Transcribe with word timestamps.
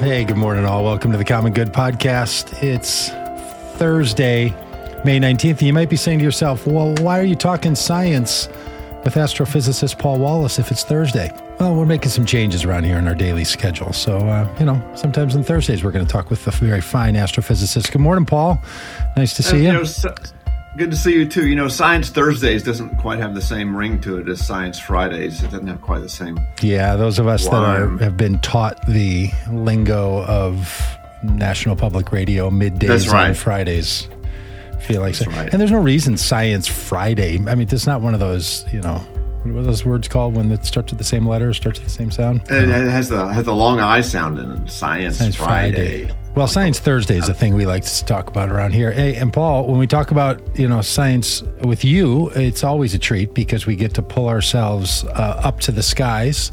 Hey, 0.00 0.24
good 0.24 0.36
morning, 0.36 0.64
all. 0.66 0.84
Welcome 0.84 1.12
to 1.12 1.18
the 1.18 1.24
Common 1.24 1.52
Good 1.52 1.72
Podcast. 1.72 2.62
It's 2.62 3.08
Thursday, 3.78 4.50
May 5.04 5.18
19th. 5.18 5.50
And 5.58 5.62
you 5.62 5.72
might 5.72 5.88
be 5.88 5.96
saying 5.96 6.18
to 6.18 6.24
yourself, 6.24 6.66
well, 6.66 6.94
why 6.96 7.18
are 7.18 7.24
you 7.24 7.34
talking 7.34 7.74
science 7.74 8.48
with 9.04 9.14
astrophysicist 9.14 9.98
Paul 9.98 10.18
Wallace 10.18 10.58
if 10.58 10.70
it's 10.70 10.84
Thursday? 10.84 11.30
Well, 11.58 11.74
we're 11.74 11.86
making 11.86 12.10
some 12.10 12.26
changes 12.26 12.64
around 12.64 12.84
here 12.84 12.98
in 12.98 13.08
our 13.08 13.14
daily 13.14 13.44
schedule. 13.44 13.92
So, 13.92 14.18
uh, 14.18 14.48
you 14.58 14.66
know, 14.66 14.82
sometimes 14.94 15.34
on 15.36 15.42
Thursdays 15.42 15.82
we're 15.82 15.92
going 15.92 16.04
to 16.06 16.12
talk 16.12 16.28
with 16.28 16.46
a 16.46 16.50
very 16.50 16.80
fine 16.82 17.14
astrophysicist. 17.14 17.90
Good 17.90 18.00
morning, 18.02 18.26
Paul. 18.26 18.60
Nice 19.16 19.34
to 19.34 19.42
see 19.42 19.64
And, 19.66 19.78
you. 19.78 19.82
s- 19.84 20.04
good 20.76 20.90
to 20.90 20.96
see 20.96 21.12
you 21.14 21.26
too. 21.26 21.46
You 21.46 21.56
know, 21.56 21.68
Science 21.68 22.10
Thursdays 22.10 22.62
doesn't 22.62 22.96
quite 22.98 23.18
have 23.18 23.34
the 23.34 23.42
same 23.42 23.76
ring 23.76 24.00
to 24.02 24.18
it 24.18 24.28
as 24.28 24.44
Science 24.44 24.78
Fridays. 24.78 25.42
It 25.42 25.50
doesn't 25.50 25.66
have 25.66 25.80
quite 25.80 26.00
the 26.00 26.08
same. 26.08 26.38
Yeah, 26.62 26.96
those 26.96 27.18
of 27.18 27.26
us 27.26 27.44
that 27.44 27.54
are, 27.54 27.96
have 27.98 28.16
been 28.16 28.38
taught 28.40 28.84
the 28.86 29.30
lingo 29.50 30.24
of 30.24 30.98
National 31.22 31.76
Public 31.76 32.12
Radio 32.12 32.50
middays 32.50 32.88
That's 32.88 33.08
right. 33.08 33.28
on 33.28 33.34
Fridays 33.34 34.08
feel 34.84 35.00
like 35.00 35.14
so. 35.14 35.30
right. 35.30 35.50
And 35.50 35.60
there's 35.60 35.70
no 35.70 35.80
reason 35.80 36.16
Science 36.16 36.68
Friday. 36.68 37.36
I 37.48 37.54
mean, 37.54 37.68
it's 37.70 37.86
not 37.86 38.02
one 38.02 38.14
of 38.14 38.20
those, 38.20 38.64
you 38.72 38.80
know, 38.80 38.98
what 39.44 39.60
are 39.60 39.62
those 39.62 39.84
words 39.84 40.08
called 40.08 40.36
when 40.36 40.50
it 40.52 40.64
starts 40.64 40.92
with 40.92 40.98
the 40.98 41.04
same 41.04 41.26
letter, 41.26 41.52
starts 41.52 41.78
with 41.78 41.88
the 41.88 41.94
same 41.94 42.10
sound? 42.10 42.42
And 42.50 42.70
it 42.70 42.90
has 42.90 43.08
the 43.08 43.26
has 43.28 43.44
the 43.44 43.54
long 43.54 43.80
I 43.80 44.00
sound 44.00 44.38
in 44.38 44.50
it. 44.50 44.70
Science, 44.70 45.18
Science 45.18 45.36
Friday. 45.36 46.10
Well, 46.34 46.48
Science 46.48 46.80
Thursday 46.80 47.16
is 47.16 47.28
a 47.28 47.34
thing 47.34 47.54
we 47.54 47.64
like 47.64 47.84
to 47.84 48.04
talk 48.06 48.26
about 48.28 48.48
around 48.50 48.72
here. 48.72 48.90
Hey, 48.90 49.14
and 49.14 49.32
Paul, 49.32 49.68
when 49.68 49.78
we 49.78 49.86
talk 49.86 50.10
about 50.10 50.40
you 50.58 50.66
know 50.68 50.80
science 50.80 51.42
with 51.62 51.84
you, 51.84 52.30
it's 52.30 52.64
always 52.64 52.92
a 52.92 52.98
treat 52.98 53.34
because 53.34 53.66
we 53.66 53.76
get 53.76 53.94
to 53.94 54.02
pull 54.02 54.28
ourselves 54.28 55.04
uh, 55.04 55.40
up 55.44 55.60
to 55.60 55.70
the 55.72 55.82
skies. 55.82 56.50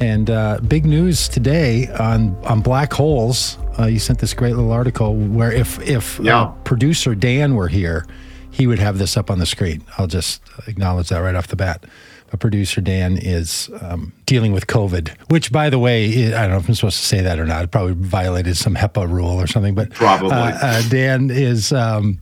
And 0.00 0.28
uh, 0.30 0.58
big 0.66 0.84
news 0.84 1.28
today 1.28 1.86
on 2.00 2.36
on 2.44 2.60
black 2.60 2.92
holes. 2.92 3.56
Uh, 3.78 3.86
you 3.86 4.00
sent 4.00 4.18
this 4.18 4.34
great 4.34 4.56
little 4.56 4.72
article 4.72 5.14
where 5.14 5.52
if 5.52 5.80
if 5.88 6.18
uh, 6.18 6.24
Yeah. 6.24 6.52
producer 6.64 7.14
Dan 7.14 7.54
were 7.54 7.68
here, 7.68 8.06
he 8.50 8.66
would 8.66 8.80
have 8.80 8.98
this 8.98 9.16
up 9.16 9.30
on 9.30 9.38
the 9.38 9.46
screen. 9.46 9.84
I'll 9.96 10.08
just 10.08 10.42
acknowledge 10.66 11.10
that 11.10 11.18
right 11.18 11.36
off 11.36 11.46
the 11.46 11.56
bat. 11.56 11.84
Producer 12.38 12.80
Dan 12.80 13.16
is 13.16 13.70
um, 13.80 14.12
dealing 14.26 14.52
with 14.52 14.66
COVID, 14.66 15.10
which, 15.30 15.50
by 15.52 15.70
the 15.70 15.78
way, 15.78 16.34
I 16.34 16.42
don't 16.42 16.50
know 16.50 16.56
if 16.58 16.68
I'm 16.68 16.74
supposed 16.74 16.98
to 16.98 17.06
say 17.06 17.20
that 17.20 17.38
or 17.38 17.46
not. 17.46 17.64
It 17.64 17.70
probably 17.70 17.94
violated 17.94 18.56
some 18.56 18.74
HIPAA 18.74 19.10
rule 19.10 19.40
or 19.40 19.46
something. 19.46 19.74
But 19.74 19.90
Probably. 19.90 20.30
uh, 20.30 20.58
uh, 20.60 20.82
Dan 20.88 21.30
is, 21.30 21.72
um, 21.72 22.20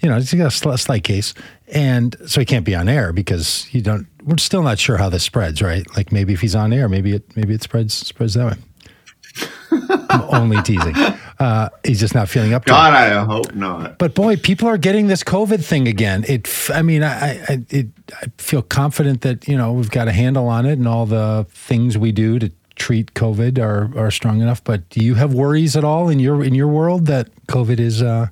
you 0.00 0.08
know, 0.08 0.16
he's 0.16 0.32
got 0.34 0.46
a 0.46 0.50
sl- 0.50 0.74
slight 0.76 1.04
case, 1.04 1.34
and 1.68 2.16
so 2.26 2.40
he 2.40 2.44
can't 2.46 2.64
be 2.64 2.74
on 2.74 2.88
air 2.88 3.12
because 3.12 3.66
you 3.72 3.80
don't. 3.82 4.06
We're 4.24 4.38
still 4.38 4.62
not 4.62 4.78
sure 4.78 4.96
how 4.98 5.08
this 5.08 5.24
spreads, 5.24 5.62
right? 5.62 5.84
Like 5.96 6.12
maybe 6.12 6.32
if 6.32 6.40
he's 6.40 6.54
on 6.54 6.72
air, 6.72 6.88
maybe 6.88 7.14
it 7.14 7.36
maybe 7.36 7.54
it 7.54 7.62
spreads 7.62 7.94
spreads 7.94 8.34
that 8.34 8.46
way. 8.46 9.48
I'm 10.10 10.22
only 10.34 10.62
teasing. 10.62 10.94
Uh, 11.40 11.68
he's 11.84 12.00
just 12.00 12.14
not 12.16 12.28
feeling 12.28 12.52
up 12.52 12.64
to 12.64 12.70
it. 12.72 12.74
God, 12.74 12.92
I 12.94 13.24
hope 13.24 13.54
not. 13.54 13.96
But 13.98 14.14
boy, 14.14 14.36
people 14.36 14.66
are 14.68 14.76
getting 14.78 15.06
this 15.06 15.22
COVID 15.22 15.64
thing 15.64 15.86
again. 15.86 16.24
It, 16.26 16.48
I 16.74 16.82
mean, 16.82 17.04
I, 17.04 17.34
I, 17.48 17.64
it, 17.70 17.86
I 18.12 18.26
feel 18.38 18.60
confident 18.62 19.20
that 19.20 19.46
you 19.46 19.56
know 19.56 19.72
we've 19.72 19.90
got 19.90 20.08
a 20.08 20.12
handle 20.12 20.48
on 20.48 20.66
it, 20.66 20.72
and 20.72 20.88
all 20.88 21.06
the 21.06 21.46
things 21.50 21.96
we 21.96 22.10
do 22.10 22.38
to 22.40 22.50
treat 22.74 23.14
COVID 23.14 23.58
are 23.58 23.96
are 23.96 24.10
strong 24.10 24.40
enough. 24.40 24.64
But 24.64 24.88
do 24.88 25.04
you 25.04 25.14
have 25.14 25.32
worries 25.32 25.76
at 25.76 25.84
all 25.84 26.08
in 26.08 26.18
your 26.18 26.42
in 26.42 26.54
your 26.54 26.68
world 26.68 27.06
that 27.06 27.28
COVID 27.46 27.78
is 27.78 28.02
uh, 28.02 28.26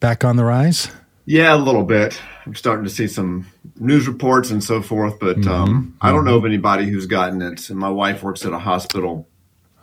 back 0.00 0.24
on 0.24 0.34
the 0.36 0.44
rise? 0.44 0.90
Yeah, 1.26 1.54
a 1.54 1.56
little 1.56 1.84
bit. 1.84 2.20
I'm 2.44 2.54
starting 2.54 2.84
to 2.84 2.90
see 2.90 3.06
some 3.06 3.46
news 3.78 4.06
reports 4.08 4.50
and 4.50 4.62
so 4.62 4.82
forth, 4.82 5.18
but 5.20 5.36
Mm-hmm. 5.38 5.48
um, 5.50 5.96
I 6.00 6.10
don't 6.10 6.24
know 6.26 6.36
of 6.36 6.44
anybody 6.44 6.86
who's 6.86 7.06
gotten 7.06 7.40
it. 7.40 7.70
And 7.70 7.78
my 7.78 7.88
wife 7.88 8.22
works 8.22 8.44
at 8.44 8.52
a 8.52 8.58
hospital, 8.58 9.26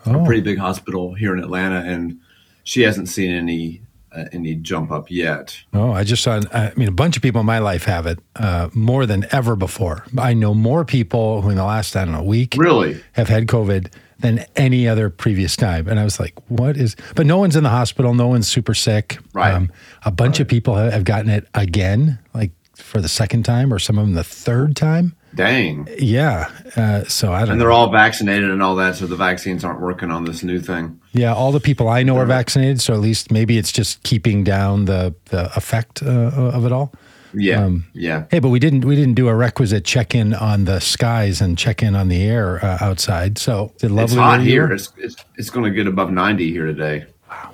Oh. 0.06 0.22
a 0.22 0.26
pretty 0.26 0.42
big 0.42 0.58
hospital 0.60 1.14
here 1.16 1.34
in 1.36 1.40
Atlanta, 1.44 1.78
and 1.80 2.20
she 2.64 2.82
hasn't 2.82 3.10
seen 3.10 3.32
any 3.32 3.82
uh, 4.14 4.26
any 4.34 4.56
jump 4.56 4.92
up 4.92 5.10
yet. 5.10 5.58
Oh, 5.74 5.92
I 5.94 6.04
just 6.04 6.22
saw. 6.22 6.42
I 6.54 6.74
mean, 6.76 6.88
a 6.90 6.92
bunch 6.92 7.16
of 7.16 7.24
people 7.24 7.40
in 7.42 7.48
my 7.48 7.60
life 7.60 7.86
have 7.86 8.06
it 8.06 8.20
uh, 8.36 8.70
more 8.74 9.06
than 9.06 9.26
ever 9.32 9.56
before. 9.56 10.06
I 10.18 10.34
know 10.34 10.54
more 10.54 10.84
people 10.84 11.42
who, 11.42 11.50
in 11.50 11.56
the 11.56 11.64
last 11.64 11.96
I 11.96 12.04
don't 12.04 12.14
know 12.14 12.24
week, 12.24 12.56
Really? 12.58 13.02
have 13.14 13.30
had 13.30 13.48
COVID 13.48 13.92
than 14.20 14.46
any 14.56 14.88
other 14.88 15.10
previous 15.10 15.56
time. 15.56 15.88
And 15.88 16.00
I 16.00 16.04
was 16.04 16.20
like, 16.20 16.34
what 16.50 16.78
is, 16.78 16.96
but 17.16 17.26
no 17.26 17.38
one's 17.40 17.56
in 17.56 17.64
the 17.64 17.70
hospital. 17.70 18.14
No 18.14 18.28
one's 18.28 18.48
super 18.48 18.74
sick. 18.76 19.18
Um, 19.18 19.24
Right. 19.34 19.70
a 20.06 20.12
bunch 20.12 20.40
of 20.40 20.48
people 20.48 20.76
have 20.76 21.06
gotten 21.06 21.30
it 21.30 21.48
again, 21.56 22.20
like 22.34 22.52
for 22.76 23.02
the 23.02 23.08
second 23.10 23.44
time 23.44 23.74
or 23.74 23.80
some 23.80 23.98
of 23.98 24.06
them 24.06 24.14
the 24.14 24.24
third 24.24 24.76
time. 24.76 25.16
Dang. 25.34 25.88
Yeah. 25.98 26.50
Uh, 26.76 27.04
so 27.06 27.32
I 27.32 27.42
don't 27.42 27.52
And 27.52 27.62
they're 27.62 27.72
all 27.72 27.90
vaccinated 27.92 28.50
and 28.50 28.62
all 28.62 28.76
that, 28.76 28.96
so 28.96 29.08
the 29.08 29.16
vaccines 29.16 29.64
aren't 29.64 29.80
working 29.80 30.12
on 30.12 30.26
this 30.26 30.44
new 30.44 30.60
thing. 30.60 31.00
Yeah. 31.14 31.34
All 31.34 31.52
the 31.52 31.60
people 31.60 31.88
I 31.90 32.04
know 32.04 32.18
are 32.18 32.26
vaccinated. 32.26 32.82
So 32.82 32.94
at 32.94 33.00
least 33.00 33.32
maybe 33.32 33.58
it's 33.58 33.72
just 33.72 34.04
keeping 34.04 34.44
down 34.44 34.86
the, 34.86 35.16
the 35.26 35.56
effect 35.56 36.04
uh, 36.04 36.08
of 36.10 36.66
it 36.66 36.72
all. 36.72 36.94
Yeah, 37.34 37.64
Um, 37.64 37.86
yeah. 37.94 38.26
Hey, 38.30 38.40
but 38.40 38.50
we 38.50 38.60
didn't 38.60 38.84
we 38.84 38.94
didn't 38.98 39.14
do 39.14 39.30
a 39.30 39.34
requisite 39.36 39.86
check 39.86 40.14
in 40.14 40.34
on 40.34 40.66
the 40.66 40.82
skies 40.82 41.40
and 41.40 41.58
check 41.58 41.82
in 41.82 41.96
on 41.96 42.10
the 42.10 42.22
air 42.24 42.60
uh, 42.64 42.78
outside. 42.82 43.38
So 43.38 43.72
is 43.78 43.84
it 43.84 43.92
lovely 43.92 44.04
It's 44.04 44.14
hot 44.16 44.42
here. 44.42 44.70
It's 44.70 44.92
it's, 44.98 45.16
it's 45.38 45.50
going 45.50 45.64
to 45.64 45.72
get 45.72 45.88
above 45.88 46.12
ninety 46.12 46.52
here 46.52 46.66
today. 46.66 47.06
Wow. 47.30 47.52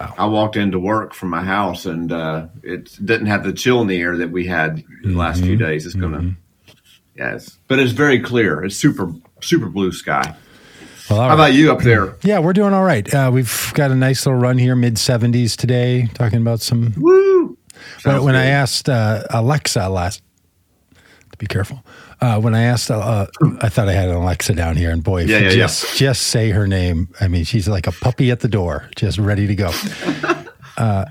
Wow. 0.00 0.14
I 0.16 0.24
walked 0.24 0.56
into 0.56 0.78
work 0.78 1.12
from 1.12 1.28
my 1.28 1.42
house 1.44 1.84
and 1.84 2.10
uh, 2.10 2.46
it 2.62 2.90
didn't 3.04 3.26
have 3.26 3.44
the 3.44 3.52
chill 3.52 3.82
in 3.82 3.88
the 3.88 4.00
air 4.00 4.16
that 4.16 4.30
we 4.30 4.46
had 4.46 4.82
the 5.02 5.10
last 5.10 5.42
few 5.42 5.56
Mm-hmm. 5.56 5.64
days. 5.66 5.84
It's 5.84 5.94
going 5.94 6.12
to, 6.12 6.34
yes, 7.18 7.58
but 7.68 7.78
it's 7.78 7.92
very 7.92 8.20
clear. 8.20 8.64
It's 8.64 8.76
super 8.76 9.12
super 9.40 9.68
blue 9.68 9.92
sky. 9.92 10.34
Well, 11.10 11.20
How 11.20 11.28
right. 11.28 11.34
about 11.34 11.52
you 11.54 11.72
up 11.72 11.80
there? 11.80 12.14
Yeah, 12.22 12.38
we're 12.40 12.52
doing 12.52 12.74
all 12.74 12.84
right. 12.84 13.12
Uh, 13.14 13.30
we've 13.32 13.70
got 13.74 13.90
a 13.90 13.94
nice 13.94 14.26
little 14.26 14.38
run 14.40 14.58
here, 14.58 14.76
mid 14.76 14.96
70s 14.96 15.56
today, 15.56 16.06
talking 16.12 16.38
about 16.42 16.60
some. 16.60 16.92
Woo! 16.98 17.46
When, 17.46 17.56
Sounds 18.00 18.24
when 18.24 18.34
I 18.36 18.44
asked 18.46 18.90
uh, 18.90 19.22
Alexa 19.30 19.88
last, 19.88 20.20
to 20.94 21.38
be 21.38 21.46
careful. 21.46 21.82
Uh, 22.20 22.38
when 22.40 22.54
I 22.54 22.62
asked, 22.64 22.90
uh, 22.90 22.98
uh, 22.98 23.26
I 23.62 23.70
thought 23.70 23.88
I 23.88 23.92
had 23.92 24.10
an 24.10 24.16
Alexa 24.16 24.52
down 24.54 24.76
here, 24.76 24.90
and 24.90 25.02
boy, 25.02 25.22
if 25.22 25.30
Yeah, 25.30 25.38
you 25.38 25.44
yeah, 25.44 25.50
yeah. 25.50 25.56
just 25.56 25.96
just 25.96 26.22
say 26.24 26.50
her 26.50 26.66
name, 26.66 27.08
I 27.22 27.28
mean, 27.28 27.44
she's 27.44 27.68
like 27.68 27.86
a 27.86 27.92
puppy 27.92 28.30
at 28.30 28.40
the 28.40 28.48
door, 28.48 28.90
just 28.96 29.18
ready 29.18 29.46
to 29.46 29.54
go. 29.54 29.70
uh, 30.76 31.06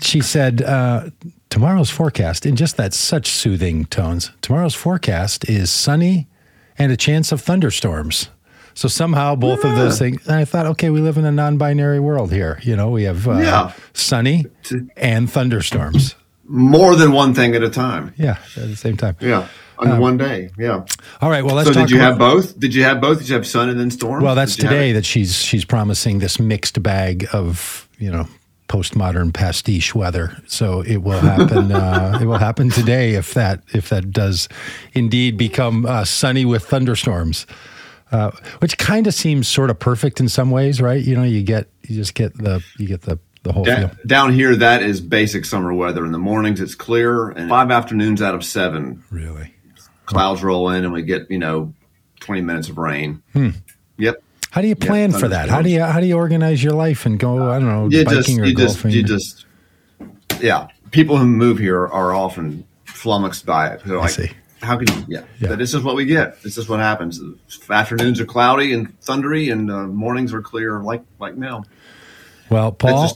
she 0.00 0.20
said, 0.20 0.62
uh, 0.62 1.10
"Tomorrow's 1.56 1.88
forecast," 1.88 2.44
in 2.44 2.54
just 2.54 2.76
that 2.76 2.92
such 2.92 3.28
soothing 3.30 3.86
tones. 3.86 4.30
Tomorrow's 4.42 4.74
forecast 4.74 5.48
is 5.48 5.70
sunny 5.72 6.28
and 6.78 6.92
a 6.92 6.98
chance 6.98 7.32
of 7.32 7.40
thunderstorms. 7.40 8.28
So 8.74 8.88
somehow 8.88 9.36
both 9.36 9.64
of 9.64 9.74
those 9.74 9.98
things. 9.98 10.26
And 10.26 10.36
I 10.36 10.44
thought, 10.44 10.66
okay, 10.66 10.90
we 10.90 11.00
live 11.00 11.16
in 11.16 11.24
a 11.24 11.32
non-binary 11.32 11.98
world 11.98 12.30
here. 12.30 12.60
You 12.62 12.76
know, 12.76 12.90
we 12.90 13.04
have 13.04 13.26
uh, 13.26 13.38
Yeah. 13.38 13.72
sunny 13.94 14.44
and 14.98 15.30
thunderstorms. 15.30 16.14
more 16.46 16.94
than 16.94 17.12
one 17.12 17.32
thing 17.32 17.54
at 17.54 17.62
a 17.62 17.70
time. 17.70 18.12
Yeah, 18.18 18.36
at 18.54 18.68
the 18.68 18.76
same 18.76 18.98
time. 18.98 19.16
Yeah, 19.18 19.48
on 19.78 19.98
one 19.98 20.18
day. 20.18 20.50
Yeah. 20.58 20.84
All 21.22 21.30
right. 21.30 21.42
Well, 21.42 21.54
let's 21.54 21.68
So 21.68 21.72
did 21.72 21.90
you 21.90 21.96
about, 21.96 22.06
have 22.06 22.18
both? 22.18 22.60
Did 22.60 22.74
you 22.74 22.82
have 22.84 23.00
both? 23.00 23.20
Did 23.20 23.30
you 23.30 23.34
have 23.36 23.46
sun 23.46 23.70
and 23.70 23.80
then 23.80 23.90
storm? 23.90 24.22
Well, 24.22 24.34
that's 24.34 24.56
Did 24.56 24.64
you 24.64 24.68
have 24.68 24.76
today 24.78 24.92
that 24.92 25.06
she's 25.06 25.36
she's 25.36 25.64
promising 25.64 26.18
this 26.18 26.38
mixed 26.38 26.82
bag 26.82 27.26
of 27.32 27.88
you 27.98 28.10
know 28.10 28.28
postmodern 28.68 29.32
pastiche 29.32 29.94
weather. 29.94 30.36
So 30.46 30.80
it 30.82 30.98
will 30.98 31.20
happen. 31.20 31.72
uh, 31.72 32.18
it 32.20 32.26
will 32.26 32.38
happen 32.38 32.70
today 32.70 33.14
if 33.14 33.34
that 33.34 33.62
if 33.72 33.88
that 33.90 34.10
does 34.10 34.48
indeed 34.92 35.36
become 35.36 35.86
uh, 35.86 36.04
sunny 36.04 36.44
with 36.44 36.64
thunderstorms, 36.64 37.46
uh, 38.12 38.30
which 38.60 38.76
kind 38.78 39.06
of 39.06 39.14
seems 39.14 39.48
sort 39.48 39.70
of 39.70 39.78
perfect 39.78 40.20
in 40.20 40.28
some 40.28 40.50
ways, 40.50 40.80
right? 40.80 41.02
You 41.02 41.16
know, 41.16 41.22
you 41.24 41.42
get 41.42 41.68
you 41.86 41.96
just 41.96 42.14
get 42.14 42.34
the 42.36 42.62
you 42.78 42.86
get 42.88 43.02
the 43.02 43.18
the 43.42 43.52
whole 43.52 43.62
Da- 43.64 43.76
feel. 43.88 43.90
down 44.06 44.32
here, 44.32 44.56
that 44.56 44.82
is 44.82 45.00
basic 45.00 45.44
summer 45.44 45.72
weather. 45.72 46.04
In 46.04 46.10
the 46.10 46.18
mornings, 46.18 46.60
it's 46.60 46.74
clear, 46.74 47.28
and 47.28 47.48
five 47.48 47.70
afternoons 47.70 48.20
out 48.20 48.34
of 48.34 48.44
seven, 48.44 49.04
Really. 49.10 49.54
clouds 50.06 50.42
roll 50.42 50.68
in, 50.70 50.82
and 50.84 50.92
we 50.92 51.02
get 51.02 51.30
you 51.30 51.38
know 51.38 51.72
twenty 52.18 52.40
minutes 52.42 52.68
of 52.68 52.76
rain. 52.78 53.22
Hmm. 53.32 53.50
Yep. 53.98 54.16
How 54.56 54.62
do 54.62 54.68
you 54.68 54.74
plan 54.74 55.12
for 55.12 55.28
that? 55.28 55.50
How 55.50 55.60
do 55.60 55.68
you 55.68 55.82
how 55.82 56.00
do 56.00 56.06
you 56.06 56.16
organize 56.16 56.64
your 56.64 56.72
life 56.72 57.04
and 57.04 57.18
go? 57.18 57.50
I 57.50 57.58
don't 57.58 57.68
know, 57.68 57.90
You 57.90 58.06
biking 58.06 58.20
just, 58.22 58.38
or 58.38 58.46
you 58.46 58.54
just, 58.54 58.74
golfing. 58.76 58.90
you 58.90 59.02
just, 59.02 59.44
yeah. 60.40 60.68
People 60.92 61.18
who 61.18 61.26
move 61.26 61.58
here 61.58 61.86
are 61.86 62.14
often 62.14 62.66
flummoxed 62.86 63.44
by 63.44 63.68
it. 63.68 63.82
They're 63.84 63.98
like, 63.98 64.12
see. 64.12 64.30
how 64.62 64.78
can 64.78 64.88
you? 64.96 65.04
Yeah. 65.08 65.24
Yeah. 65.38 65.48
But 65.48 65.58
this 65.58 65.74
is 65.74 65.82
what 65.82 65.94
we 65.94 66.06
get. 66.06 66.42
This 66.42 66.56
is 66.56 66.70
what 66.70 66.80
happens. 66.80 67.20
Afternoons 67.68 68.18
are 68.18 68.24
cloudy 68.24 68.72
and 68.72 68.98
thundery, 69.00 69.52
and 69.52 69.70
uh, 69.70 69.88
mornings 69.88 70.32
are 70.32 70.40
clear, 70.40 70.80
like 70.80 71.02
like 71.18 71.36
now. 71.36 71.64
Well, 72.48 72.72
Paul, 72.72 73.12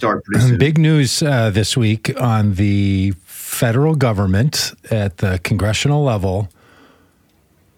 big 0.58 0.76
news 0.76 1.22
uh, 1.22 1.48
this 1.48 1.74
week 1.74 2.20
on 2.20 2.56
the 2.56 3.14
federal 3.24 3.94
government 3.94 4.74
at 4.90 5.16
the 5.16 5.40
congressional 5.42 6.04
level 6.04 6.50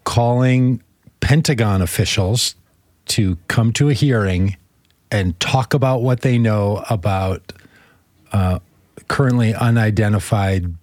calling 0.03 0.83
Pentagon 1.21 1.81
officials 1.81 2.55
to 3.13 3.37
come 3.47 3.71
to 3.73 3.89
a 3.89 3.93
hearing 3.93 4.57
and 5.11 5.39
talk 5.39 5.75
about 5.75 6.01
what 6.01 6.21
they 6.21 6.39
know 6.39 6.83
about 6.89 7.53
uh, 8.31 8.57
currently 9.07 9.53
unidentified. 9.53 10.73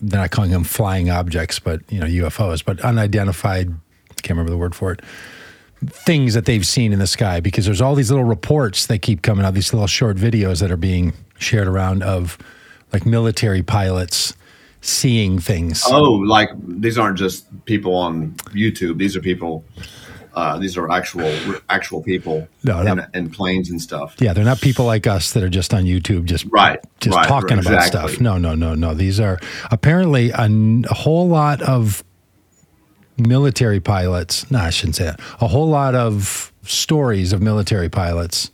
They're 0.00 0.20
not 0.20 0.30
calling 0.30 0.52
them 0.52 0.62
flying 0.62 1.10
objects, 1.10 1.58
but 1.58 1.80
you 1.90 1.98
know 1.98 2.06
UFOs, 2.06 2.64
but 2.64 2.80
unidentified. 2.82 3.74
Can't 4.22 4.30
remember 4.30 4.50
the 4.50 4.56
word 4.56 4.76
for 4.76 4.92
it. 4.92 5.02
things 5.86 6.34
that 6.34 6.44
they've 6.44 6.66
seen 6.66 6.92
in 6.92 7.00
the 7.00 7.06
sky 7.06 7.40
because 7.40 7.64
there's 7.64 7.80
all 7.80 7.94
these 7.96 8.10
little 8.10 8.24
reports 8.24 8.86
that 8.86 9.00
keep 9.00 9.22
coming 9.22 9.44
out, 9.44 9.54
these 9.54 9.72
little 9.72 9.86
short 9.88 10.16
videos 10.16 10.60
that 10.60 10.70
are 10.70 10.76
being 10.76 11.12
shared 11.38 11.66
around 11.66 12.02
of 12.02 12.38
like 12.92 13.04
military 13.06 13.62
pilots 13.62 14.34
seeing 14.80 15.38
things. 15.40 15.82
Oh, 15.86 16.12
like 16.12 16.50
these 16.66 16.98
aren't 16.98 17.18
just 17.18 17.46
people 17.64 17.94
on 17.96 18.32
YouTube. 18.54 18.98
These 18.98 19.16
are 19.16 19.20
people. 19.20 19.64
Uh, 20.38 20.56
these 20.58 20.76
are 20.76 20.88
actual 20.90 21.28
actual 21.68 22.00
people 22.00 22.46
No, 22.62 22.78
in, 22.80 22.96
that- 22.98 23.10
in 23.12 23.28
planes 23.28 23.70
and 23.70 23.82
stuff. 23.82 24.14
Yeah, 24.20 24.32
they're 24.34 24.44
not 24.44 24.60
people 24.60 24.84
like 24.84 25.06
us 25.08 25.32
that 25.32 25.42
are 25.42 25.48
just 25.48 25.74
on 25.74 25.82
YouTube, 25.84 26.24
just 26.26 26.44
Right, 26.50 26.78
just 27.00 27.16
right, 27.16 27.26
talking 27.26 27.58
about 27.58 27.74
exactly. 27.74 28.12
stuff. 28.12 28.20
No, 28.20 28.38
no, 28.38 28.54
no, 28.54 28.74
no. 28.74 28.94
These 28.94 29.18
are 29.18 29.38
apparently 29.72 30.30
a, 30.30 30.42
n- 30.42 30.84
a 30.88 30.94
whole 30.94 31.26
lot 31.28 31.60
of 31.62 32.04
military 33.16 33.80
pilots. 33.80 34.48
No, 34.50 34.58
I 34.60 34.70
shouldn't 34.70 34.96
say 34.96 35.04
that. 35.06 35.20
A 35.40 35.48
whole 35.48 35.68
lot 35.68 35.94
of 35.94 36.52
stories 36.62 37.32
of 37.32 37.42
military 37.42 37.88
pilots 37.88 38.50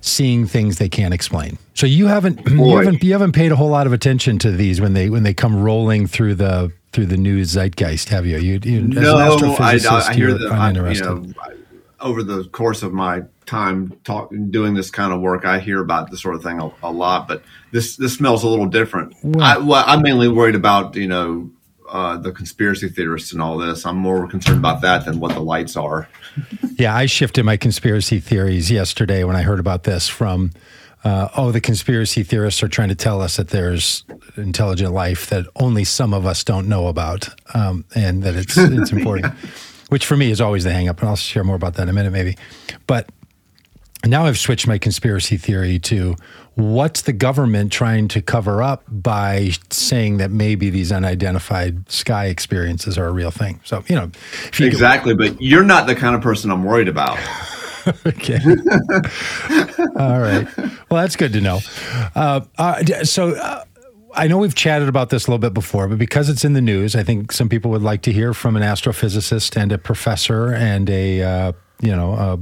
seeing 0.00 0.46
things 0.46 0.78
they 0.78 0.88
can't 0.88 1.12
explain. 1.14 1.58
So 1.74 1.86
you 1.86 2.06
haven't 2.06 2.46
you 2.50 2.76
haven't 2.76 3.02
you 3.02 3.12
haven't 3.12 3.32
paid 3.32 3.50
a 3.52 3.56
whole 3.56 3.70
lot 3.70 3.86
of 3.86 3.92
attention 3.92 4.38
to 4.40 4.52
these 4.52 4.80
when 4.80 4.92
they 4.92 5.10
when 5.10 5.22
they 5.24 5.34
come 5.34 5.60
rolling 5.62 6.06
through 6.06 6.36
the 6.36 6.72
through 6.92 7.06
the 7.06 7.16
news 7.16 7.50
zeitgeist, 7.54 8.08
have 8.08 8.26
you? 8.26 8.38
You, 8.38 8.60
you 8.62 8.78
as 8.80 8.84
an 8.84 8.90
No, 8.90 9.16
I, 9.18 9.28
astrophysicist, 9.28 10.08
I 10.10 10.14
hear 10.14 10.28
you're 10.30 10.38
them. 10.38 10.52
I, 10.52 10.56
you 10.56 10.70
uninterested. 10.70 11.06
know, 11.06 11.32
I- 11.42 11.52
over 11.98 12.22
the 12.22 12.44
course 12.44 12.82
of 12.82 12.92
my 12.92 13.22
time 13.46 13.90
talk, 14.04 14.30
doing 14.50 14.74
this 14.74 14.90
kind 14.90 15.14
of 15.14 15.20
work, 15.22 15.46
I 15.46 15.58
hear 15.58 15.80
about 15.80 16.10
this 16.10 16.20
sort 16.20 16.34
of 16.34 16.42
thing 16.42 16.60
a, 16.60 16.70
a 16.82 16.92
lot. 16.92 17.26
But 17.26 17.42
this 17.72 17.96
this 17.96 18.14
smells 18.14 18.44
a 18.44 18.48
little 18.48 18.66
different. 18.66 19.14
I, 19.40 19.56
well, 19.58 19.82
I'm 19.86 20.02
mainly 20.02 20.28
worried 20.28 20.54
about 20.54 20.94
you 20.94 21.08
know 21.08 21.50
uh, 21.88 22.18
the 22.18 22.32
conspiracy 22.32 22.90
theorists 22.90 23.32
and 23.32 23.40
all 23.40 23.56
this. 23.56 23.86
I'm 23.86 23.96
more 23.96 24.28
concerned 24.28 24.58
about 24.58 24.82
that 24.82 25.06
than 25.06 25.20
what 25.20 25.32
the 25.32 25.40
lights 25.40 25.76
are. 25.76 26.08
Yeah, 26.78 26.94
I 26.94 27.06
shifted 27.06 27.42
my 27.46 27.56
conspiracy 27.56 28.20
theories 28.20 28.70
yesterday 28.70 29.24
when 29.24 29.34
I 29.34 29.40
heard 29.40 29.58
about 29.58 29.84
this 29.84 30.06
from, 30.06 30.50
uh, 31.06 31.28
oh, 31.36 31.52
the 31.52 31.60
conspiracy 31.60 32.24
theorists 32.24 32.64
are 32.64 32.68
trying 32.68 32.88
to 32.88 32.96
tell 32.96 33.22
us 33.22 33.36
that 33.36 33.50
there's 33.50 34.04
intelligent 34.36 34.92
life 34.92 35.28
that 35.28 35.46
only 35.54 35.84
some 35.84 36.12
of 36.12 36.26
us 36.26 36.42
don't 36.42 36.66
know 36.66 36.88
about, 36.88 37.28
um, 37.54 37.84
and 37.94 38.24
that 38.24 38.34
it's 38.34 38.56
it's 38.58 38.90
important. 38.90 39.32
Which 39.88 40.04
for 40.04 40.16
me 40.16 40.32
is 40.32 40.40
always 40.40 40.64
the 40.64 40.72
hang 40.72 40.88
up, 40.88 40.98
and 40.98 41.08
I'll 41.08 41.14
share 41.14 41.44
more 41.44 41.54
about 41.54 41.74
that 41.74 41.84
in 41.84 41.90
a 41.90 41.92
minute, 41.92 42.10
maybe. 42.10 42.36
But 42.88 43.08
now 44.04 44.26
I've 44.26 44.36
switched 44.36 44.66
my 44.66 44.78
conspiracy 44.78 45.36
theory 45.36 45.78
to 45.78 46.16
what's 46.56 47.02
the 47.02 47.12
government 47.12 47.70
trying 47.70 48.08
to 48.08 48.20
cover 48.20 48.60
up 48.60 48.82
by 48.88 49.52
saying 49.70 50.16
that 50.16 50.32
maybe 50.32 50.70
these 50.70 50.90
unidentified 50.90 51.88
sky 51.88 52.26
experiences 52.26 52.98
are 52.98 53.06
a 53.06 53.12
real 53.12 53.30
thing. 53.30 53.60
So 53.62 53.84
you 53.86 53.94
know, 53.94 54.10
you 54.58 54.66
Exactly, 54.66 55.14
but 55.14 55.40
you're 55.40 55.62
not 55.62 55.86
the 55.86 55.94
kind 55.94 56.16
of 56.16 56.20
person 56.20 56.50
I'm 56.50 56.64
worried 56.64 56.88
about. 56.88 57.16
Okay. 58.06 58.38
All 59.96 60.20
right. 60.20 60.46
Well, 60.90 61.02
that's 61.02 61.16
good 61.16 61.32
to 61.34 61.40
know. 61.40 61.60
Uh, 62.14 62.40
uh, 62.58 62.84
so 63.04 63.34
uh, 63.36 63.64
I 64.14 64.26
know 64.26 64.38
we've 64.38 64.54
chatted 64.54 64.88
about 64.88 65.10
this 65.10 65.26
a 65.26 65.30
little 65.30 65.38
bit 65.38 65.54
before, 65.54 65.86
but 65.88 65.98
because 65.98 66.28
it's 66.28 66.44
in 66.44 66.54
the 66.54 66.60
news, 66.60 66.96
I 66.96 67.02
think 67.02 67.32
some 67.32 67.48
people 67.48 67.70
would 67.72 67.82
like 67.82 68.02
to 68.02 68.12
hear 68.12 68.34
from 68.34 68.56
an 68.56 68.62
astrophysicist 68.62 69.60
and 69.60 69.70
a 69.72 69.78
professor 69.78 70.52
and 70.52 70.88
a 70.90 71.22
uh, 71.22 71.52
you 71.80 71.94
know 71.94 72.14
a 72.14 72.38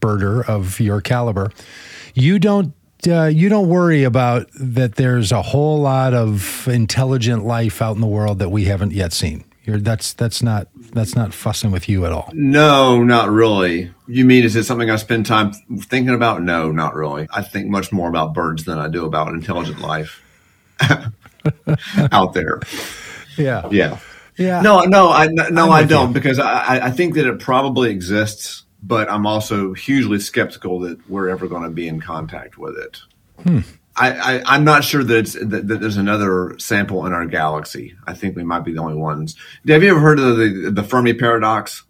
birder 0.00 0.48
of 0.48 0.80
your 0.80 1.00
caliber. 1.00 1.50
You 2.14 2.38
don't. 2.38 2.74
Uh, 3.06 3.26
you 3.26 3.48
don't 3.48 3.68
worry 3.68 4.02
about 4.02 4.48
that. 4.54 4.96
There's 4.96 5.30
a 5.30 5.40
whole 5.40 5.80
lot 5.80 6.14
of 6.14 6.66
intelligent 6.66 7.44
life 7.44 7.80
out 7.80 7.94
in 7.94 8.00
the 8.00 8.08
world 8.08 8.40
that 8.40 8.48
we 8.48 8.64
haven't 8.64 8.92
yet 8.92 9.12
seen. 9.12 9.44
You're, 9.68 9.80
that's 9.80 10.14
that's 10.14 10.42
not 10.42 10.68
that's 10.94 11.14
not 11.14 11.34
fussing 11.34 11.70
with 11.70 11.90
you 11.90 12.06
at 12.06 12.12
all. 12.12 12.30
No, 12.32 13.02
not 13.02 13.28
really. 13.28 13.92
You 14.06 14.24
mean 14.24 14.42
is 14.44 14.56
it 14.56 14.64
something 14.64 14.88
I 14.88 14.96
spend 14.96 15.26
time 15.26 15.52
thinking 15.52 16.14
about? 16.14 16.40
No, 16.42 16.72
not 16.72 16.94
really. 16.94 17.28
I 17.34 17.42
think 17.42 17.66
much 17.66 17.92
more 17.92 18.08
about 18.08 18.32
birds 18.32 18.64
than 18.64 18.78
I 18.78 18.88
do 18.88 19.04
about 19.04 19.28
intelligent 19.28 19.80
life 19.80 20.22
out 22.12 22.32
there. 22.32 22.60
Yeah. 23.36 23.68
Yeah. 23.70 23.98
Yeah. 24.38 24.62
No, 24.62 24.80
no, 24.84 25.10
I 25.10 25.26
no, 25.26 25.70
I 25.70 25.84
don't 25.84 26.08
you. 26.08 26.14
because 26.14 26.38
I, 26.38 26.86
I 26.86 26.90
think 26.90 27.12
that 27.16 27.26
it 27.26 27.38
probably 27.38 27.90
exists, 27.90 28.64
but 28.82 29.10
I'm 29.10 29.26
also 29.26 29.74
hugely 29.74 30.18
skeptical 30.18 30.80
that 30.80 31.10
we're 31.10 31.28
ever 31.28 31.46
going 31.46 31.64
to 31.64 31.70
be 31.70 31.86
in 31.88 32.00
contact 32.00 32.56
with 32.56 32.78
it. 32.78 33.00
Hmm. 33.42 33.60
I, 33.98 34.36
I, 34.36 34.42
I'm 34.46 34.64
not 34.64 34.84
sure 34.84 35.02
that, 35.02 35.16
it's, 35.16 35.32
that, 35.32 35.68
that 35.68 35.80
there's 35.80 35.96
another 35.96 36.54
sample 36.58 37.04
in 37.06 37.12
our 37.12 37.26
galaxy. 37.26 37.94
I 38.06 38.14
think 38.14 38.36
we 38.36 38.44
might 38.44 38.64
be 38.64 38.72
the 38.72 38.80
only 38.80 38.96
ones. 38.96 39.34
Have 39.66 39.82
you 39.82 39.90
ever 39.90 40.00
heard 40.00 40.20
of 40.20 40.36
the, 40.36 40.70
the 40.72 40.82
Fermi 40.82 41.14
paradox? 41.14 41.84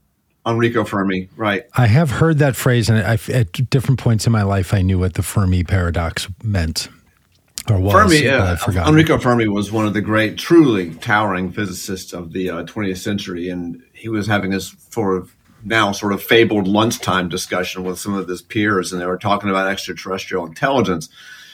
Enrico 0.47 0.85
Fermi, 0.85 1.29
right? 1.37 1.65
I 1.75 1.87
have 1.87 2.11
heard 2.11 2.39
that 2.39 2.57
phrase, 2.57 2.89
and 2.89 2.99
I, 2.99 3.19
at 3.31 3.53
different 3.69 4.01
points 4.01 4.27
in 4.27 4.33
my 4.33 4.43
life, 4.43 4.73
I 4.73 4.81
knew 4.81 4.99
what 4.99 5.15
the 5.15 5.23
Fermi 5.23 5.63
paradox 5.63 6.27
meant 6.43 6.89
or 7.69 7.79
was. 7.79 7.93
Fermi, 7.93 8.29
uh, 8.29 8.57
Enrico 8.89 9.19
Fermi 9.19 9.49
was 9.49 9.71
one 9.71 9.87
of 9.87 9.95
the 9.95 10.01
great, 10.01 10.39
truly 10.39 10.95
towering 10.95 11.53
physicists 11.53 12.13
of 12.13 12.33
the 12.33 12.51
uh, 12.51 12.65
20th 12.65 12.99
century, 12.99 13.49
and 13.49 13.83
he 13.93 14.09
was 14.09 14.27
having 14.27 14.51
this 14.51 14.75
sort 14.91 15.19
of 15.19 15.35
now 15.65 15.93
sort 15.93 16.13
of 16.13 16.23
fabled 16.23 16.69
lunchtime 16.69 17.29
discussion 17.29 17.85
with 17.85 17.99
some 17.99 18.15
of 18.15 18.29
his 18.29 18.43
peers, 18.43 18.93
and 18.93 19.01
they 19.01 19.07
were 19.07 19.19
talking 19.19 19.51
about 19.51 19.69
extraterrestrial 19.69 20.47
intelligence, 20.47 21.09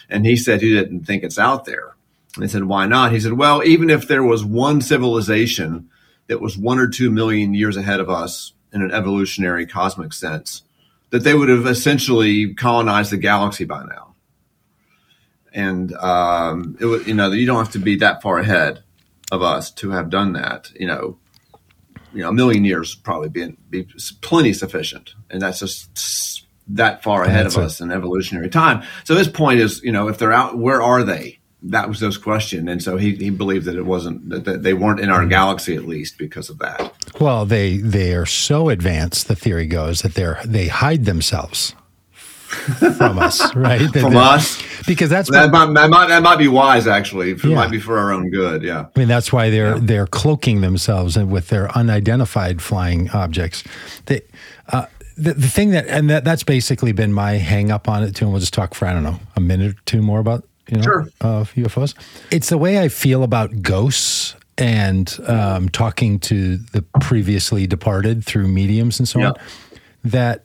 and 0.09 0.27
he 0.27 0.37
said 0.37 0.61
he 0.61 0.75
didn't 0.75 1.05
think 1.05 1.23
it's 1.23 1.39
out 1.39 1.65
there. 1.65 1.95
And 2.35 2.45
they 2.45 2.49
said, 2.49 2.65
"Why 2.65 2.87
not?" 2.87 3.13
He 3.13 3.21
said, 3.21 3.35
"Well, 3.35 3.63
even 3.65 3.91
if 3.91 4.09
there 4.09 4.25
was 4.25 4.45
one 4.45 4.81
civilization 4.81 5.89
that 6.27 6.41
was 6.41 6.57
one 6.57 6.79
or 6.79 6.89
two 6.89 7.11
million 7.11 7.55
years 7.55 7.77
ahead 7.77 8.01
of 8.01 8.11
us 8.11 8.53
in 8.73 8.83
an 8.83 8.91
evolutionary 8.91 9.67
cosmic 9.67 10.13
sense, 10.13 10.63
that 11.11 11.23
they 11.23 11.35
would 11.35 11.49
have 11.49 11.67
essentially 11.67 12.55
colonized 12.55 13.13
the 13.13 13.17
galaxy 13.17 13.65
by 13.65 13.85
now." 13.85 14.15
and 15.55 15.95
um, 15.95 16.77
it 16.81 16.85
was 16.85 17.07
you 17.07 17.15
know 17.15 17.31
you 17.31 17.47
don't 17.47 17.65
have 17.65 17.73
to 17.73 17.79
be 17.79 17.97
that 17.97 18.21
far 18.21 18.39
ahead 18.39 18.83
of 19.31 19.41
us 19.41 19.71
to 19.71 19.91
have 19.91 20.11
done 20.11 20.33
that. 20.33 20.71
You 20.79 20.89
know, 20.89 21.19
you 22.13 22.23
know, 22.23 22.29
a 22.29 22.33
million 22.33 22.65
years 22.65 22.95
probably 22.95 23.29
be 23.29 23.57
be 23.71 23.89
plenty 24.21 24.53
sufficient, 24.53 25.15
and 25.31 25.41
that's 25.41 25.61
just 25.61 26.44
that 26.69 27.03
far 27.03 27.25
ahead 27.25 27.47
That's 27.47 27.57
of 27.57 27.63
it. 27.63 27.67
us 27.67 27.81
in 27.81 27.91
evolutionary 27.91 28.49
time. 28.49 28.83
So 29.05 29.15
his 29.15 29.29
point 29.29 29.61
is, 29.61 29.83
you 29.83 29.93
know, 29.93 30.09
if 30.09 30.19
they're 30.19 30.33
out, 30.33 30.59
where 30.59 30.83
are 30.83 31.03
they? 31.05 31.39
That 31.67 31.89
was 31.89 32.01
his 32.01 32.19
question, 32.19 32.69
and 32.69 32.83
so 32.83 32.99
he, 32.99 33.15
he 33.15 33.31
believed 33.31 33.65
that 33.65 33.77
it 33.77 33.87
wasn't 33.87 34.29
that, 34.29 34.63
they 34.63 34.75
weren't 34.75 35.01
in 35.01 35.09
our 35.09 35.21
mm-hmm. 35.21 35.31
galaxy 35.31 35.75
at 35.75 35.87
least 35.87 36.19
because 36.19 36.51
of 36.51 36.59
that. 36.59 36.93
Well, 37.19 37.47
they 37.47 37.79
they 37.79 38.15
are 38.15 38.27
so 38.27 38.69
advanced. 38.69 39.29
The 39.29 39.37
theory 39.37 39.67
goes 39.67 40.03
that 40.03 40.13
they're 40.13 40.41
they 40.45 40.69
hide 40.69 41.07
themselves 41.07 41.75
from 42.99 43.19
us, 43.19 43.55
right? 43.57 43.91
From 43.93 44.17
us, 44.17 44.63
because 44.87 45.11
that's 45.11 45.31
that 45.31 45.51
what, 45.51 45.69
might, 45.71 45.81
that 45.81 45.91
might 45.91 46.09
that 46.09 46.23
might 46.23 46.37
be 46.37 46.49
wise 46.49 46.87
actually. 46.87 47.33
It 47.33 47.45
Yeah. 47.45 47.55
might 47.55 47.71
be 47.71 47.81
for 47.81 47.99
our 47.99 48.13
own 48.13 48.31
good. 48.31 48.63
Yeah. 48.63 48.87
I 48.95 48.99
mean, 48.99 49.09
that's 49.09 49.33
why 49.33 49.51
they're 49.51 49.79
they're 49.79 50.07
cloaking 50.07 50.61
themselves 50.61 51.17
and 51.17 51.31
with 51.31 51.49
their 51.49 51.75
unidentified 51.77 52.63
flying 52.63 53.11
objects. 53.11 53.65
They, 54.07 54.23
the, 55.17 55.35
the 55.35 55.49
thing 55.49 55.71
that 55.71 55.87
and 55.87 56.11
that 56.11 56.25
that's 56.25 56.43
basically 56.45 56.93
been 56.93 57.13
my 57.13 57.33
hang 57.33 57.71
up 57.71 57.89
on 57.89 58.03
it 58.03 58.15
too. 58.15 58.25
And 58.27 58.33
we'll 58.33 58.41
just 58.41 58.55
talk 58.55 58.75
for 58.75 58.87
I 58.87 58.93
don't 58.93 59.03
know 59.05 59.19
a 59.37 59.41
minute 59.41 59.73
or 59.77 59.81
two 59.87 60.03
more 60.03 60.21
about 60.21 60.45
you 60.69 60.77
know 60.77 60.83
Sure. 60.83 61.07
uh, 61.21 61.45
UFOs. 61.45 61.95
It's 62.31 62.49
the 62.49 62.59
way 62.59 62.81
I 62.81 62.89
feel 62.89 63.23
about 63.23 63.63
ghosts 63.63 64.35
and 64.57 65.13
um, 65.27 65.69
talking 65.69 66.19
to 66.21 66.57
the 66.57 66.83
previously 67.01 67.67
departed 67.67 68.25
through 68.25 68.49
mediums 68.49 68.99
and 68.99 69.09
so 69.09 69.21
on. 69.21 69.35
That 70.05 70.45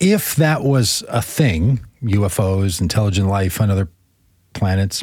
if 0.00 0.36
that 0.36 0.62
was 0.62 1.04
a 1.08 1.20
thing, 1.20 1.80
UFOs, 2.02 2.80
intelligent 2.80 3.28
life 3.28 3.60
on 3.60 3.70
other 3.70 3.88
planets, 4.54 5.02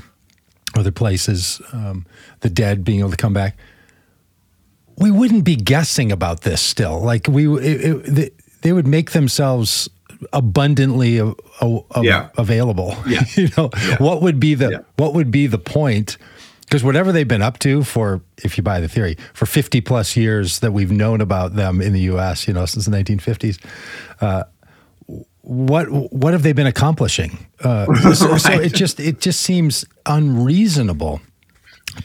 other 0.75 0.91
places, 0.91 1.61
um, 1.73 2.05
the 2.41 2.49
dead 2.49 2.83
being 2.83 2.99
able 2.99 3.11
to 3.11 3.17
come 3.17 3.33
back, 3.33 3.57
we 4.97 5.11
wouldn't 5.11 5.43
be 5.43 5.55
guessing 5.55 6.11
about 6.11 6.41
this 6.41 6.61
still. 6.61 6.99
Like 7.01 7.27
we, 7.27 7.47
it, 7.59 8.07
it, 8.17 8.33
they, 8.61 8.71
would 8.73 8.87
make 8.87 9.11
themselves 9.11 9.89
abundantly 10.31 11.17
a, 11.19 11.27
a, 11.61 11.79
a- 11.95 12.03
Yeah. 12.03 12.29
available. 12.37 12.95
Yeah. 13.07 13.23
you 13.35 13.49
know, 13.57 13.69
what 13.97 14.21
would 14.21 14.39
be 14.39 14.55
the 14.55 14.69
Yeah. 14.71 14.77
what 14.97 15.13
would 15.13 15.31
be 15.31 15.47
the 15.47 15.57
point? 15.59 16.17
Because 16.61 16.83
whatever 16.83 17.11
they've 17.11 17.27
been 17.27 17.43
up 17.43 17.59
to 17.59 17.83
for, 17.83 18.21
if 18.43 18.57
you 18.57 18.63
buy 18.63 18.79
the 18.79 18.87
theory, 18.87 19.17
for 19.33 19.45
50 19.45 19.81
plus 19.81 20.15
years 20.17 20.59
that 20.59 20.71
we've 20.73 20.91
known 20.91 21.21
about 21.21 21.55
them 21.55 21.79
in 21.79 21.93
the 21.93 21.99
U.S., 22.01 22.47
you 22.47 22.53
know, 22.55 22.65
since 22.65 22.85
the 22.85 22.91
1950s, 22.91 23.63
uh, 24.21 24.45
what 25.41 25.85
what 26.11 26.33
have 26.33 26.41
they 26.41 26.53
been 26.53 26.65
accomplishing? 26.65 27.45
Uh, 27.63 27.85
so, 28.15 28.37
so 28.37 28.51
it 28.53 28.73
just 28.73 28.99
it 28.99 29.19
just 29.21 29.41
seems 29.41 29.85
unreasonable 30.07 31.21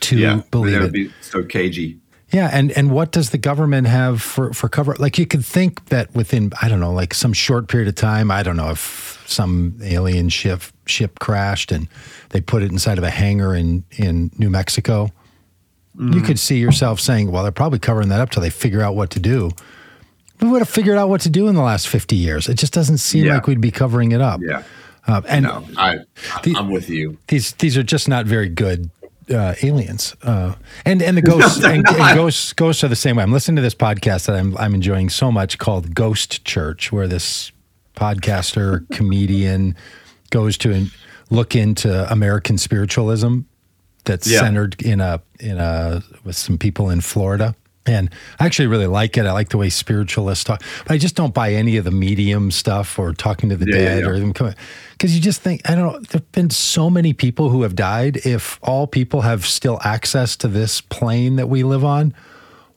to 0.01 0.19
Yeah. 0.19 0.43
believe 0.51 0.73
that 0.75 0.81
it. 0.81 0.85
would 0.85 0.93
be 0.93 1.11
so 1.23 1.43
cagey. 1.43 1.99
Yeah, 2.33 2.49
and 2.53 2.71
and 2.73 2.91
what 2.93 3.11
does 3.11 3.31
the 3.31 3.39
government 3.39 3.87
have 3.89 4.23
for 4.23 4.53
for 4.53 4.69
cover? 4.69 4.95
Like 4.99 5.19
you 5.19 5.27
could 5.27 5.45
think 5.45 5.87
that 5.87 6.15
within 6.15 6.53
I 6.63 6.69
don't 6.69 6.81
know, 6.81 6.93
like 6.93 7.13
some 7.15 7.33
short 7.33 7.69
period 7.69 7.89
of 7.89 7.97
time, 7.97 8.31
I 8.31 8.43
don't 8.43 8.57
know 8.57 8.71
if 8.71 9.23
some 9.27 9.77
alien 9.83 10.29
ship 10.29 10.63
ship 10.87 11.19
crashed 11.19 11.73
and 11.73 11.89
they 12.31 12.41
put 12.41 12.63
it 12.63 12.71
inside 12.71 12.99
of 12.99 13.05
a 13.05 13.11
hangar 13.11 13.55
in 13.55 13.85
in 13.97 14.31
New 14.39 14.51
Mexico. 14.51 15.11
You 15.99 16.23
could 16.23 16.39
see 16.39 16.59
yourself 16.59 16.99
saying, 17.01 17.31
"Well, 17.31 17.43
they're 17.43 17.53
probably 17.53 17.79
covering 17.81 18.09
that 18.11 18.21
up 18.21 18.31
till 18.31 18.41
they 18.43 18.49
figure 18.51 18.81
out 18.81 18.95
what 18.95 19.11
to 19.11 19.21
do." 19.21 19.51
we 20.41 20.49
would 20.49 20.61
have 20.63 20.71
figured 20.71 20.97
out 20.97 21.11
what 21.11 21.21
to 21.21 21.29
do 21.29 21.49
in 21.49 21.55
the 21.55 21.61
last 21.61 21.87
50 21.87 22.17
years. 22.17 22.49
It 22.49 22.55
just 22.55 22.73
doesn't 22.73 22.97
seem 22.97 23.27
Yeah. 23.27 23.35
like 23.35 23.47
we'd 23.47 23.61
be 23.61 23.71
covering 23.71 24.13
it 24.13 24.23
up. 24.23 24.41
Yeah. 24.43 24.63
Uh, 25.07 25.21
and 25.29 25.43
No, 25.43 25.65
I, 25.77 25.99
I'm 26.57 26.71
with 26.71 26.89
you. 26.89 27.19
these 27.29 27.53
these 27.59 27.77
are 27.77 27.83
just 27.83 28.09
not 28.09 28.25
very 28.25 28.49
good 28.49 28.89
uh, 29.31 29.55
aliens. 29.63 30.15
Uh, 30.23 30.55
and 30.85 31.03
and 31.03 31.17
the 31.17 31.23
ghosts 31.33 31.59
they're 31.59 31.73
and, 31.73 31.87
and 31.89 32.17
ghosts 32.17 32.53
ghosts 32.53 32.83
are 32.85 32.89
the 32.89 32.97
same 32.97 33.17
way. 33.17 33.23
I'm 33.23 33.33
listening 33.33 33.57
to 33.57 33.63
this 33.63 33.75
podcast 33.75 34.27
that 34.27 34.37
I'm 34.37 34.57
I'm 34.59 34.75
enjoying 34.75 35.09
so 35.11 35.31
much 35.33 35.59
called 35.59 35.95
Ghost 35.95 36.45
Church, 36.45 36.93
where 36.93 37.07
this 37.09 37.53
podcaster 37.97 38.89
comedian 38.93 39.77
goes 40.31 40.57
to 40.59 40.73
and 40.73 40.91
look 41.31 41.55
into 41.55 42.11
American 42.11 42.59
spiritualism 42.59 43.41
that's 44.05 44.27
Yeah. 44.27 44.41
centered 44.41 44.81
in 44.83 45.01
a 45.01 45.21
in 45.39 45.59
a 45.59 46.03
with 46.25 46.37
some 46.37 46.59
people 46.59 46.91
in 46.91 47.01
Florida. 47.01 47.55
And 47.91 48.11
I 48.39 48.47
actually 48.47 48.69
really 48.69 48.87
like 48.87 49.17
it. 49.17 49.27
I 49.27 49.33
like 49.33 49.49
the 49.49 49.59
way 49.59 49.69
spiritualists 49.71 50.45
talk, 50.45 50.63
but 50.87 50.93
I 50.95 50.99
just 50.99 51.17
don't 51.17 51.35
buy 51.35 51.53
any 51.55 51.77
of 51.77 51.85
the 51.85 51.91
medium 51.91 52.51
stuff 52.51 52.99
or 52.99 53.13
talking 53.13 53.49
to 53.49 53.57
the 53.57 53.67
Yeah, 53.67 53.77
yeah, 53.77 53.85
dead 53.85 54.01
yeah. 54.05 54.09
or 54.09 54.19
them 54.19 54.33
coming. 54.33 54.55
Because 54.93 55.15
you 55.15 55.21
just 55.21 55.41
think, 55.41 55.69
I 55.69 55.75
don't 55.75 55.93
know, 55.93 55.99
there 55.99 56.21
have 56.21 56.33
been 56.33 56.51
so 56.51 56.89
many 56.91 57.13
people 57.13 57.49
who 57.51 57.63
have 57.63 57.75
died. 57.75 58.19
If 58.25 58.59
all 58.63 58.87
people 58.87 59.23
have 59.23 59.45
still 59.47 59.79
access 59.83 60.37
to 60.37 60.49
this 60.49 60.81
plane 60.81 61.37
that 61.37 61.49
we 61.49 61.63
live 61.65 61.85
on, 61.85 62.15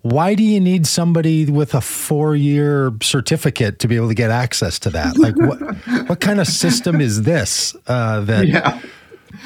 why 0.02 0.36
do 0.36 0.44
you 0.44 0.60
need 0.60 0.86
somebody 0.88 1.46
with 1.46 1.74
a 1.74 1.80
four 1.82 2.36
year 2.36 2.92
certificate 3.02 3.80
to 3.80 3.88
be 3.88 3.96
able 3.96 4.10
to 4.10 4.14
get 4.16 4.32
access 4.32 4.78
to 4.80 4.90
that? 4.90 5.18
Like, 5.18 5.36
what, 5.38 5.60
what 6.10 6.20
kind 6.20 6.42
of 6.42 6.48
system 6.48 7.00
is 7.00 7.22
this 7.24 7.76
uh, 7.88 8.20
that 8.22 8.48
Yeah. 8.48 8.82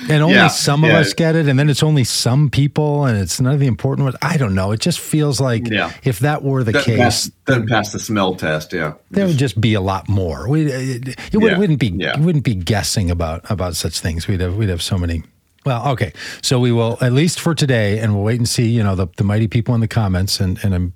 And 0.10 0.24
only 0.24 0.36
Yeah, 0.36 0.48
some 0.48 0.84
of 0.84 0.92
yeah. 0.92 1.00
us 1.00 1.14
get 1.14 1.36
it, 1.36 1.48
and 1.48 1.58
then 1.58 1.70
it's 1.70 1.84
only 1.84 2.04
some 2.04 2.50
people, 2.50 3.06
and 3.06 3.18
it's 3.18 3.42
none 3.42 3.54
of 3.54 3.60
the 3.60 3.68
important 3.68 4.06
ones. 4.06 4.16
I 4.22 4.38
don't 4.38 4.54
know. 4.56 4.72
It 4.72 4.80
just 4.80 5.00
feels 5.00 5.40
like 5.42 5.68
Yeah. 5.70 5.92
if 6.04 6.20
that 6.20 6.44
were 6.44 6.64
the 6.64 6.72
Doesn't 6.74 6.86
case, 6.94 7.00
pass, 7.00 7.32
doesn't 7.46 7.70
pass 7.70 7.92
the 7.92 8.00
smell 8.00 8.36
test. 8.36 8.74
Yeah. 8.74 8.94
there 9.12 9.26
would 9.26 9.38
just 9.38 9.60
be 9.60 9.74
a 9.74 9.82
lot 9.82 10.08
more. 10.08 10.48
We, 10.48 10.66
it, 10.72 11.08
it 11.08 11.20
Yeah, 11.34 11.58
wouldn't 11.58 11.80
be 11.80 11.88
yeah. 11.88 12.14
it 12.14 12.20
wouldn't 12.20 12.44
be 12.46 12.56
guessing 12.56 13.10
about 13.12 13.50
about 13.50 13.76
such 13.76 14.00
things. 14.00 14.28
We'd 14.28 14.42
have 14.42 14.56
we'd 14.56 14.70
have 14.70 14.82
so 14.82 14.98
many. 14.98 15.24
Well, 15.66 15.88
okay. 15.90 16.14
So 16.42 16.60
we 16.60 16.72
will 16.72 16.98
at 17.02 17.12
least 17.12 17.40
for 17.40 17.54
today, 17.56 18.00
and 18.00 18.14
we'll 18.16 18.24
wait 18.24 18.38
and 18.40 18.48
see. 18.48 18.68
You 18.70 18.84
know, 18.84 18.96
the 18.96 19.08
the 19.18 19.24
mighty 19.24 19.48
people 19.48 19.74
in 19.76 19.82
the 19.82 19.88
comments, 19.88 20.40
and 20.40 20.60
and 20.64 20.74
I'm 20.76 20.94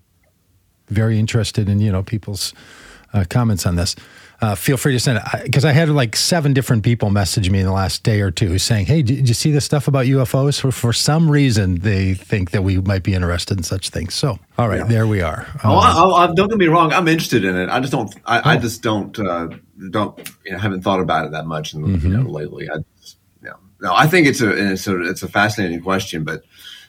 very 0.89 1.17
interested 1.19 1.67
in 1.69 1.79
you 1.79 1.91
know 1.91 2.03
people's 2.03 2.53
uh, 3.13 3.25
comments 3.29 3.65
on 3.65 3.75
this. 3.75 3.95
Uh, 4.41 4.55
feel 4.55 4.75
free 4.75 4.91
to 4.93 4.99
send 4.99 5.19
it 5.19 5.43
because 5.43 5.63
I 5.65 5.71
had 5.71 5.87
like 5.89 6.15
seven 6.15 6.51
different 6.51 6.83
people 6.83 7.11
message 7.11 7.49
me 7.51 7.59
in 7.59 7.65
the 7.67 7.71
last 7.71 8.01
day 8.01 8.21
or 8.21 8.31
two 8.31 8.57
saying, 8.57 8.87
"Hey, 8.87 9.03
did 9.03 9.27
you 9.27 9.35
see 9.35 9.51
this 9.51 9.65
stuff 9.65 9.87
about 9.87 10.07
UFOs?" 10.07 10.59
For 10.59 10.71
for 10.71 10.93
some 10.93 11.29
reason, 11.29 11.75
they 11.81 12.15
think 12.15 12.49
that 12.49 12.63
we 12.63 12.79
might 12.81 13.03
be 13.03 13.13
interested 13.13 13.57
in 13.57 13.63
such 13.63 13.89
things. 13.89 14.15
So, 14.15 14.39
all 14.57 14.67
right, 14.67 14.79
Yeah. 14.79 14.85
there 14.85 15.05
we 15.05 15.21
are. 15.21 15.45
Oh, 15.63 15.77
Um, 15.77 16.13
I, 16.13 16.23
I, 16.31 16.33
don't 16.33 16.49
get 16.49 16.57
me 16.57 16.65
wrong. 16.67 16.91
I'm 16.91 17.07
interested 17.07 17.45
in 17.45 17.55
it. 17.55 17.69
I 17.69 17.79
just 17.81 17.91
don't. 17.91 18.11
I, 18.25 18.39
I 18.53 18.57
Oh. 18.57 18.59
just 18.59 18.81
don't. 18.81 19.19
Uh, 19.19 19.49
don't. 19.91 20.17
You 20.43 20.53
know, 20.53 20.57
haven't 20.57 20.81
thought 20.81 21.01
about 21.01 21.25
it 21.27 21.31
that 21.33 21.45
much. 21.45 21.73
And 21.73 21.85
Mm-hmm. 21.85 22.07
you 22.11 22.17
know, 22.17 22.27
lately, 22.29 22.67
I. 22.67 22.77
Just, 22.99 23.17
you 23.43 23.49
know, 23.49 23.57
no, 23.79 23.93
I 23.95 24.07
think 24.07 24.25
it's 24.25 24.41
a 24.41 24.49
it's 24.71 24.87
a 24.87 24.99
it's 25.03 25.21
a 25.21 25.27
fascinating 25.27 25.81
question, 25.81 26.23
but 26.23 26.41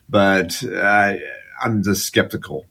but 0.09 0.63
I 0.75 1.21
I'm 1.63 1.83
just 1.83 2.07
skeptical. 2.07 2.65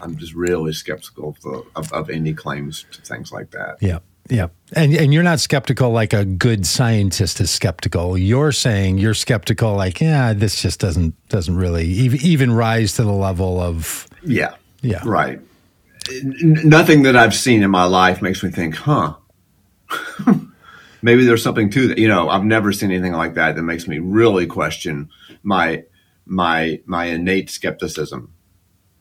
I'm 0.00 0.16
just 0.18 0.34
really 0.34 0.72
skeptical 0.74 1.30
of, 1.30 1.40
the, 1.40 1.62
of, 1.74 1.90
of 1.92 2.10
any 2.10 2.34
claims 2.34 2.84
to 2.92 3.00
things 3.00 3.32
like 3.32 3.52
that. 3.52 3.76
Yeah. 3.80 4.00
Yeah. 4.28 4.48
And 4.72 4.94
and 4.94 5.14
you're 5.14 5.22
not 5.22 5.40
skeptical 5.40 5.90
like 5.90 6.12
a 6.12 6.24
good 6.24 6.66
scientist 6.66 7.40
is 7.40 7.50
skeptical. 7.50 8.18
You're 8.18 8.52
saying 8.52 8.98
you're 8.98 9.14
skeptical 9.14 9.74
like, 9.74 10.00
yeah, 10.00 10.32
this 10.32 10.60
just 10.60 10.80
doesn't 10.80 11.14
doesn't 11.28 11.56
really 11.56 11.86
even, 11.86 12.20
even 12.20 12.52
rise 12.52 12.94
to 12.94 13.04
the 13.04 13.12
level 13.12 13.60
of 13.60 14.08
Yeah. 14.22 14.54
Yeah. 14.82 15.02
Right. 15.04 15.40
Nothing 16.22 17.02
that 17.02 17.16
I've 17.16 17.34
seen 17.34 17.62
in 17.62 17.70
my 17.70 17.84
life 17.84 18.22
makes 18.22 18.42
me 18.42 18.50
think, 18.50 18.76
huh? 18.76 19.14
Maybe 21.02 21.24
there's 21.24 21.42
something 21.42 21.70
to 21.70 21.88
that. 21.88 21.98
You 21.98 22.08
know, 22.08 22.28
I've 22.28 22.44
never 22.44 22.72
seen 22.72 22.90
anything 22.90 23.12
like 23.12 23.34
that 23.34 23.56
that 23.56 23.62
makes 23.62 23.86
me 23.86 23.98
really 23.98 24.46
question 24.46 25.10
my 25.42 25.84
my 26.26 26.80
my 26.86 27.06
innate 27.06 27.50
skepticism 27.50 28.32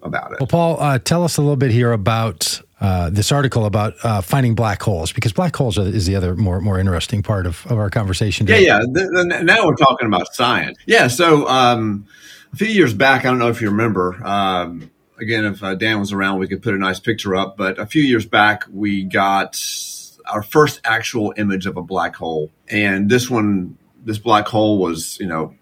about 0.02 0.34
it. 0.34 0.40
Well, 0.40 0.48
Paul, 0.48 0.80
uh, 0.80 1.00
tell 1.00 1.24
us 1.24 1.38
a 1.38 1.42
little 1.42 1.56
bit 1.56 1.72
here 1.72 1.92
about 1.92 2.62
uh, 2.86 3.10
this 3.10 3.32
article 3.32 3.66
about 3.66 3.94
uh, 4.04 4.22
finding 4.22 4.54
black 4.54 4.84
holes, 4.84 5.12
because 5.12 5.34
black 5.34 5.56
holes 5.56 5.78
are, 5.80 5.88
is 5.88 6.06
the 6.06 6.16
other 6.16 6.36
more 6.36 6.62
more 6.62 6.78
interesting 6.80 7.24
part 7.24 7.48
of, 7.48 7.66
of 7.66 7.80
our 7.80 7.90
conversation. 7.90 8.46
Yeah, 8.46 8.56
today. 8.56 8.68
yeah. 8.68 8.80
Th- 8.80 9.32
th- 9.32 9.44
now 9.44 9.66
we're 9.66 9.76
talking 9.76 10.08
about 10.08 10.34
science. 10.36 10.78
Yeah. 10.86 11.08
So 11.08 11.48
um, 11.48 12.06
a 12.54 12.56
few 12.56 12.68
years 12.68 12.94
back, 12.94 13.26
I 13.26 13.30
don't 13.30 13.40
know 13.40 13.50
if 13.50 13.60
you 13.60 13.72
remember. 13.72 14.24
Um, 14.24 14.92
again, 15.18 15.46
if 15.46 15.64
uh, 15.64 15.74
Dan 15.74 16.00
was 16.00 16.14
around, 16.14 16.40
we 16.40 16.48
could 16.48 16.62
put 16.62 16.76
a 16.76 16.78
nice 16.78 17.00
picture 17.00 17.36
up. 17.36 17.58
But 17.58 17.80
a 17.80 17.88
few 17.88 18.04
years 18.04 18.28
back, 18.28 18.66
we 18.72 19.04
got 19.04 19.60
our 20.32 20.44
first 20.44 20.82
actual 20.84 21.34
image 21.38 21.66
of 21.66 21.78
a 21.78 21.82
black 21.82 22.16
hole, 22.16 22.52
and 22.68 23.10
this 23.10 23.30
one, 23.32 23.78
this 24.04 24.20
black 24.20 24.48
hole 24.48 24.78
was, 24.78 25.18
you 25.20 25.26
know. 25.26 25.56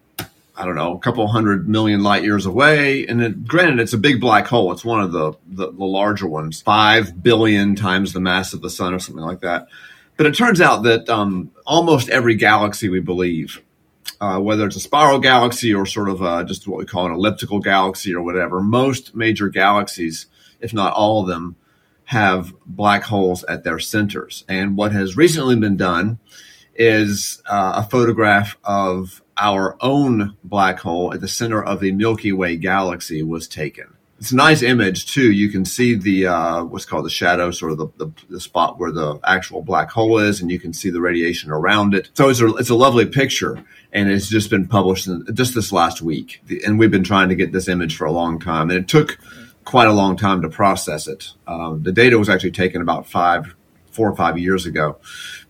I 0.55 0.65
don't 0.65 0.75
know, 0.75 0.95
a 0.95 0.99
couple 0.99 1.27
hundred 1.27 1.67
million 1.67 2.03
light 2.03 2.23
years 2.23 2.45
away. 2.45 3.07
And 3.07 3.21
it, 3.21 3.47
granted, 3.47 3.79
it's 3.79 3.93
a 3.93 3.97
big 3.97 4.21
black 4.21 4.45
hole. 4.45 4.71
It's 4.71 4.85
one 4.85 5.01
of 5.01 5.11
the, 5.11 5.33
the, 5.47 5.71
the 5.71 5.85
larger 5.85 6.27
ones, 6.27 6.61
five 6.61 7.23
billion 7.23 7.75
times 7.75 8.13
the 8.13 8.19
mass 8.19 8.53
of 8.53 8.61
the 8.61 8.69
sun 8.69 8.93
or 8.93 8.99
something 8.99 9.23
like 9.23 9.39
that. 9.39 9.67
But 10.15 10.27
it 10.27 10.35
turns 10.35 10.61
out 10.61 10.83
that 10.83 11.09
um, 11.09 11.49
almost 11.65 12.09
every 12.09 12.35
galaxy 12.35 12.87
we 12.87 12.99
believe, 12.99 13.63
uh, 14.21 14.39
whether 14.39 14.67
it's 14.67 14.75
a 14.75 14.79
spiral 14.79 15.19
galaxy 15.19 15.73
or 15.73 15.87
sort 15.87 16.07
of 16.07 16.21
uh, 16.21 16.43
just 16.43 16.67
what 16.67 16.77
we 16.77 16.85
call 16.85 17.07
an 17.07 17.13
elliptical 17.13 17.59
galaxy 17.59 18.13
or 18.13 18.21
whatever, 18.21 18.61
most 18.61 19.15
major 19.15 19.49
galaxies, 19.49 20.27
if 20.59 20.71
not 20.71 20.93
all 20.93 21.21
of 21.21 21.27
them, 21.27 21.55
have 22.05 22.53
black 22.63 23.03
holes 23.03 23.43
at 23.45 23.63
their 23.63 23.79
centers. 23.79 24.45
And 24.47 24.77
what 24.77 24.91
has 24.91 25.17
recently 25.17 25.55
been 25.55 25.77
done 25.77 26.19
is 26.75 27.41
uh, 27.47 27.83
a 27.83 27.89
photograph 27.89 28.55
of 28.63 29.22
our 29.37 29.75
own 29.81 30.37
black 30.43 30.79
hole 30.79 31.13
at 31.13 31.21
the 31.21 31.27
center 31.27 31.63
of 31.63 31.79
the 31.79 31.91
Milky 31.91 32.31
Way 32.31 32.55
galaxy 32.57 33.23
was 33.23 33.47
taken. 33.47 33.95
It's 34.19 34.31
a 34.31 34.35
nice 34.37 34.61
image 34.61 35.11
too. 35.11 35.31
You 35.33 35.49
can 35.49 35.65
see 35.65 35.95
the 35.95 36.27
uh, 36.27 36.63
what's 36.63 36.85
called 36.85 37.05
the 37.05 37.09
shadow, 37.09 37.51
sort 37.51 37.73
of 37.73 37.77
the, 37.77 37.87
the, 37.97 38.11
the 38.29 38.39
spot 38.39 38.79
where 38.79 38.91
the 38.91 39.19
actual 39.25 39.61
black 39.61 39.91
hole 39.91 40.17
is, 40.17 40.39
and 40.39 40.49
you 40.49 40.61
can 40.61 40.71
see 40.71 40.89
the 40.89 41.01
radiation 41.01 41.51
around 41.51 41.93
it. 41.93 42.09
So 42.13 42.29
it's 42.29 42.39
a 42.39 42.47
it's 42.55 42.69
a 42.69 42.75
lovely 42.75 43.05
picture, 43.05 43.61
and 43.91 44.09
it's 44.09 44.29
just 44.29 44.49
been 44.49 44.67
published 44.67 45.07
in, 45.07 45.25
just 45.33 45.55
this 45.55 45.73
last 45.73 46.01
week. 46.01 46.41
And 46.65 46.79
we've 46.79 46.91
been 46.91 47.03
trying 47.03 47.29
to 47.29 47.35
get 47.35 47.51
this 47.51 47.67
image 47.67 47.97
for 47.97 48.05
a 48.05 48.13
long 48.13 48.39
time, 48.39 48.69
and 48.69 48.79
it 48.79 48.87
took 48.87 49.17
quite 49.65 49.87
a 49.87 49.93
long 49.93 50.15
time 50.15 50.41
to 50.43 50.49
process 50.49 51.07
it. 51.07 51.33
Um, 51.45 51.83
the 51.83 51.91
data 51.91 52.17
was 52.17 52.29
actually 52.29 52.51
taken 52.51 52.81
about 52.81 53.07
five, 53.07 53.53
four 53.91 54.09
or 54.09 54.15
five 54.15 54.37
years 54.37 54.65
ago, 54.65 54.99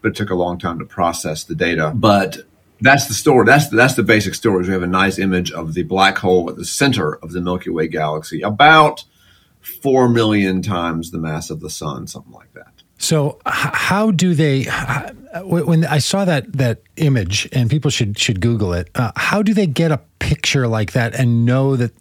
but 0.02 0.10
it 0.10 0.16
took 0.16 0.32
a 0.32 0.36
long 0.36 0.58
time 0.58 0.80
to 0.80 0.86
process 0.86 1.44
the 1.44 1.56
data. 1.56 1.92
But 1.94 2.38
that's 2.84 3.08
the 3.08 3.14
story. 3.14 3.46
That's 3.46 3.70
the, 3.70 3.78
that's 3.78 3.94
the 3.96 4.04
basic 4.04 4.36
story. 4.36 4.66
We 4.66 4.74
have 4.74 4.84
a 4.84 4.88
nice 4.88 5.18
image 5.18 5.52
of 5.52 5.74
the 5.74 5.84
black 5.84 6.18
hole 6.18 6.50
at 6.50 6.58
the 6.58 6.66
center 6.66 7.16
of 7.16 7.32
the 7.32 7.40
Milky 7.40 7.70
Way 7.70 7.88
galaxy, 7.88 8.42
about 8.42 9.06
four 9.62 10.10
million 10.10 10.62
times 10.62 11.12
the 11.12 11.18
mass 11.18 11.50
of 11.50 11.62
the 11.62 11.70
sun, 11.70 12.08
something 12.08 12.34
like 12.34 12.54
that. 12.54 12.84
So 12.98 13.40
h- 13.48 13.54
how 13.54 14.12
do 14.12 14.36
they? 14.36 14.66
When 15.44 15.86
I 15.86 16.00
saw 16.00 16.26
that 16.26 16.52
that 16.54 16.82
image, 16.98 17.48
and 17.54 17.70
people 17.70 17.90
should 17.90 18.20
should 18.20 18.42
Google 18.42 18.74
it. 18.74 18.90
Uh, 18.96 19.12
how 19.16 19.42
do 19.42 19.54
they 19.54 19.68
get 19.68 19.92
a 19.92 20.02
picture 20.20 20.68
like 20.68 20.92
that 20.92 21.16
and 21.16 21.46
know 21.46 21.78
that 21.78 21.94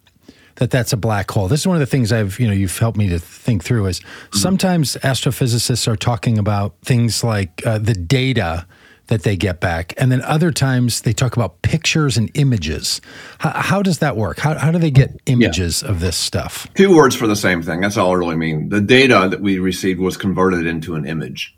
that 0.55 0.69
that's 0.69 0.91
a 0.91 0.97
black 0.97 1.31
hole? 1.31 1.47
This 1.47 1.61
is 1.61 1.67
one 1.67 1.77
of 1.77 1.81
the 1.81 1.85
things 1.85 2.11
I've 2.11 2.39
you 2.39 2.47
know 2.47 2.53
you've 2.53 2.77
helped 2.77 2.97
me 2.97 3.07
to 3.07 3.19
think 3.19 3.63
through. 3.63 3.85
Is 3.85 4.01
sometimes 4.33 4.97
astrophysicists 4.97 5.87
are 5.87 5.95
talking 5.95 6.37
about 6.37 6.75
things 6.83 7.23
like 7.23 7.65
uh, 7.65 7.77
the 7.77 7.93
data 7.93 8.67
that 9.07 9.23
they 9.23 9.35
get 9.35 9.59
back, 9.59 9.93
and 9.97 10.11
then 10.11 10.21
other 10.21 10.51
times 10.51 11.01
they 11.01 11.13
talk 11.13 11.35
about 11.35 11.61
pictures 11.61 12.17
and 12.17 12.31
images. 12.35 13.01
How, 13.39 13.51
how 13.51 13.81
does 13.81 13.99
that 13.99 14.15
work? 14.15 14.39
How, 14.39 14.57
how 14.57 14.71
do 14.71 14.79
they 14.79 14.91
get 14.91 15.19
images 15.25 15.83
of 15.83 15.99
this 15.99 16.15
stuff? 16.15 16.67
Two 16.73 16.95
words 16.95 17.15
for 17.15 17.27
the 17.27 17.35
same 17.35 17.61
thing. 17.61 17.81
That's 17.81 17.97
all 17.97 18.11
I 18.11 18.15
really 18.15 18.37
mean. 18.37 18.69
The 18.69 18.81
data 18.81 19.27
that 19.29 19.41
we 19.41 19.59
received 19.59 19.99
was 19.99 20.15
converted 20.15 20.65
into 20.65 20.95
an 20.95 21.05
image, 21.05 21.55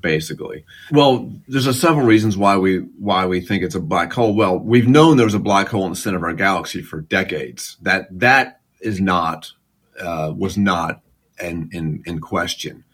basically. 0.00 0.64
Well, 0.92 1.32
there's 1.48 1.66
a 1.66 1.74
several 1.74 2.06
reasons 2.06 2.36
why 2.36 2.56
we 2.56 2.78
why 2.98 3.26
we 3.26 3.40
think 3.40 3.64
it's 3.64 3.74
a 3.74 3.80
black 3.80 4.12
hole. 4.12 4.34
Well, 4.34 4.58
we've 4.58 4.88
known 4.88 5.16
there's 5.16 5.34
a 5.34 5.40
black 5.40 5.68
hole 5.68 5.84
in 5.86 5.90
the 5.90 5.96
center 5.96 6.18
of 6.18 6.22
our 6.22 6.34
galaxy 6.34 6.82
for 6.82 7.00
decades. 7.00 7.76
That 7.82 8.06
that 8.20 8.60
is 8.80 9.00
not 9.00 9.52
uh, 10.00 10.32
was 10.36 10.56
not 10.56 11.00
in, 11.40 11.68
in 11.72 12.02
in 12.06 12.20
question. 12.20 12.84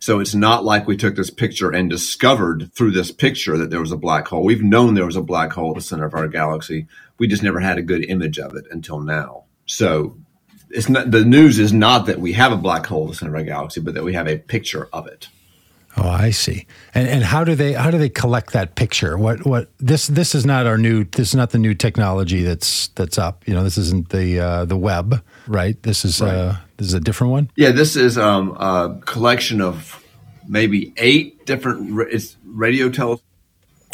So 0.00 0.20
it's 0.20 0.34
not 0.34 0.64
like 0.64 0.86
we 0.86 0.96
took 0.96 1.16
this 1.16 1.30
picture 1.30 1.70
and 1.70 1.90
discovered 1.90 2.70
through 2.72 2.92
this 2.92 3.10
picture 3.10 3.58
that 3.58 3.70
there 3.70 3.80
was 3.80 3.92
a 3.92 3.96
black 3.96 4.28
hole. 4.28 4.44
We've 4.44 4.62
known 4.62 4.94
there 4.94 5.06
was 5.06 5.16
a 5.16 5.22
black 5.22 5.52
hole 5.52 5.70
at 5.70 5.76
the 5.76 5.82
center 5.82 6.04
of 6.04 6.14
our 6.14 6.28
galaxy. 6.28 6.86
We 7.18 7.26
just 7.26 7.42
never 7.42 7.60
had 7.60 7.78
a 7.78 7.82
good 7.82 8.04
image 8.04 8.38
of 8.38 8.54
it 8.54 8.66
until 8.70 9.00
now. 9.00 9.44
So 9.66 10.16
it's 10.70 10.88
not 10.88 11.10
the 11.10 11.24
news 11.24 11.58
is 11.58 11.72
not 11.72 12.06
that 12.06 12.20
we 12.20 12.32
have 12.34 12.52
a 12.52 12.56
black 12.56 12.86
hole 12.86 13.04
at 13.04 13.10
the 13.10 13.16
center 13.16 13.32
of 13.32 13.38
our 13.40 13.44
galaxy, 13.44 13.80
but 13.80 13.94
that 13.94 14.04
we 14.04 14.14
have 14.14 14.28
a 14.28 14.38
picture 14.38 14.88
of 14.92 15.06
it. 15.06 15.28
Oh, 15.96 16.08
I 16.08 16.30
see. 16.30 16.66
And 16.94 17.08
and 17.08 17.24
how 17.24 17.44
do 17.44 17.54
they 17.54 17.72
how 17.72 17.90
do 17.90 17.98
they 17.98 18.08
collect 18.08 18.52
that 18.52 18.76
picture? 18.76 19.18
What 19.18 19.44
what 19.44 19.70
this 19.78 20.06
this 20.06 20.34
is 20.34 20.46
not 20.46 20.66
our 20.66 20.78
new 20.78 21.04
this 21.04 21.28
is 21.28 21.34
not 21.34 21.50
the 21.50 21.58
new 21.58 21.74
technology 21.74 22.42
that's 22.42 22.88
that's 22.88 23.18
up. 23.18 23.46
You 23.48 23.54
know, 23.54 23.64
this 23.64 23.78
isn't 23.78 24.10
the 24.10 24.38
uh, 24.38 24.64
the 24.64 24.76
Webb, 24.76 25.22
right? 25.46 25.82
This 25.82 26.04
is 26.04 26.20
right. 26.20 26.34
uh 26.34 26.56
this 26.76 26.86
is 26.86 26.94
a 26.94 27.00
different 27.00 27.32
one. 27.32 27.50
Yeah, 27.56 27.72
this 27.72 27.96
is 27.96 28.16
um, 28.16 28.52
a 28.52 28.98
collection 29.04 29.60
of 29.60 30.04
maybe 30.46 30.92
eight 30.96 31.44
different 31.44 31.90
radio 32.44 32.88
telescopes 32.88 33.24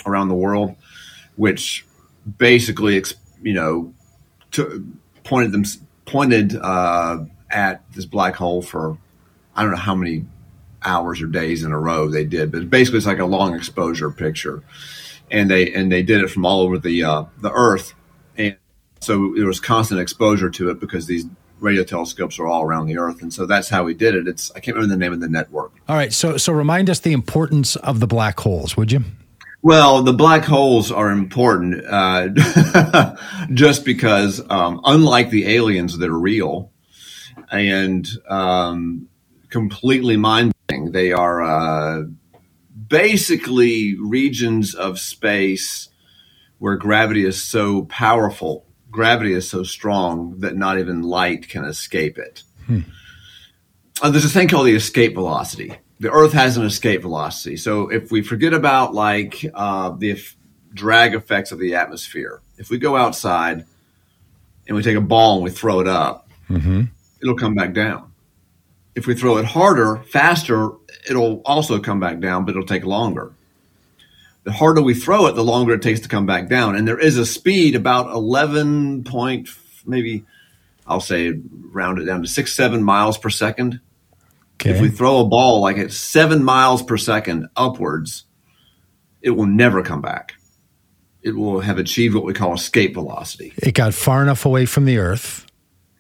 around 0.07 0.29
the 0.29 0.35
world, 0.35 0.77
which 1.37 1.87
basically 2.39 3.03
you 3.43 3.55
know 3.55 3.95
to, 4.53 4.87
pointed 5.25 5.53
them 5.53 5.65
pointed 6.05 6.57
uh, 6.57 7.25
at 7.51 7.83
this 7.93 8.05
black 8.05 8.37
hole 8.37 8.63
for 8.63 8.99
I 9.57 9.63
don't 9.63 9.71
know 9.71 9.79
how 9.79 9.95
many 9.95 10.27
hours 10.85 11.23
or 11.23 11.27
days 11.27 11.63
in 11.63 11.73
a 11.73 11.79
row 11.79 12.09
they 12.09 12.25
did, 12.25 12.53
but 12.53 12.71
basically 12.71 12.99
it's 12.99 13.07
like 13.07 13.19
a 13.19 13.25
long 13.25 13.55
exposure 13.55 14.11
picture, 14.11 14.63
and 15.31 15.51
they 15.51 15.73
and 15.73 15.91
they 15.91 16.03
did 16.03 16.23
it 16.23 16.29
from 16.29 16.45
all 16.45 16.61
over 16.61 16.79
the 16.79 17.03
uh, 17.05 17.25
the 17.39 17.51
Earth, 17.53 17.95
and 18.37 18.57
so 19.01 19.35
there 19.37 19.47
was 19.47 19.61
constant 19.61 20.01
exposure 20.01 20.51
to 20.51 20.71
it 20.71 20.81
because 20.81 21.07
these 21.07 21.27
radio 21.61 21.85
telescopes 21.85 22.39
are 22.39 22.47
all 22.47 22.63
around 22.63 22.87
the 22.87 22.99
Earth, 22.99 23.23
and 23.23 23.33
so 23.33 23.47
that's 23.47 23.69
how 23.69 23.85
we 23.85 23.95
did 23.95 24.15
it. 24.15 24.29
It's 24.29 24.51
I 24.53 24.61
can't 24.61 24.77
remember 24.77 24.95
the 24.95 24.99
name 24.99 25.13
of 25.13 25.21
the 25.21 25.29
network. 25.29 25.73
All 25.89 25.97
right, 25.97 26.13
so 26.13 26.37
so 26.37 26.53
remind 26.53 26.91
us 26.91 27.01
the 27.01 27.13
importance 27.13 27.77
of 27.77 28.01
the 28.01 28.07
black 28.07 28.39
holes, 28.41 28.77
would 28.77 28.93
you? 28.93 29.05
Well, 29.65 30.03
the 30.03 30.13
black 30.13 30.45
holes 30.45 30.93
are 30.93 31.11
important 31.11 31.83
uh, 31.89 33.17
just 33.55 33.87
because, 33.87 34.43
um, 34.51 34.83
unlike 34.85 35.31
the 35.31 35.55
aliens 35.55 35.97
that 35.97 36.11
are 36.11 36.19
real 36.19 36.71
and 37.51 38.07
um, 38.29 39.09
completely 39.49 40.19
mind 40.19 40.54
they 40.69 41.13
are 41.13 41.43
uh, 41.43 42.05
basically 42.89 43.97
regions 43.99 44.75
of 44.75 44.99
space 44.99 45.89
where 46.59 46.77
gravity 46.77 47.25
is 47.25 47.43
so 47.43 47.85
powerful, 47.87 48.67
gravity 48.91 49.33
is 49.33 49.49
so 49.49 49.63
strong 49.63 50.39
that 50.41 50.57
not 50.57 50.79
even 50.79 51.03
light 51.03 51.49
can 51.49 51.65
escape 51.65 52.19
it. 52.19 52.43
Hmm. 52.67 52.81
Uh, 54.03 54.11
there's 54.11 54.25
a 54.25 54.29
thing 54.29 54.49
called 54.49 54.67
the 54.67 54.75
escape 54.75 55.15
velocity. 55.15 55.75
The 56.01 56.11
Earth 56.11 56.33
has 56.33 56.57
an 56.57 56.65
escape 56.65 57.03
velocity. 57.03 57.57
So 57.57 57.89
if 57.89 58.11
we 58.11 58.23
forget 58.23 58.53
about 58.53 58.95
like 58.95 59.45
uh, 59.55 59.91
the 59.91 60.21
drag 60.73 61.15
effects 61.15 61.53
of 61.53 61.59
the 61.59 61.75
atmosphere, 61.75 62.41
if 62.59 62.71
we 62.71 62.79
go 62.79 62.97
outside 62.97 63.65
and 64.67 64.77
we 64.77 64.83
take 64.83 64.97
a 64.97 65.01
ball 65.01 65.37
and 65.37 65.45
we 65.45 65.51
throw 65.51 65.81
it 65.81 65.87
up, 65.87 66.29
mm-hmm. 66.49 66.85
it'll 67.21 67.37
come 67.37 67.55
back 67.55 67.73
down. 67.73 68.14
If 68.95 69.07
we 69.07 69.15
throw 69.15 69.39
it 69.39 69.45
harder, 69.45 69.97
faster, 70.09 70.71
it'll 71.09 71.43
also 71.45 71.81
come 71.81 72.01
back 72.01 72.21
down, 72.21 72.45
but 72.45 72.53
it'll 72.53 72.67
take 72.67 72.85
longer. 72.85 73.33
The 74.45 74.53
harder 74.53 74.83
we 74.83 74.95
throw 74.95 75.27
it, 75.27 75.33
the 75.33 75.45
longer 75.45 75.75
it 75.75 75.83
takes 75.83 76.01
to 76.01 76.09
come 76.09 76.27
back 76.27 76.49
down. 76.49 76.77
And 76.77 76.87
there 76.87 76.99
is 76.99 77.17
a 77.17 77.27
speed 77.27 77.75
about 77.75 78.13
11 78.13 79.05
point, 79.05 79.49
maybe 79.87 80.25
I'll 80.87 81.01
say 81.01 81.33
round 81.73 81.99
it 81.99 82.05
down 82.05 82.23
to 82.23 82.29
six, 82.29 82.53
seven 82.53 82.83
miles 82.83 83.19
per 83.19 83.31
second. 83.31 83.81
Okay. 84.61 84.71
If 84.71 84.81
we 84.81 84.91
throw 84.91 85.21
a 85.21 85.25
ball 85.25 85.61
like 85.61 85.79
at 85.79 85.93
seven 85.93 86.45
miles 86.45 86.83
per 86.83 86.97
second 86.97 87.49
upwards, 87.57 88.25
it 89.23 89.31
will 89.31 89.47
never 89.47 89.83
come 89.83 90.01
back. 90.01 90.35
It 91.23 91.35
will 91.35 91.61
have 91.61 91.79
achieved 91.79 92.15
what 92.15 92.25
we 92.25 92.35
call 92.35 92.55
escape 92.55 92.95
velocity. 92.95 93.55
It 93.57 93.73
got 93.73 93.95
far 93.95 94.23
enough 94.23 94.45
away 94.45 94.67
from 94.67 94.85
the 94.85 94.99
Earth 94.99 95.44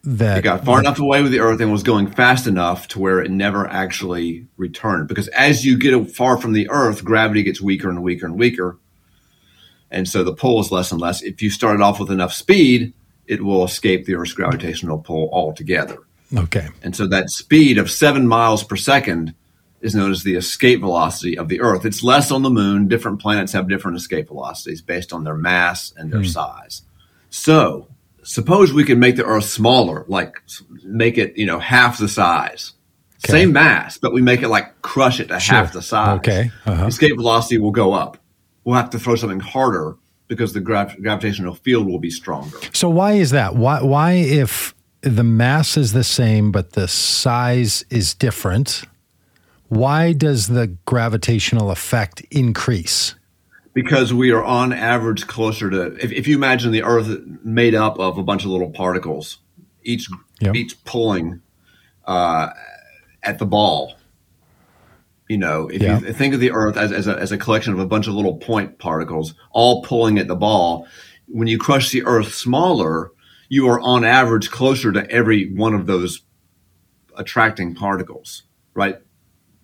that 0.07 0.39
it 0.39 0.43
got 0.43 0.65
far 0.65 0.81
enough 0.81 0.99
away 0.99 1.23
with 1.23 1.33
the 1.33 1.41
Earth 1.41 1.61
and 1.61 1.73
was 1.73 1.83
going 1.83 2.11
fast 2.11 2.47
enough 2.47 2.89
to 2.89 2.99
where 2.99 3.21
it 3.21 3.31
never 3.31 3.67
actually 3.67 4.47
returned. 4.57 5.09
Because 5.09 5.29
as 5.29 5.65
you 5.65 5.79
get 5.79 6.11
far 6.15 6.37
from 6.37 6.53
the 6.53 6.69
Earth, 6.71 7.05
gravity 7.05 7.43
gets 7.43 7.61
weaker 7.61 7.89
and 7.89 8.03
weaker 8.03 8.27
and 8.27 8.39
weaker, 8.39 8.79
and 9.91 10.09
so 10.09 10.25
the 10.25 10.35
pull 10.35 10.61
is 10.61 10.73
less 10.73 10.93
and 10.93 11.01
less. 11.01 11.23
If 11.23 11.41
you 11.41 11.51
started 11.51 11.83
off 11.83 12.01
with 12.01 12.11
enough 12.11 12.33
speed, 12.33 12.93
it 13.27 13.43
will 13.43 13.65
escape 13.65 14.05
the 14.05 14.17
Earth's 14.17 14.33
gravitational 14.33 14.99
pull 14.99 15.31
altogether. 15.33 15.99
Okay. 16.37 16.69
And 16.83 16.97
so 16.97 17.07
that 17.07 17.31
speed 17.31 17.79
of 17.79 17.91
seven 17.91 18.27
miles 18.27 18.65
per 18.65 18.77
second 18.77 19.35
is 19.81 19.95
known 19.95 20.11
as 20.11 20.23
the 20.23 20.35
escape 20.35 20.81
velocity 20.81 21.39
of 21.39 21.49
the 21.49 21.61
Earth. 21.61 21.85
It's 21.85 22.03
less 22.03 22.31
on 22.31 22.43
the 22.43 22.51
moon. 22.51 22.89
Different 22.89 23.21
planets 23.21 23.53
have 23.53 23.69
different 23.69 23.97
escape 23.97 24.29
velocities 24.29 24.83
based 24.83 25.13
on 25.13 25.25
their 25.25 25.37
mass 25.37 25.93
and 25.97 26.13
their 26.13 26.21
mm. 26.21 26.29
size. 26.29 26.83
So 27.31 27.89
suppose 28.25 28.73
we 28.73 28.85
can 28.85 28.99
make 28.99 29.17
the 29.17 29.25
Earth 29.25 29.45
smaller, 29.45 30.05
like 30.09 30.43
make 30.85 31.19
it, 31.19 31.37
you 31.37 31.47
know, 31.47 31.59
half 31.59 31.99
the 31.99 32.09
size. 32.09 32.73
Okay. 33.25 33.33
Same 33.33 33.53
mass, 33.53 33.97
but 33.97 34.13
we 34.13 34.21
make 34.21 34.43
it 34.43 34.49
like 34.49 34.83
crush 34.83 35.21
it 35.21 35.29
to 35.29 35.41
sure. 35.41 35.57
half 35.57 35.73
the 35.73 35.81
size. 35.81 36.19
Okay. 36.19 36.51
Uh-huh. 36.67 36.87
Escape 36.87 37.17
velocity 37.17 37.59
will 37.59 37.71
go 37.71 37.93
up. 37.93 38.19
We'll 38.65 38.77
have 38.77 38.91
to 38.91 38.99
throw 38.99 39.17
something 39.17 39.41
harder 39.41 39.97
because 40.27 40.53
the 40.53 40.61
grav- 40.61 41.01
gravitational 41.01 41.55
field 41.55 41.87
will 41.87 41.99
be 41.99 42.11
stronger. 42.11 42.59
So 42.73 42.89
why 42.89 43.13
is 43.13 43.31
that? 43.31 43.57
Why 43.57 43.83
why 43.83 44.13
if 44.13 44.75
the 45.01 45.25
mass 45.25 45.77
is 45.77 45.93
the 45.93 46.05
same 46.05 46.51
but 46.51 46.73
the 46.73 46.89
size 46.89 47.85
is 47.91 48.15
different, 48.15 48.85
why 49.69 50.13
does 50.13 50.49
the 50.49 50.69
gravitational 50.87 51.71
effect 51.71 52.21
increase? 52.31 53.15
Because 53.75 54.15
we 54.15 54.31
are 54.31 54.43
on 54.43 54.73
average 54.73 55.27
closer 55.27 55.69
to 55.69 55.97
if, 56.03 56.13
if 56.13 56.27
you 56.27 56.37
imagine 56.37 56.73
the 56.73 56.83
earth 56.83 57.21
made 57.43 57.75
up 57.75 57.99
of 57.99 58.17
a 58.17 58.23
bunch 58.23 58.45
of 58.45 58.51
little 58.51 58.71
particles 58.71 59.39
each 59.83 60.09
yep. 60.41 60.55
each 60.55 60.83
pulling 60.85 61.43
uh, 62.07 62.49
at 63.23 63.39
the 63.39 63.47
ball 63.47 63.95
you 65.29 65.37
know 65.37 65.69
if 65.69 65.83
you 65.83 66.13
think 66.13 66.35
of 66.35 66.41
the 66.41 66.53
earth 66.53 66.77
as, 66.77 66.93
as 66.93 67.07
a, 67.07 67.19
as 67.19 67.33
a 67.33 67.39
collection 67.39 67.73
of 67.73 67.79
a 67.79 67.87
bunch 67.87 68.07
of 68.07 68.15
little 68.15 68.37
point 68.37 68.79
particles 68.79 69.35
all 69.51 69.83
pulling 69.83 70.19
at 70.19 70.29
the 70.29 70.37
ball 70.37 70.87
when 71.27 71.49
you 71.49 71.59
crush 71.59 71.91
the 71.91 72.05
earth 72.05 72.35
smaller 72.35 73.11
you 73.49 73.69
are 73.69 73.81
on 73.81 74.05
average 74.05 74.51
closer 74.51 74.93
to 74.93 75.11
every 75.11 75.53
one 75.53 75.75
of 75.75 75.87
those 75.87 76.23
attracting 77.17 77.75
particles 77.75 78.45
right? 78.75 78.97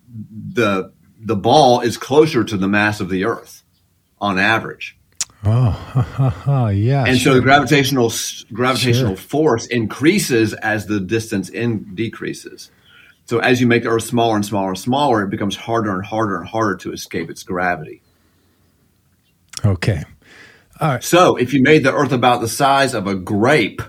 The 0.09 0.93
the 1.23 1.37
ball 1.37 1.81
is 1.81 1.99
closer 1.99 2.43
to 2.45 2.57
the 2.57 2.69
mass 2.69 3.01
of 3.01 3.11
the 3.11 3.25
earth 3.25 3.63
on 4.21 4.39
average. 4.39 4.97
Oh, 5.45 6.71
yeah. 6.75 7.05
And 7.07 7.19
sure. 7.19 7.33
so 7.33 7.35
the 7.35 7.41
gravitational 7.41 8.13
gravitational 8.53 9.17
sure. 9.17 9.25
force 9.25 9.67
increases 9.67 10.53
as 10.55 10.87
the 10.87 11.01
distance 11.01 11.49
in 11.49 11.95
decreases. 11.95 12.71
So 13.25 13.39
as 13.39 13.61
you 13.61 13.67
make 13.67 13.85
the 13.85 13.91
Earth 13.91 14.05
smaller 14.05 14.37
and 14.37 14.45
smaller 14.45 14.71
and 14.71 14.79
smaller, 14.79 15.23
it 15.23 15.31
becomes 15.31 15.57
harder 15.57 15.93
and 15.93 16.05
harder 16.05 16.37
and 16.37 16.49
harder 16.49 16.77
to 16.79 16.93
escape 16.93 17.31
its 17.31 17.43
gravity. 17.43 18.03
Okay. 19.65 20.03
All 20.81 20.89
right. 20.89 21.05
So 21.05 21.37
if 21.37 21.55
you 21.55 21.63
made 21.63 21.85
the 21.85 21.95
Earth 21.95 22.13
about 22.13 22.41
the 22.41 22.49
size 22.49 22.95
of 22.95 23.07
a 23.07 23.15
grape, 23.15 23.83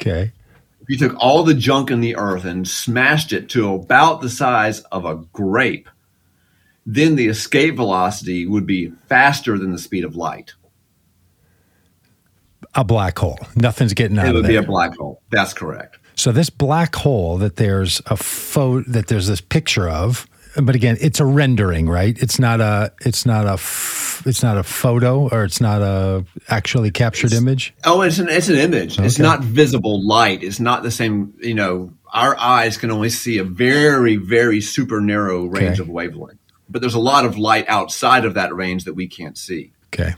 okay. 0.00 0.32
If 0.80 0.88
you 0.88 0.96
took 0.96 1.16
all 1.18 1.44
the 1.44 1.54
junk 1.54 1.90
in 1.90 2.00
the 2.00 2.16
Earth 2.16 2.44
and 2.44 2.66
smashed 2.66 3.32
it 3.32 3.48
to 3.50 3.74
about 3.74 4.20
the 4.20 4.30
size 4.30 4.80
of 4.80 5.04
a 5.04 5.16
grape, 5.32 5.88
then 6.90 7.16
the 7.16 7.26
escape 7.26 7.76
velocity 7.76 8.46
would 8.46 8.66
be 8.66 8.90
faster 9.08 9.58
than 9.58 9.72
the 9.72 9.78
speed 9.78 10.04
of 10.04 10.16
light. 10.16 10.54
A 12.74 12.82
black 12.82 13.18
hole. 13.18 13.38
Nothing's 13.54 13.92
getting 13.92 14.18
out 14.18 14.24
it 14.24 14.34
of 14.34 14.42
there. 14.42 14.52
It 14.52 14.54
would 14.54 14.62
be 14.62 14.64
a 14.64 14.66
black 14.66 14.96
hole. 14.96 15.20
That's 15.30 15.52
correct. 15.52 15.98
So 16.14 16.32
this 16.32 16.48
black 16.48 16.96
hole 16.96 17.36
that 17.38 17.56
there's 17.56 18.00
a 18.06 18.16
photo 18.16 18.90
that 18.90 19.08
there's 19.08 19.26
this 19.26 19.42
picture 19.42 19.86
of, 19.86 20.26
but 20.56 20.74
again, 20.74 20.96
it's 20.98 21.20
a 21.20 21.26
rendering, 21.26 21.90
right? 21.90 22.16
It's 22.18 22.38
not 22.38 22.62
a 22.62 22.90
it's 23.04 23.26
not 23.26 23.44
a 23.44 23.54
it's 24.26 24.42
not 24.42 24.56
a 24.56 24.62
photo 24.62 25.28
or 25.28 25.44
it's 25.44 25.60
not 25.60 25.82
a 25.82 26.24
actually 26.48 26.90
captured 26.90 27.32
it's, 27.32 27.40
image. 27.40 27.74
Oh, 27.84 28.00
it's 28.00 28.18
an 28.18 28.30
it's 28.30 28.48
an 28.48 28.56
image. 28.56 28.98
Okay. 28.98 29.06
It's 29.06 29.18
not 29.18 29.40
visible 29.40 30.06
light. 30.06 30.42
It's 30.42 30.58
not 30.58 30.82
the 30.82 30.90
same. 30.90 31.34
You 31.38 31.54
know, 31.54 31.92
our 32.14 32.34
eyes 32.38 32.78
can 32.78 32.90
only 32.90 33.10
see 33.10 33.36
a 33.36 33.44
very 33.44 34.16
very 34.16 34.62
super 34.62 35.02
narrow 35.02 35.44
range 35.44 35.78
okay. 35.78 35.82
of 35.82 35.90
wavelength 35.90 36.38
but 36.68 36.80
there's 36.80 36.94
a 36.94 37.00
lot 37.00 37.24
of 37.24 37.38
light 37.38 37.64
outside 37.68 38.24
of 38.24 38.34
that 38.34 38.54
range 38.54 38.84
that 38.84 38.94
we 38.94 39.06
can't 39.06 39.38
see. 39.38 39.72
Okay. 39.94 40.14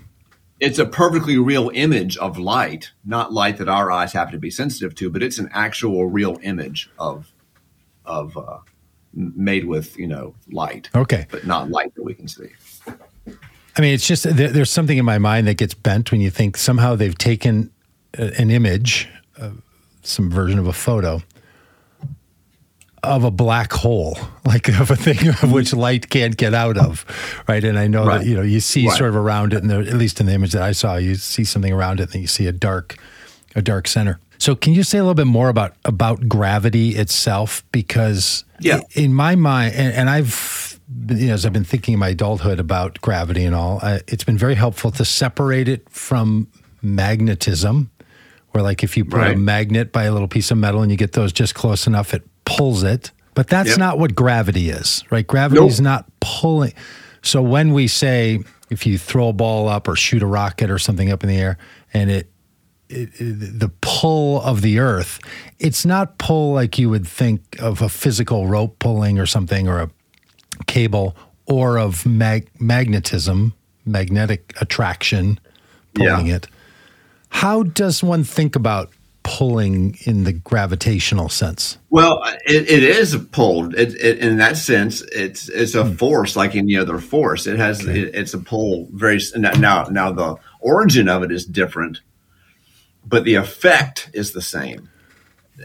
It's 0.58 0.78
a 0.78 0.84
perfectly 0.84 1.38
real 1.38 1.70
image 1.72 2.16
of 2.18 2.38
light, 2.38 2.90
not 3.04 3.32
light 3.32 3.56
that 3.58 3.68
our 3.68 3.90
eyes 3.90 4.12
happen 4.12 4.32
to 4.32 4.38
be 4.38 4.50
sensitive 4.50 4.94
to, 4.96 5.08
but 5.08 5.22
it's 5.22 5.38
an 5.38 5.48
actual 5.52 6.06
real 6.06 6.38
image 6.42 6.90
of 6.98 7.32
of 8.04 8.36
uh, 8.36 8.58
made 9.14 9.64
with 9.64 9.96
you 9.98 10.06
know 10.06 10.34
light. 10.50 10.90
Okay, 10.94 11.26
but 11.30 11.46
not 11.46 11.70
light 11.70 11.94
that 11.94 12.02
we 12.02 12.14
can 12.14 12.28
see. 12.28 12.48
I 12.86 13.80
mean, 13.80 13.94
it's 13.94 14.06
just 14.06 14.24
there, 14.24 14.48
there's 14.48 14.70
something 14.70 14.98
in 14.98 15.04
my 15.04 15.18
mind 15.18 15.46
that 15.46 15.54
gets 15.54 15.72
bent 15.72 16.10
when 16.10 16.20
you 16.20 16.30
think 16.30 16.56
somehow 16.56 16.94
they've 16.94 17.16
taken 17.16 17.70
an 18.14 18.50
image, 18.50 19.08
uh, 19.38 19.50
some 20.02 20.30
version 20.30 20.58
of 20.58 20.66
a 20.66 20.72
photo, 20.72 21.22
of 23.02 23.24
a 23.24 23.30
black 23.30 23.72
hole, 23.72 24.18
like 24.44 24.68
of 24.68 24.90
a 24.90 24.96
thing 24.96 25.28
of 25.28 25.52
which 25.52 25.72
light 25.72 26.10
can't 26.10 26.36
get 26.36 26.54
out 26.54 26.76
of, 26.76 27.04
right? 27.48 27.62
And 27.62 27.78
I 27.78 27.86
know 27.86 28.04
right. 28.04 28.18
that 28.18 28.26
you 28.26 28.34
know 28.34 28.42
you 28.42 28.60
see 28.60 28.86
right. 28.86 28.96
sort 28.96 29.10
of 29.10 29.16
around 29.16 29.52
it, 29.52 29.62
and 29.62 29.70
at 29.70 29.94
least 29.94 30.20
in 30.20 30.26
the 30.26 30.32
image 30.32 30.52
that 30.52 30.62
I 30.62 30.72
saw, 30.72 30.96
you 30.96 31.14
see 31.14 31.44
something 31.44 31.72
around 31.72 32.00
it, 32.00 32.12
and 32.12 32.20
you 32.20 32.28
see 32.28 32.46
a 32.46 32.52
dark, 32.52 32.96
a 33.54 33.62
dark 33.62 33.88
center. 33.88 34.20
So, 34.38 34.54
can 34.54 34.72
you 34.72 34.82
say 34.82 34.98
a 34.98 35.02
little 35.02 35.14
bit 35.14 35.26
more 35.26 35.48
about 35.48 35.74
about 35.84 36.28
gravity 36.28 36.90
itself? 36.90 37.62
Because 37.72 38.44
yeah. 38.58 38.80
in 38.94 39.12
my 39.12 39.36
mind, 39.36 39.74
and, 39.74 39.92
and 39.94 40.10
I've 40.10 40.80
you 41.08 41.28
know, 41.28 41.34
as 41.34 41.46
I've 41.46 41.52
been 41.52 41.64
thinking 41.64 41.94
in 41.94 42.00
my 42.00 42.08
adulthood 42.08 42.58
about 42.58 43.00
gravity 43.00 43.44
and 43.44 43.54
all, 43.54 43.78
I, 43.82 44.00
it's 44.08 44.24
been 44.24 44.38
very 44.38 44.54
helpful 44.54 44.90
to 44.92 45.04
separate 45.04 45.68
it 45.68 45.88
from 45.88 46.48
magnetism, 46.82 47.90
where 48.50 48.62
like 48.62 48.82
if 48.82 48.96
you 48.96 49.04
put 49.04 49.26
a 49.26 49.36
magnet 49.36 49.92
by 49.92 50.04
a 50.04 50.12
little 50.12 50.26
piece 50.26 50.50
of 50.50 50.58
metal 50.58 50.82
and 50.82 50.90
you 50.90 50.96
get 50.96 51.12
those 51.12 51.32
just 51.32 51.54
close 51.54 51.86
enough, 51.86 52.14
it 52.14 52.22
pulls 52.56 52.82
it. 52.82 53.10
But 53.34 53.48
that's 53.48 53.70
Yep. 53.70 53.78
not 53.78 53.98
what 53.98 54.14
gravity 54.14 54.70
is, 54.70 55.02
right? 55.10 55.26
Gravity 55.26 55.64
is 55.64 55.80
Nope. 55.80 55.84
not 55.84 56.06
pulling. 56.20 56.72
So 57.22 57.40
when 57.42 57.72
we 57.72 57.86
say 57.86 58.40
if 58.70 58.86
you 58.86 58.98
throw 58.98 59.28
a 59.28 59.32
ball 59.32 59.68
up 59.68 59.88
or 59.88 59.96
shoot 59.96 60.22
a 60.22 60.26
rocket 60.26 60.70
or 60.70 60.78
something 60.78 61.10
up 61.10 61.22
in 61.22 61.28
the 61.28 61.36
air 61.38 61.58
and 61.94 62.10
it 62.10 62.30
the 62.88 63.70
pull 63.82 64.42
of 64.42 64.62
the 64.62 64.80
earth, 64.80 65.20
it's 65.60 65.86
not 65.86 66.18
pull 66.18 66.52
like 66.54 66.76
you 66.76 66.90
would 66.90 67.06
think 67.06 67.40
of 67.60 67.80
a 67.82 67.88
physical 67.88 68.48
rope 68.48 68.80
pulling 68.80 69.16
or 69.18 69.26
something 69.26 69.68
or 69.68 69.78
a 69.80 69.90
cable 70.66 71.16
or 71.46 71.78
of 71.78 72.04
mag- 72.04 72.48
magnetism, 72.58 73.54
magnetic 73.86 74.52
attraction 74.60 75.38
pulling 75.94 76.26
Yeah. 76.26 76.36
it. 76.36 76.48
How 77.28 77.62
does 77.62 78.02
one 78.02 78.24
think 78.24 78.56
about 78.56 78.90
pulling 79.22 79.96
in 80.04 80.24
the 80.24 80.32
gravitational 80.32 81.28
sense? 81.28 81.78
Well, 81.90 82.22
it, 82.46 82.68
it 82.68 82.82
is 82.82 83.14
a 83.14 83.18
pull. 83.18 83.74
It, 83.74 83.94
it, 83.94 84.18
in 84.18 84.38
that 84.38 84.56
sense, 84.56 85.02
it's 85.12 85.48
it's 85.48 85.74
a 85.74 85.84
force 85.84 86.36
like 86.36 86.56
any 86.56 86.76
other 86.76 86.98
force. 86.98 87.46
It 87.46 87.58
has 87.58 87.84
it, 87.86 88.14
it's 88.14 88.34
a 88.34 88.38
pull. 88.38 88.88
Very 88.92 89.20
now 89.36 89.84
now 89.84 90.12
the 90.12 90.36
origin 90.60 91.08
of 91.08 91.22
it 91.22 91.32
is 91.32 91.44
different, 91.44 92.00
but 93.04 93.24
the 93.24 93.34
effect 93.36 94.10
is 94.12 94.32
the 94.32 94.42
same 94.42 94.88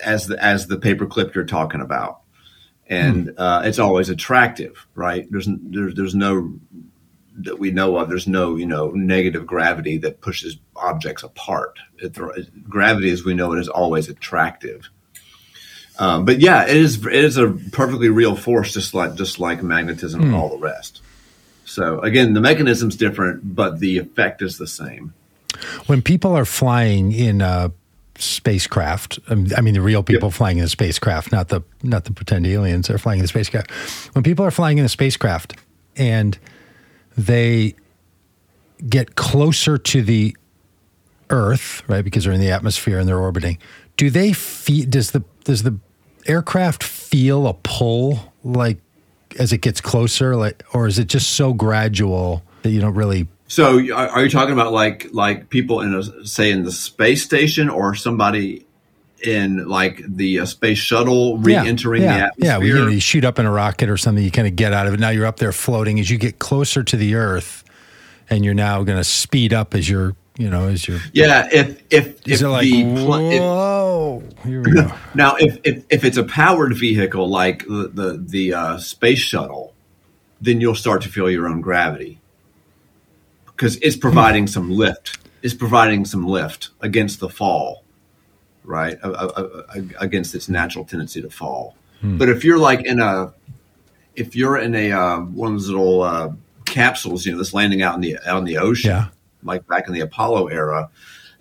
as 0.03 0.27
the 0.27 0.43
as 0.43 0.67
the 0.67 0.77
paperclip 0.77 1.33
you're 1.33 1.45
talking 1.45 1.81
about, 1.81 2.21
and 2.87 3.33
uh, 3.37 3.61
it's 3.65 3.79
always 3.79 4.09
attractive, 4.09 4.87
right? 4.95 5.25
There's 5.29 5.47
there's 5.49 5.95
there's 5.95 6.15
no 6.15 6.59
that 7.39 7.59
we 7.59 7.71
know 7.71 7.97
of. 7.97 8.09
There's 8.09 8.27
no 8.27 8.55
you 8.55 8.65
know 8.65 8.91
negative 8.91 9.45
gravity 9.45 9.97
that 9.99 10.21
pushes 10.21 10.57
objects 10.75 11.23
apart. 11.23 11.77
It, 11.97 12.17
gravity, 12.69 13.11
as 13.11 13.23
we 13.23 13.33
know 13.33 13.53
it, 13.53 13.59
is 13.59 13.69
always 13.69 14.09
attractive. 14.09 14.89
Um, 15.97 16.25
but 16.25 16.39
yeah, 16.39 16.63
it 16.63 16.75
is 16.75 17.05
it 17.05 17.13
is 17.13 17.37
a 17.37 17.49
perfectly 17.71 18.09
real 18.09 18.35
force, 18.35 18.73
just 18.73 18.93
like 18.93 19.15
just 19.15 19.39
like 19.39 19.63
magnetism 19.63 20.21
and 20.21 20.35
all 20.35 20.49
the 20.49 20.57
rest. 20.57 21.01
So 21.65 21.99
again, 22.01 22.33
the 22.33 22.41
mechanism's 22.41 22.95
different, 22.95 23.55
but 23.55 23.79
the 23.79 23.97
effect 23.97 24.41
is 24.41 24.57
the 24.57 24.67
same. 24.67 25.13
When 25.87 26.01
people 26.01 26.33
are 26.33 26.45
flying 26.45 27.11
in 27.11 27.41
a 27.41 27.71
spacecraft, 28.17 29.19
um, 29.29 29.47
I 29.55 29.61
mean 29.61 29.73
the 29.73 29.81
real 29.81 30.03
people 30.03 30.31
flying 30.31 30.57
in 30.57 30.65
a 30.65 30.69
spacecraft, 30.69 31.31
not 31.31 31.47
the 31.47 31.61
not 31.81 32.03
the 32.05 32.11
pretend 32.11 32.45
aliens 32.45 32.89
are 32.89 32.97
flying 32.97 33.19
in 33.19 33.25
a 33.25 33.29
spacecraft. 33.29 33.71
When 34.13 34.23
people 34.23 34.45
are 34.45 34.51
flying 34.51 34.77
in 34.77 34.85
a 34.85 34.89
spacecraft 34.89 35.57
and 35.95 36.37
they 37.17 37.75
get 38.87 39.15
closer 39.15 39.77
to 39.77 40.01
the 40.01 40.35
Earth, 41.29 41.83
right? 41.87 42.03
Because 42.03 42.25
they're 42.25 42.33
in 42.33 42.39
the 42.39 42.51
atmosphere 42.51 42.99
and 42.99 43.07
they're 43.07 43.19
orbiting. 43.19 43.57
Do 43.97 44.09
they 44.09 44.33
feel? 44.33 44.85
Does 44.87 45.11
the 45.11 45.23
does 45.43 45.63
the 45.63 45.79
aircraft 46.27 46.83
feel 46.83 47.47
a 47.47 47.53
pull 47.53 48.33
like 48.43 48.79
as 49.39 49.51
it 49.51 49.59
gets 49.59 49.81
closer, 49.81 50.35
like, 50.35 50.63
or 50.73 50.87
is 50.87 50.99
it 50.99 51.07
just 51.07 51.31
so 51.31 51.53
gradual 51.53 52.43
that 52.61 52.69
you 52.69 52.81
don't 52.81 52.93
really? 52.93 53.27
So 53.47 53.77
are 53.93 54.23
you 54.23 54.29
talking 54.29 54.53
about 54.53 54.73
like 54.73 55.07
like 55.13 55.49
people 55.49 55.81
in 55.81 55.93
a 55.93 56.25
say 56.25 56.51
in 56.51 56.63
the 56.63 56.71
space 56.71 57.23
station 57.23 57.69
or 57.69 57.95
somebody 57.95 58.64
in 59.25 59.67
like 59.67 60.01
the 60.07 60.39
uh, 60.39 60.45
space 60.45 60.77
shuttle 60.77 61.37
re-entering 61.37 62.03
yeah, 62.03 62.13
the 62.13 62.17
yeah, 62.17 62.25
atmosphere? 62.25 62.51
yeah. 62.51 62.57
well, 62.57 62.67
you, 62.67 62.85
know, 62.85 62.87
you 62.87 62.99
shoot 62.99 63.25
up 63.25 63.39
in 63.39 63.45
a 63.45 63.51
rocket 63.51 63.89
or 63.89 63.97
something, 63.97 64.23
you 64.23 64.31
kind 64.31 64.47
of 64.47 64.55
get 64.55 64.73
out 64.73 64.87
of 64.87 64.93
it. 64.93 64.99
Now 64.99 65.09
you're 65.09 65.25
up 65.25 65.37
there 65.37 65.51
floating. 65.51 65.99
As 65.99 66.09
you 66.09 66.17
get 66.17 66.39
closer 66.39 66.83
to 66.83 66.97
the 66.97 67.15
Earth, 67.15 67.63
and 68.29 68.43
you're 68.43 68.53
now 68.53 68.83
going 68.83 68.97
to 68.97 69.03
speed 69.03 69.53
up 69.53 69.75
as 69.75 69.89
you're, 69.89 70.15
you 70.37 70.49
know, 70.49 70.67
as 70.67 70.87
you're. 70.87 70.99
yeah, 71.13 71.47
if 71.51 71.83
if 71.89 72.27
Is 72.27 72.41
if 72.41 72.45
it 72.45 72.49
like 72.49 72.63
the 72.63 72.83
pl- 72.83 73.31
if, 73.31 73.39
whoa? 73.39 74.23
Here 74.43 74.61
we 74.61 74.71
go. 74.71 74.91
Now, 75.15 75.35
if, 75.35 75.59
if, 75.63 75.83
if 75.89 76.03
it's 76.03 76.17
a 76.17 76.23
powered 76.23 76.75
vehicle 76.75 77.27
like 77.29 77.65
the 77.65 77.89
the, 77.93 78.17
the 78.17 78.53
uh, 78.53 78.77
space 78.77 79.19
shuttle, 79.19 79.73
then 80.41 80.59
you'll 80.61 80.75
start 80.75 81.01
to 81.03 81.09
feel 81.09 81.29
your 81.29 81.47
own 81.47 81.61
gravity 81.61 82.19
because 83.45 83.77
it's 83.77 83.95
providing 83.95 84.47
some 84.47 84.69
lift. 84.69 85.19
It's 85.41 85.53
providing 85.53 86.05
some 86.05 86.25
lift 86.25 86.69
against 86.81 87.19
the 87.19 87.29
fall, 87.29 87.83
right? 88.65 88.97
Uh, 89.03 89.09
uh, 89.11 89.63
uh, 89.75 89.81
against 89.99 90.35
its 90.35 90.49
natural 90.49 90.85
tendency 90.85 91.21
to 91.21 91.29
fall. 91.29 91.75
But 92.03 92.29
if 92.29 92.43
you're 92.43 92.59
like 92.59 92.85
in 92.85 92.99
a, 92.99 93.33
if 94.15 94.35
you're 94.35 94.57
in 94.59 94.75
a 94.75 94.91
uh, 94.91 95.19
one 95.21 95.53
of 95.53 95.59
those 95.59 95.69
little 95.69 96.03
uh, 96.03 96.29
capsules, 96.65 97.25
you 97.25 97.31
know, 97.31 97.39
that's 97.39 97.51
landing 97.53 97.81
out 97.81 97.95
in 97.95 98.01
the 98.01 98.17
out 98.27 98.37
in 98.39 98.45
the 98.45 98.57
ocean, 98.59 98.91
Yeah. 98.91 99.07
like 99.43 99.65
back 99.65 99.87
in 99.87 99.93
the 99.93 100.01
Apollo 100.01 100.47
era, 100.47 100.91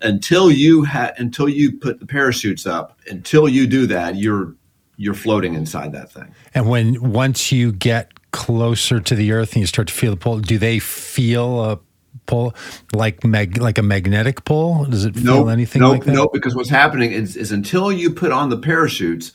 until 0.01 0.49
you 0.49 0.83
had 0.83 1.13
until 1.19 1.47
you 1.47 1.73
put 1.77 1.99
the 1.99 2.07
parachutes 2.07 2.65
up, 2.65 2.97
until 3.11 3.47
you 3.47 3.67
do 3.67 3.85
that, 3.87 4.15
you're 4.15 4.55
you're 4.97 5.13
floating 5.13 5.53
inside 5.53 5.91
that 5.91 6.11
thing. 6.11 6.33
And 6.55 6.67
when 6.67 7.11
once 7.11 7.51
you 7.51 7.71
get 7.71 8.11
closer 8.31 8.99
to 8.99 9.13
the 9.13 9.33
Earth 9.33 9.53
and 9.53 9.61
you 9.61 9.67
start 9.67 9.87
to 9.89 9.93
feel 9.93 10.11
the 10.11 10.17
pull, 10.17 10.39
do 10.39 10.57
they 10.57 10.79
feel 10.79 11.63
a 11.63 11.79
pull 12.25 12.53
like 12.93 13.23
mag 13.23 13.57
like 13.57 13.77
a 13.77 13.81
magnetic 13.83 14.45
pull? 14.45 14.85
Does 14.85 15.05
it 15.05 15.15
feel 15.15 15.45
No, 15.45 15.47
anything 15.47 15.81
no, 15.81 15.91
like 15.91 16.03
that? 16.05 16.11
no, 16.13 16.27
because 16.31 16.55
what's 16.55 16.69
happening 16.69 17.11
is, 17.11 17.35
is 17.35 17.51
until 17.51 17.91
you 17.91 18.11
put 18.11 18.31
on 18.31 18.49
the 18.49 18.57
parachutes, 18.57 19.31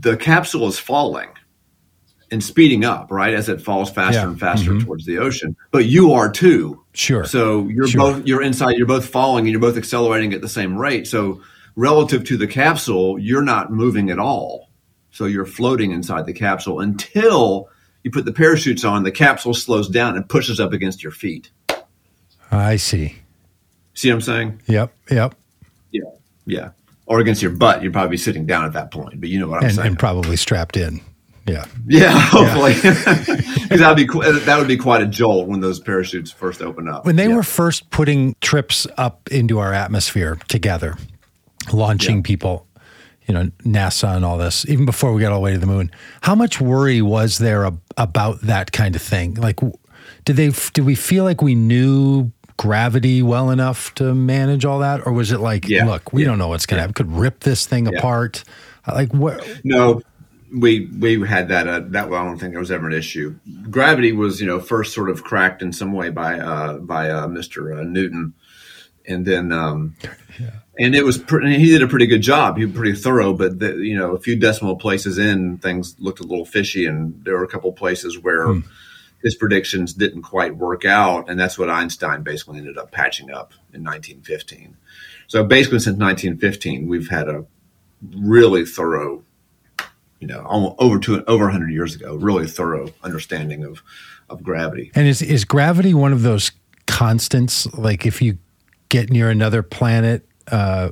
the 0.00 0.16
capsule 0.16 0.66
is 0.68 0.78
falling 0.78 1.28
and 2.30 2.42
speeding 2.42 2.84
up, 2.84 3.10
right, 3.10 3.34
as 3.34 3.48
it 3.48 3.60
falls 3.60 3.90
faster 3.90 4.20
Yeah. 4.22 4.26
and 4.28 4.40
faster 4.40 4.72
Mhm. 4.72 4.84
towards 4.84 5.04
the 5.06 5.18
ocean. 5.18 5.54
But 5.70 5.84
you 5.86 6.12
are 6.12 6.30
too. 6.30 6.82
Sure. 6.92 7.24
So 7.24 7.68
you're 7.68 7.86
Sure. 7.86 8.00
both 8.00 8.26
you're 8.26 8.42
inside. 8.42 8.76
You're 8.78 8.86
both 8.86 9.06
falling, 9.06 9.44
and 9.44 9.50
you're 9.52 9.60
both 9.60 9.76
accelerating 9.76 10.32
at 10.32 10.40
the 10.40 10.48
same 10.48 10.76
rate. 10.76 11.06
So 11.06 11.40
relative 11.76 12.24
to 12.24 12.36
the 12.36 12.46
capsule, 12.46 13.18
you're 13.18 13.42
not 13.42 13.70
moving 13.72 14.10
at 14.10 14.18
all. 14.18 14.70
So 15.12 15.26
you're 15.26 15.46
floating 15.46 15.92
inside 15.92 16.26
the 16.26 16.32
capsule 16.32 16.80
until 16.80 17.68
you 18.06 18.12
put 18.12 18.24
the 18.24 18.32
parachutes 18.32 18.84
on. 18.84 19.02
The 19.02 19.10
capsule 19.10 19.52
slows 19.52 19.88
down 19.88 20.14
and 20.14 20.28
pushes 20.28 20.60
up 20.60 20.72
against 20.72 21.02
your 21.02 21.10
feet. 21.10 21.50
I 22.52 22.76
see. 22.76 23.16
See 23.94 24.08
what 24.10 24.14
I'm 24.14 24.20
saying? 24.20 24.62
Yep. 24.68 24.94
Yep. 25.10 25.34
Yeah, 25.90 26.02
yeah. 26.46 26.68
Or 27.06 27.18
against 27.18 27.42
your 27.42 27.50
butt. 27.50 27.82
You're 27.82 27.90
probably 27.90 28.16
sitting 28.16 28.46
down 28.46 28.64
at 28.64 28.74
that 28.74 28.92
point. 28.92 29.20
But 29.20 29.28
you 29.28 29.40
know 29.40 29.48
what 29.48 29.58
I'm 29.58 29.64
And, 29.64 29.74
saying? 29.74 29.86
and 29.88 29.98
probably 29.98 30.36
strapped 30.36 30.76
in. 30.76 31.00
Yeah. 31.48 31.64
yeah, 31.88 32.12
hopefully, 32.16 32.74
because 32.74 33.80
that'd 33.80 33.96
be 33.96 34.06
that 34.44 34.56
would 34.56 34.68
be 34.68 34.76
quite 34.76 35.02
a 35.02 35.06
jolt 35.06 35.48
when 35.48 35.58
those 35.60 35.80
parachutes 35.80 36.30
first 36.30 36.62
open 36.62 36.88
up. 36.88 37.04
When 37.06 37.16
they 37.16 37.26
Yeah. 37.28 37.34
were 37.34 37.42
first 37.42 37.90
putting 37.90 38.36
trips 38.40 38.86
up 38.96 39.28
into 39.32 39.58
our 39.58 39.72
atmosphere 39.72 40.38
together, 40.46 40.96
launching 41.72 42.16
Yeah. 42.18 42.22
people, 42.24 42.65
you 43.26 43.34
know, 43.34 43.44
NASA 43.64 44.14
and 44.16 44.24
all 44.24 44.38
this, 44.38 44.66
even 44.68 44.86
before 44.86 45.12
we 45.12 45.20
got 45.20 45.32
all 45.32 45.38
the 45.38 45.44
way 45.44 45.52
to 45.52 45.58
the 45.58 45.66
moon, 45.66 45.90
how 46.22 46.34
much 46.34 46.60
worry 46.60 47.02
was 47.02 47.38
there 47.38 47.66
ab- 47.66 47.80
about 47.96 48.40
that 48.42 48.72
kind 48.72 48.94
of 48.96 49.02
thing? 49.02 49.34
Like, 49.34 49.60
did 50.24 50.36
they, 50.36 50.50
did 50.72 50.84
we 50.84 50.94
feel 50.94 51.24
like 51.24 51.42
we 51.42 51.54
knew 51.54 52.30
gravity 52.56 53.22
well 53.22 53.50
enough 53.50 53.94
to 53.96 54.14
manage 54.14 54.64
all 54.64 54.78
that? 54.78 55.06
Or 55.06 55.12
was 55.12 55.32
it 55.32 55.40
like, 55.40 55.68
Yeah. 55.68 55.84
look, 55.86 56.12
we 56.12 56.24
don't 56.24 56.38
know 56.38 56.48
what's 56.48 56.66
going 56.66 56.76
to 56.78 56.82
happen, 56.82 56.94
could 56.94 57.12
rip 57.12 57.40
this 57.40 57.66
thing 57.66 57.86
Yeah. 57.86 57.98
apart? 57.98 58.44
Like, 58.86 59.12
what? 59.12 59.44
No, 59.64 60.00
we 60.56 60.86
we 60.96 61.26
had 61.26 61.48
that. 61.48 61.66
Uh, 61.66 61.80
that 61.88 62.04
I 62.06 62.08
don't 62.24 62.38
think 62.38 62.52
there 62.52 62.60
was 62.60 62.70
ever 62.70 62.86
an 62.86 62.92
issue. 62.92 63.34
Gravity 63.68 64.12
was, 64.12 64.40
you 64.40 64.46
know, 64.46 64.60
first 64.60 64.94
sort 64.94 65.10
of 65.10 65.24
cracked 65.24 65.60
in 65.60 65.72
some 65.72 65.92
way 65.92 66.08
by 66.10 66.38
uh, 66.38 66.78
by 66.78 67.10
uh, 67.10 67.26
Mr. 67.26 67.76
Uh, 67.76 67.82
Newton, 67.82 68.32
and 69.04 69.26
then 69.26 69.50
um, 69.50 69.96
and 70.78 70.94
it 70.94 71.04
was 71.04 71.18
pretty, 71.18 71.58
he 71.58 71.70
did 71.70 71.82
a 71.82 71.88
pretty 71.88 72.06
good 72.06 72.22
job. 72.22 72.56
He 72.56 72.64
was 72.64 72.74
pretty 72.74 72.94
thorough, 72.94 73.32
but 73.32 73.58
the, 73.58 73.76
you 73.76 73.96
know, 73.96 74.14
a 74.14 74.18
few 74.18 74.36
decimal 74.36 74.76
places 74.76 75.18
in, 75.18 75.58
things 75.58 75.96
looked 75.98 76.20
a 76.20 76.24
little 76.24 76.44
fishy, 76.44 76.86
and 76.86 77.24
there 77.24 77.36
were 77.36 77.44
a 77.44 77.48
couple 77.48 77.72
places 77.72 78.18
where. 78.18 78.46
Hmm. 78.46 78.60
His 79.22 79.34
predictions 79.34 79.94
didn't 79.94 80.22
quite 80.22 80.56
work 80.56 80.84
out, 80.84 81.28
and 81.28 81.40
that's 81.40 81.58
what 81.58 81.68
Einstein 81.68 82.22
basically 82.22 82.58
ended 82.58 82.78
up 82.78 82.92
patching 82.92 83.30
up 83.30 83.54
in 83.72 83.82
1915. 83.82 84.76
So 85.26 85.42
basically, 85.42 85.80
since 85.80 85.98
1915, 85.98 86.86
we've 86.86 87.08
had 87.08 87.28
a 87.28 87.44
really 88.14 88.66
thorough 88.66 89.24
you 90.20 90.26
know, 90.26 90.42
almost 90.44 90.76
over 90.78 90.98
two 90.98 91.24
over 91.26 91.44
100 91.44 91.70
years 91.70 91.94
ago, 91.94 92.14
really 92.14 92.46
thorough 92.46 92.92
understanding 93.02 93.64
of 93.64 93.82
of 94.28 94.42
gravity. 94.42 94.90
And 94.94 95.06
is, 95.06 95.22
is 95.22 95.44
gravity 95.44 95.94
one 95.94 96.12
of 96.12 96.22
those 96.22 96.50
constants? 96.86 97.72
Like, 97.74 98.06
if 98.06 98.22
you 98.22 98.38
get 98.88 99.10
near 99.10 99.30
another 99.30 99.62
planet, 99.62 100.26
uh, 100.50 100.90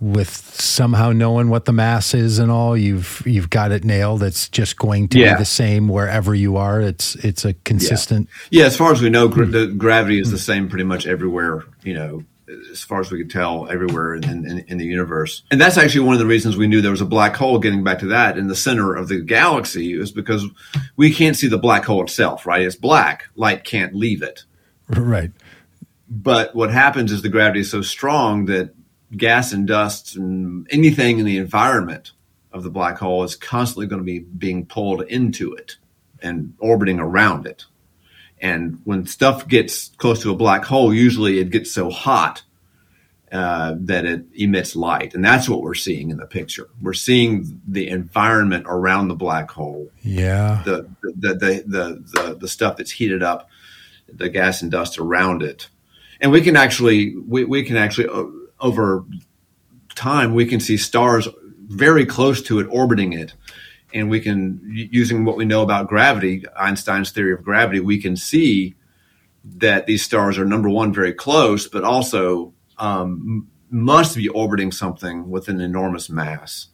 with 0.00 0.28
somehow 0.60 1.12
knowing 1.12 1.48
what 1.48 1.64
the 1.64 1.72
mass 1.72 2.14
is 2.14 2.38
and 2.38 2.50
all, 2.50 2.76
you've 2.76 3.22
you've 3.24 3.48
got 3.48 3.72
it 3.72 3.84
nailed. 3.84 4.22
It's 4.22 4.48
just 4.48 4.76
going 4.76 5.08
to 5.08 5.18
Yeah. 5.18 5.34
be 5.34 5.40
the 5.40 5.44
same 5.46 5.88
wherever 5.88 6.34
you 6.34 6.56
are. 6.56 6.80
It's 6.80 7.14
it's 7.16 7.44
a 7.44 7.54
consistent. 7.64 8.28
Yeah, 8.50 8.64
as 8.66 8.76
far 8.76 8.92
as 8.92 9.00
we 9.00 9.08
know, 9.08 9.28
gra- 9.28 9.46
the 9.46 9.68
gravity 9.68 10.20
is 10.20 10.30
the 10.30 10.38
same 10.38 10.68
pretty 10.68 10.84
much 10.84 11.06
everywhere. 11.06 11.64
You 11.84 11.94
know, 11.94 12.24
as 12.70 12.82
far 12.82 13.00
as 13.00 13.10
we 13.10 13.18
could 13.18 13.30
tell, 13.30 13.68
everywhere 13.70 14.14
in, 14.14 14.24
in, 14.24 14.64
in, 14.68 14.78
the 14.78 14.84
universe. 14.84 15.42
And 15.50 15.58
that's 15.60 15.78
actually 15.78 16.04
one 16.04 16.14
of 16.14 16.20
the 16.20 16.26
reasons 16.26 16.56
we 16.56 16.66
knew 16.66 16.82
there 16.82 16.90
was 16.90 17.00
a 17.00 17.06
black 17.06 17.34
hole, 17.36 17.58
getting 17.58 17.82
back 17.82 18.00
to 18.00 18.06
that, 18.06 18.36
in 18.36 18.48
the 18.48 18.54
center 18.56 18.94
of 18.94 19.08
the 19.08 19.20
galaxy, 19.20 19.98
is 19.98 20.12
because 20.12 20.46
we 20.96 21.12
can't 21.12 21.36
see 21.36 21.48
the 21.48 21.58
black 21.58 21.84
hole 21.84 22.02
itself, 22.02 22.44
right? 22.46 22.62
It's 22.62 22.76
black. 22.76 23.24
Light 23.36 23.64
can't 23.64 23.94
leave 23.94 24.22
it. 24.22 24.44
Right. 24.88 25.30
But 26.08 26.54
what 26.54 26.70
happens 26.70 27.12
is 27.12 27.22
the 27.22 27.28
gravity 27.28 27.60
is 27.60 27.70
so 27.70 27.82
strong 27.82 28.46
that 28.46 28.74
gas 29.16 29.52
and 29.52 29.66
dust 29.66 30.16
and 30.16 30.66
anything 30.70 31.18
in 31.18 31.24
the 31.24 31.38
environment 31.38 32.12
of 32.52 32.62
the 32.62 32.70
black 32.70 32.98
hole 32.98 33.24
is 33.24 33.36
constantly 33.36 33.86
going 33.86 34.00
to 34.00 34.04
be 34.04 34.20
being 34.20 34.66
pulled 34.66 35.02
into 35.02 35.54
it 35.54 35.76
and 36.22 36.54
orbiting 36.58 37.00
around 37.00 37.46
it. 37.46 37.64
And 38.40 38.80
when 38.84 39.06
stuff 39.06 39.48
gets 39.48 39.88
close 39.96 40.22
to 40.22 40.30
a 40.30 40.36
black 40.36 40.64
hole, 40.64 40.92
usually 40.92 41.38
it 41.38 41.50
gets 41.50 41.72
so 41.72 41.90
hot 41.90 42.42
uh, 43.32 43.74
that 43.80 44.04
it 44.04 44.24
emits 44.34 44.76
light, 44.76 45.14
and 45.14 45.24
that's 45.24 45.48
what 45.48 45.60
we're 45.60 45.74
seeing 45.74 46.10
in 46.10 46.18
the 46.18 46.26
picture. 46.26 46.68
We're 46.80 46.92
seeing 46.92 47.60
the 47.66 47.88
environment 47.88 48.66
around 48.68 49.08
the 49.08 49.16
black 49.16 49.50
hole. 49.50 49.90
Yeah, 50.02 50.62
the 50.64 50.88
the 51.02 51.34
the 51.34 51.64
the 51.66 52.04
the, 52.22 52.34
the 52.42 52.48
stuff 52.48 52.76
that's 52.76 52.92
heated 52.92 53.24
up, 53.24 53.48
the 54.06 54.28
gas 54.28 54.62
and 54.62 54.70
dust 54.70 54.98
around 54.98 55.42
it, 55.42 55.68
and 56.24 56.32
we 56.32 56.40
can 56.40 56.56
actually 56.56 57.14
we, 57.16 57.44
we 57.44 57.62
can 57.62 57.76
actually 57.76 58.08
uh, 58.08 58.24
over 58.58 59.04
time 59.94 60.32
we 60.32 60.46
can 60.46 60.58
see 60.58 60.78
stars 60.78 61.28
very 61.66 62.06
close 62.06 62.40
to 62.40 62.60
it 62.60 62.66
orbiting 62.70 63.12
it. 63.12 63.34
And 63.92 64.08
we 64.08 64.20
can 64.20 64.58
using 64.64 65.26
what 65.26 65.36
we 65.36 65.44
know 65.44 65.62
about 65.62 65.86
gravity 65.86 66.44
einstein's 66.56 67.10
theory 67.10 67.34
of 67.34 67.44
gravity 67.44 67.78
we 67.78 68.00
can 68.00 68.16
see 68.16 68.74
that 69.44 69.86
these 69.86 70.02
stars 70.02 70.38
are 70.38 70.46
number 70.46 70.70
one 70.70 70.94
very 70.94 71.12
close 71.12 71.68
but 71.68 71.84
also 71.84 72.54
um, 72.78 73.46
must 73.68 74.16
be 74.16 74.30
orbiting 74.30 74.72
something 74.72 75.28
with 75.28 75.48
an 75.48 75.60
enormous 75.60 76.08
mass. 76.08 76.68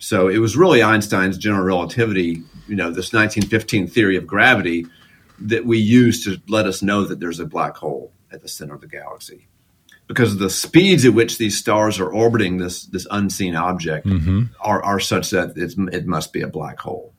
So 0.00 0.26
it 0.26 0.38
was 0.38 0.56
really 0.56 0.82
einstein's 0.82 1.38
general 1.38 1.64
relativity 1.64 2.42
you 2.66 2.74
know 2.74 2.90
this 2.90 3.12
1915 3.12 3.86
theory 3.86 4.16
of 4.16 4.26
gravity 4.26 4.84
that 5.38 5.64
we 5.64 5.78
use 5.78 6.24
to 6.24 6.42
let 6.48 6.66
us 6.66 6.82
know 6.82 7.04
that 7.04 7.20
there's 7.20 7.38
a 7.38 7.46
black 7.46 7.76
hole 7.76 8.12
at 8.32 8.42
the 8.42 8.48
center 8.48 8.74
of 8.74 8.80
the 8.80 8.86
galaxy 8.86 9.48
because 10.08 10.38
the 10.38 10.50
speeds 10.50 11.04
at 11.04 11.14
which 11.14 11.38
these 11.38 11.56
stars 11.56 12.00
are 12.00 12.10
orbiting 12.10 12.58
this 12.58 12.86
this 12.86 13.06
unseen 13.10 13.54
object 13.54 14.06
mm-hmm. 14.06 14.44
are, 14.60 14.82
are 14.82 14.98
such 14.98 15.30
that 15.30 15.52
it 15.56 16.06
must 16.06 16.32
be 16.32 16.40
a 16.40 16.48
black 16.48 16.80
hole. 16.80 17.12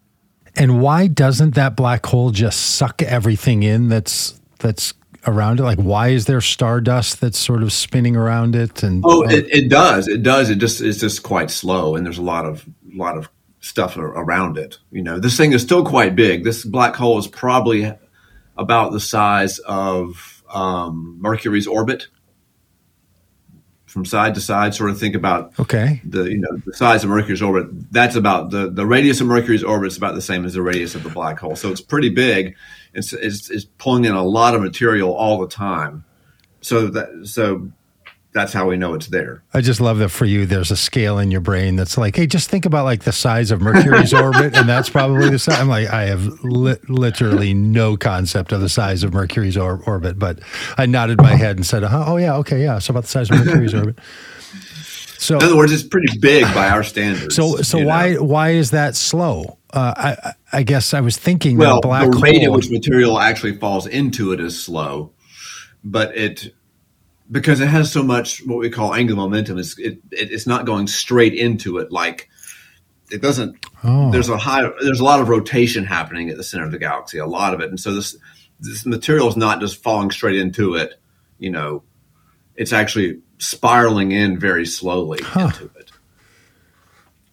And 0.56 0.82
why 0.82 1.08
doesn't 1.08 1.56
that 1.56 1.78
black 1.78 2.06
hole 2.06 2.32
just 2.32 2.76
suck 2.76 3.02
everything 3.04 3.64
in 3.64 3.88
that's 3.88 4.40
that's 4.58 4.94
around 5.28 5.60
it? 5.60 5.64
Like, 5.64 5.78
why 5.78 6.10
is 6.10 6.26
there 6.26 6.42
stardust 6.42 7.22
that's 7.22 7.38
sort 7.38 7.64
of 7.64 7.72
spinning 7.72 8.16
around 8.16 8.56
it? 8.56 8.84
And 8.84 9.04
oh, 9.06 9.24
it, 9.24 9.48
it 9.50 9.70
does, 9.70 10.08
it 10.08 10.24
does. 10.24 10.50
It 10.50 10.58
just 10.58 10.82
it's 10.82 11.00
just 11.00 11.24
quite 11.24 11.52
slow, 11.52 11.96
and 11.96 12.06
there's 12.06 12.18
a 12.18 12.24
lot 12.24 12.46
of 12.46 12.66
lot 12.94 13.18
of 13.18 13.30
stuff 13.62 13.98
around 13.98 14.58
it. 14.58 14.80
You 14.92 15.04
know, 15.04 15.20
this 15.20 15.38
thing 15.38 15.54
is 15.54 15.62
still 15.62 15.86
quite 15.86 16.16
big. 16.16 16.44
This 16.44 16.66
black 16.66 16.96
hole 16.96 17.20
is 17.20 17.28
probably 17.28 17.94
about 18.58 18.92
the 18.92 19.00
size 19.00 19.60
of 19.60 20.39
um, 20.50 21.18
Mercury's 21.22 21.68
orbit 21.68 22.08
from 23.86 24.06
side 24.06 24.36
to 24.36 24.42
side, 24.42 24.76
sort 24.76 24.92
of 24.92 25.00
think 25.00 25.16
about 25.16 25.58
okay 25.60 26.02
the 26.06 26.26
you 26.26 26.38
know 26.38 26.62
the 26.66 26.74
size 26.74 27.04
of 27.04 27.10
Mercury's 27.10 27.42
orbit. 27.42 27.92
That's 27.92 28.16
about 28.16 28.52
the 28.52 28.70
the 28.70 28.86
radius 28.86 29.20
of 29.20 29.28
Mercury's 29.28 29.64
orbit 29.64 29.88
is 29.88 29.98
about 29.98 30.16
the 30.16 30.22
same 30.22 30.46
as 30.46 30.54
the 30.54 30.62
radius 30.62 30.96
of 30.96 31.04
the 31.04 31.10
black 31.10 31.40
hole. 31.40 31.56
So 31.56 31.72
it's 31.72 31.82
pretty 31.82 32.10
big. 32.10 32.56
It's 32.94 33.14
it's, 33.14 33.50
it's 33.50 33.66
pulling 33.66 34.06
in 34.06 34.14
a 34.14 34.24
lot 34.24 34.56
of 34.56 34.62
material 34.62 35.14
all 35.14 35.40
the 35.40 35.48
time. 35.48 36.06
So 36.62 36.88
that 36.88 37.28
so 37.28 37.72
that's 38.32 38.54
how 38.54 38.70
we 38.70 38.78
know 38.78 38.94
it's 38.94 39.08
there. 39.08 39.44
I 39.54 39.62
just 39.62 39.82
love 39.82 39.98
that 40.00 40.10
for 40.10 40.26
you. 40.26 40.46
There's 40.46 40.70
a 40.70 40.78
scale 40.78 41.18
in 41.18 41.32
your 41.32 41.42
brain 41.42 41.76
that's 41.76 41.98
like, 41.98 42.16
hey, 42.16 42.28
just 42.28 42.50
think 42.50 42.66
about 42.66 42.86
like 42.86 43.04
the 43.04 43.12
size 43.12 43.50
of 43.50 43.60
Mercury's 43.60 44.14
orbit, 44.14 44.56
and 44.56 44.70
that's 44.70 44.90
probably 44.90 45.30
the 45.30 45.40
size. 45.40 45.60
I'm 45.60 45.68
like, 45.68 45.88
I 45.88 46.04
have 46.06 46.26
li- 46.44 46.78
literally 46.88 47.56
no 47.56 47.98
concept 47.98 48.52
of 48.52 48.62
the 48.62 48.70
size 48.70 49.04
of 49.04 49.14
Mercury's 49.14 49.58
or- 49.58 49.84
orbit, 49.86 50.20
but 50.20 50.40
I 50.78 50.86
nodded 50.86 51.20
my 51.20 51.36
head 51.36 51.56
and 51.56 51.66
said, 51.66 51.84
oh, 51.84 52.04
oh 52.08 52.18
yeah, 52.18 52.36
okay, 52.38 52.62
yeah, 52.62 52.78
so 52.78 52.92
about 52.92 53.04
the 53.04 53.10
size 53.10 53.32
of 53.32 53.44
Mercury's 53.44 53.74
orbit. 53.74 53.98
So, 55.18 55.36
in 55.38 55.44
other 55.44 55.58
words, 55.58 55.74
it's 55.74 55.84
pretty 55.84 56.18
big 56.20 56.44
by 56.54 56.70
our 56.70 56.84
standards. 56.84 57.36
So, 57.36 57.58
so 57.58 57.84
why 57.84 58.12
know? 58.12 58.24
why 58.24 58.52
is 58.52 58.72
that 58.72 58.96
slow? 58.96 59.58
Uh, 59.72 59.94
I, 59.98 60.34
I 60.54 60.64
guess 60.64 60.94
I 60.94 61.02
was 61.02 61.18
thinking 61.18 61.58
well, 61.58 61.76
that 61.76 61.82
black 61.82 62.12
the 62.12 62.18
rate 62.18 62.38
hole, 62.38 62.46
at 62.46 62.52
which 62.54 62.70
material 62.70 63.20
actually 63.20 63.58
falls 63.58 63.86
into 63.86 64.32
it 64.32 64.40
is 64.40 64.64
slow, 64.64 65.12
but 65.84 66.16
it 66.16 66.54
because 67.32 67.60
it 67.62 67.68
has 67.68 67.92
so 67.92 68.04
much 68.04 68.46
what 68.46 68.58
we 68.58 68.70
call 68.70 68.94
angular 68.94 69.22
momentum. 69.22 69.58
It's 69.58 69.78
it, 69.78 70.00
it's 70.12 70.48
not 70.48 70.66
going 70.66 70.88
straight 70.88 71.34
into 71.34 71.78
it 71.78 71.92
like 71.92 72.30
it 73.12 73.22
doesn't. 73.22 73.66
Oh. 73.84 74.12
There's 74.12 74.30
a 74.30 74.38
high. 74.38 74.70
There's 74.82 75.00
a 75.00 75.04
lot 75.04 75.22
of 75.22 75.30
rotation 75.30 75.86
happening 75.86 76.30
at 76.30 76.38
the 76.38 76.44
center 76.44 76.66
of 76.66 76.72
the 76.72 76.80
galaxy. 76.80 77.18
A 77.18 77.26
lot 77.26 77.54
of 77.54 77.62
it, 77.62 77.70
and 77.70 77.80
so 77.80 77.94
this 77.94 78.18
this 78.60 78.86
material 78.86 79.28
is 79.28 79.38
not 79.38 79.60
just 79.60 79.82
falling 79.82 80.12
straight 80.12 80.38
into 80.38 80.76
it. 80.76 81.00
You 81.38 81.52
know, 81.52 81.84
it's 82.56 82.74
actually 82.74 83.22
spiraling 83.38 84.12
in 84.12 84.40
very 84.40 84.66
slowly 84.66 85.20
huh. 85.22 85.52
into 85.54 85.72
it. 85.78 85.92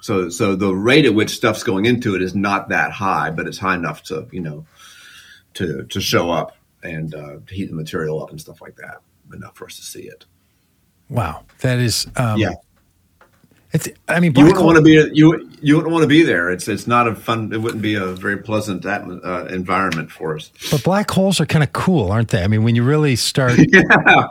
So 0.00 0.28
so 0.28 0.56
the 0.56 0.74
rate 0.74 1.06
at 1.06 1.14
which 1.14 1.30
stuff's 1.30 1.62
going 1.62 1.86
into 1.86 2.14
it 2.14 2.22
is 2.22 2.34
not 2.34 2.68
that 2.68 2.92
high, 2.92 3.30
but 3.30 3.46
it's 3.46 3.58
high 3.58 3.74
enough 3.74 4.02
to 4.04 4.28
you 4.30 4.40
know 4.40 4.66
to 5.54 5.84
to 5.84 6.00
show 6.00 6.30
up 6.30 6.56
and 6.82 7.14
uh, 7.14 7.36
to 7.46 7.54
heat 7.54 7.70
the 7.70 7.74
material 7.74 8.22
up 8.22 8.30
and 8.30 8.40
stuff 8.40 8.60
like 8.60 8.76
that 8.76 9.00
enough 9.32 9.56
for 9.56 9.66
us 9.66 9.76
to 9.76 9.82
see 9.82 10.02
it. 10.02 10.24
Wow, 11.08 11.44
that 11.60 11.78
is 11.78 12.06
um, 12.16 12.38
yeah. 12.38 12.54
It's. 13.72 13.88
I 14.08 14.20
mean, 14.20 14.34
you 14.34 14.44
wouldn't 14.44 14.64
want 14.64 14.76
to 14.76 14.82
be 14.82 14.92
you. 15.12 15.50
You 15.60 15.76
wouldn't 15.76 15.92
want 15.92 16.02
to 16.02 16.08
be 16.08 16.22
there. 16.22 16.50
It's. 16.50 16.66
It's 16.68 16.86
not 16.86 17.06
a 17.06 17.14
fun. 17.14 17.52
It 17.52 17.60
wouldn't 17.60 17.82
be 17.82 17.94
a 17.94 18.06
very 18.06 18.38
pleasant 18.38 18.82
atmo- 18.84 19.24
uh, 19.24 19.46
environment 19.46 20.10
for 20.10 20.36
us. 20.36 20.50
But 20.70 20.82
black 20.82 21.10
holes 21.10 21.40
are 21.40 21.46
kind 21.46 21.62
of 21.62 21.72
cool, 21.72 22.10
aren't 22.10 22.28
they? 22.28 22.42
I 22.42 22.48
mean, 22.48 22.64
when 22.64 22.74
you 22.74 22.82
really 22.82 23.16
start. 23.16 23.52
yeah. 23.68 24.28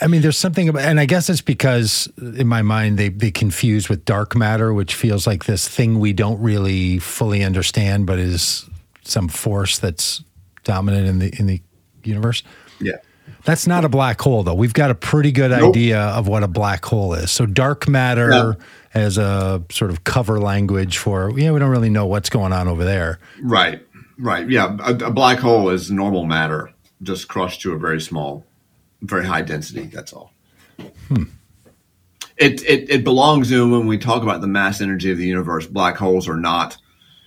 I, 0.00 0.06
mean, 0.06 0.22
there's 0.22 0.38
something 0.38 0.70
about, 0.70 0.82
and 0.82 0.98
I 0.98 1.04
guess 1.04 1.28
it's 1.28 1.42
because 1.42 2.08
in 2.16 2.46
my 2.46 2.62
mind 2.62 2.98
they 2.98 3.10
they 3.10 3.30
confuse 3.30 3.88
with 3.88 4.04
dark 4.04 4.34
matter, 4.34 4.72
which 4.72 4.94
feels 4.94 5.26
like 5.26 5.44
this 5.44 5.68
thing 5.68 5.98
we 5.98 6.12
don't 6.12 6.40
really 6.40 6.98
fully 6.98 7.42
understand, 7.42 8.06
but 8.06 8.18
is 8.18 8.68
some 9.02 9.28
force 9.28 9.78
that's 9.78 10.22
dominant 10.64 11.06
in 11.06 11.18
the 11.18 11.34
in 11.38 11.46
the 11.46 11.60
universe. 12.04 12.42
Yeah. 12.80 12.96
That's 13.46 13.68
not 13.68 13.84
a 13.84 13.88
black 13.88 14.20
hole, 14.20 14.42
though. 14.42 14.54
We've 14.54 14.74
got 14.74 14.90
a 14.90 14.94
pretty 14.94 15.30
good 15.30 15.52
nope. 15.52 15.70
idea 15.70 16.00
of 16.00 16.26
what 16.26 16.42
a 16.42 16.48
black 16.48 16.84
hole 16.84 17.14
is. 17.14 17.30
So 17.30 17.46
dark 17.46 17.88
matter 17.88 18.30
yeah. 18.30 18.52
as 18.92 19.18
a 19.18 19.62
sort 19.70 19.92
of 19.92 20.02
cover 20.02 20.40
language 20.40 20.98
for, 20.98 21.30
yeah, 21.38 21.52
we 21.52 21.60
don't 21.60 21.70
really 21.70 21.88
know 21.88 22.06
what's 22.06 22.28
going 22.28 22.52
on 22.52 22.66
over 22.66 22.84
there. 22.84 23.20
Right, 23.40 23.86
right. 24.18 24.50
Yeah, 24.50 24.76
a, 24.80 24.94
a 24.96 25.10
black 25.12 25.38
hole 25.38 25.70
is 25.70 25.92
normal 25.92 26.24
matter, 26.24 26.72
just 27.02 27.28
crushed 27.28 27.60
to 27.60 27.72
a 27.72 27.78
very 27.78 28.00
small, 28.00 28.44
very 29.00 29.24
high 29.24 29.42
density. 29.42 29.84
That's 29.84 30.12
all. 30.12 30.32
Hmm. 31.06 31.22
It, 32.36 32.62
it, 32.64 32.90
it 32.90 33.04
belongs 33.04 33.52
in 33.52 33.70
when 33.70 33.86
we 33.86 33.96
talk 33.96 34.24
about 34.24 34.40
the 34.40 34.48
mass 34.48 34.80
energy 34.80 35.12
of 35.12 35.18
the 35.18 35.26
universe. 35.26 35.68
Black 35.68 35.96
holes 35.96 36.28
are 36.28 36.36
not. 36.36 36.76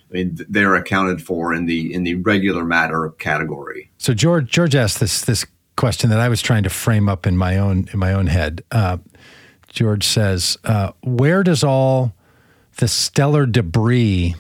I 0.10 0.14
mean, 0.14 0.38
they're 0.50 0.76
accounted 0.76 1.22
for 1.22 1.54
in 1.54 1.66
the 1.66 1.94
in 1.94 2.04
the 2.04 2.16
regular 2.16 2.66
matter 2.66 3.10
category. 3.20 3.90
So 4.00 4.14
George 4.14 4.52
George 4.52 4.76
asked 4.76 5.00
this 5.00 5.22
this 5.22 5.46
question 5.80 6.10
that 6.10 6.20
I 6.20 6.28
was 6.28 6.42
trying 6.42 6.64
to 6.64 6.70
frame 6.70 7.08
up 7.08 7.26
in 7.26 7.38
my 7.38 7.58
own 7.58 7.88
in 7.94 8.00
my 8.00 8.12
own 8.12 8.28
head. 8.28 8.64
Uh, 8.70 8.98
George 9.70 10.06
says, 10.06 10.58
uh, 10.66 10.92
"Where 11.02 11.42
does 11.42 11.64
all 11.64 12.14
the 12.78 12.88
stellar 12.88 13.46
debris 13.46 14.36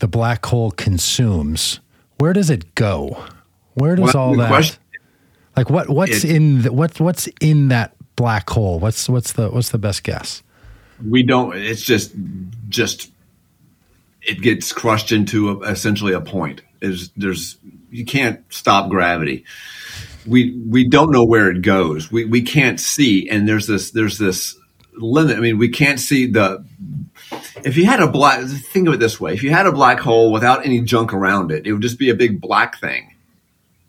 the 0.00 0.08
black 0.08 0.44
hole 0.44 0.72
consumes? 0.72 1.78
Where 2.18 2.32
does 2.32 2.50
it 2.50 2.74
go? 2.74 3.24
Where 3.74 3.94
does 3.94 4.14
all 4.16 4.36
that? 4.36 4.48
Question, 4.48 4.80
like 5.56 5.70
what 5.70 5.88
what's 5.88 6.24
it, 6.24 6.32
in 6.32 6.62
the, 6.62 6.72
what 6.72 6.98
what's 6.98 7.28
in 7.40 7.68
that 7.68 7.94
black 8.16 8.50
hole? 8.50 8.80
What's 8.80 9.08
what's 9.08 9.32
the 9.34 9.50
what's 9.50 9.70
the 9.70 9.78
best 9.78 10.02
guess? 10.02 10.42
We 11.08 11.22
don't. 11.22 11.56
It's 11.56 11.82
just 11.82 12.12
just 12.68 13.08
it 14.20 14.40
gets 14.40 14.72
crushed 14.72 15.12
into 15.12 15.50
a, 15.50 15.58
essentially 15.70 16.12
a 16.12 16.20
point. 16.20 16.62
Is 16.80 17.10
there's 17.16 17.56
you 17.92 18.04
can't 18.04 18.42
stop 18.52 18.90
gravity 18.90 19.44
we 20.26 20.58
we 20.66 20.88
don't 20.88 21.12
know 21.12 21.24
where 21.24 21.50
it 21.50 21.62
goes. 21.62 22.10
We 22.10 22.24
we 22.24 22.42
can't 22.42 22.78
see, 22.78 23.28
and 23.28 23.48
there's 23.48 23.66
this 23.66 23.90
there's 23.90 24.18
this 24.18 24.56
limit. 24.94 25.36
I 25.36 25.40
mean, 25.40 25.58
we 25.58 25.68
can't 25.68 26.00
see 26.00 26.26
the. 26.26 26.64
If 27.64 27.76
you 27.76 27.86
had 27.86 28.00
a 28.00 28.08
black, 28.08 28.44
think 28.44 28.88
of 28.88 28.94
it 28.94 29.00
this 29.00 29.20
way: 29.20 29.32
if 29.34 29.42
you 29.42 29.50
had 29.50 29.66
a 29.66 29.72
black 29.72 30.00
hole 30.00 30.32
without 30.32 30.64
any 30.64 30.80
junk 30.80 31.12
around 31.12 31.50
it, 31.50 31.66
it 31.66 31.72
would 31.72 31.82
just 31.82 31.98
be 31.98 32.10
a 32.10 32.14
big 32.14 32.40
black 32.40 32.78
thing. 32.80 33.14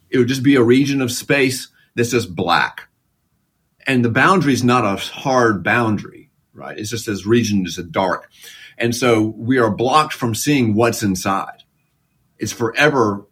It 0.10 0.18
would 0.18 0.28
just 0.28 0.44
be 0.44 0.56
a 0.56 0.64
region 0.64 1.02
of 1.02 1.12
space 1.12 1.70
that's 1.96 2.12
just 2.12 2.36
black, 2.36 2.88
and 3.86 4.04
the 4.04 4.10
boundary 4.10 4.54
is 4.54 4.64
not 4.64 4.86
a 4.86 4.96
hard 4.98 5.64
boundary, 5.64 6.30
right? 6.54 6.78
It's 6.78 6.90
just 6.90 7.06
this 7.06 7.26
region 7.26 7.66
is 7.66 7.78
a 7.78 7.84
dark, 7.84 8.30
and 8.78 8.96
so 8.96 9.22
we 9.22 9.58
are 9.60 9.72
blocked 9.72 10.14
from 10.14 10.36
seeing 10.36 10.74
what's 10.74 11.04
inside. 11.04 11.64
It's 12.38 12.52
forever, 12.52 13.26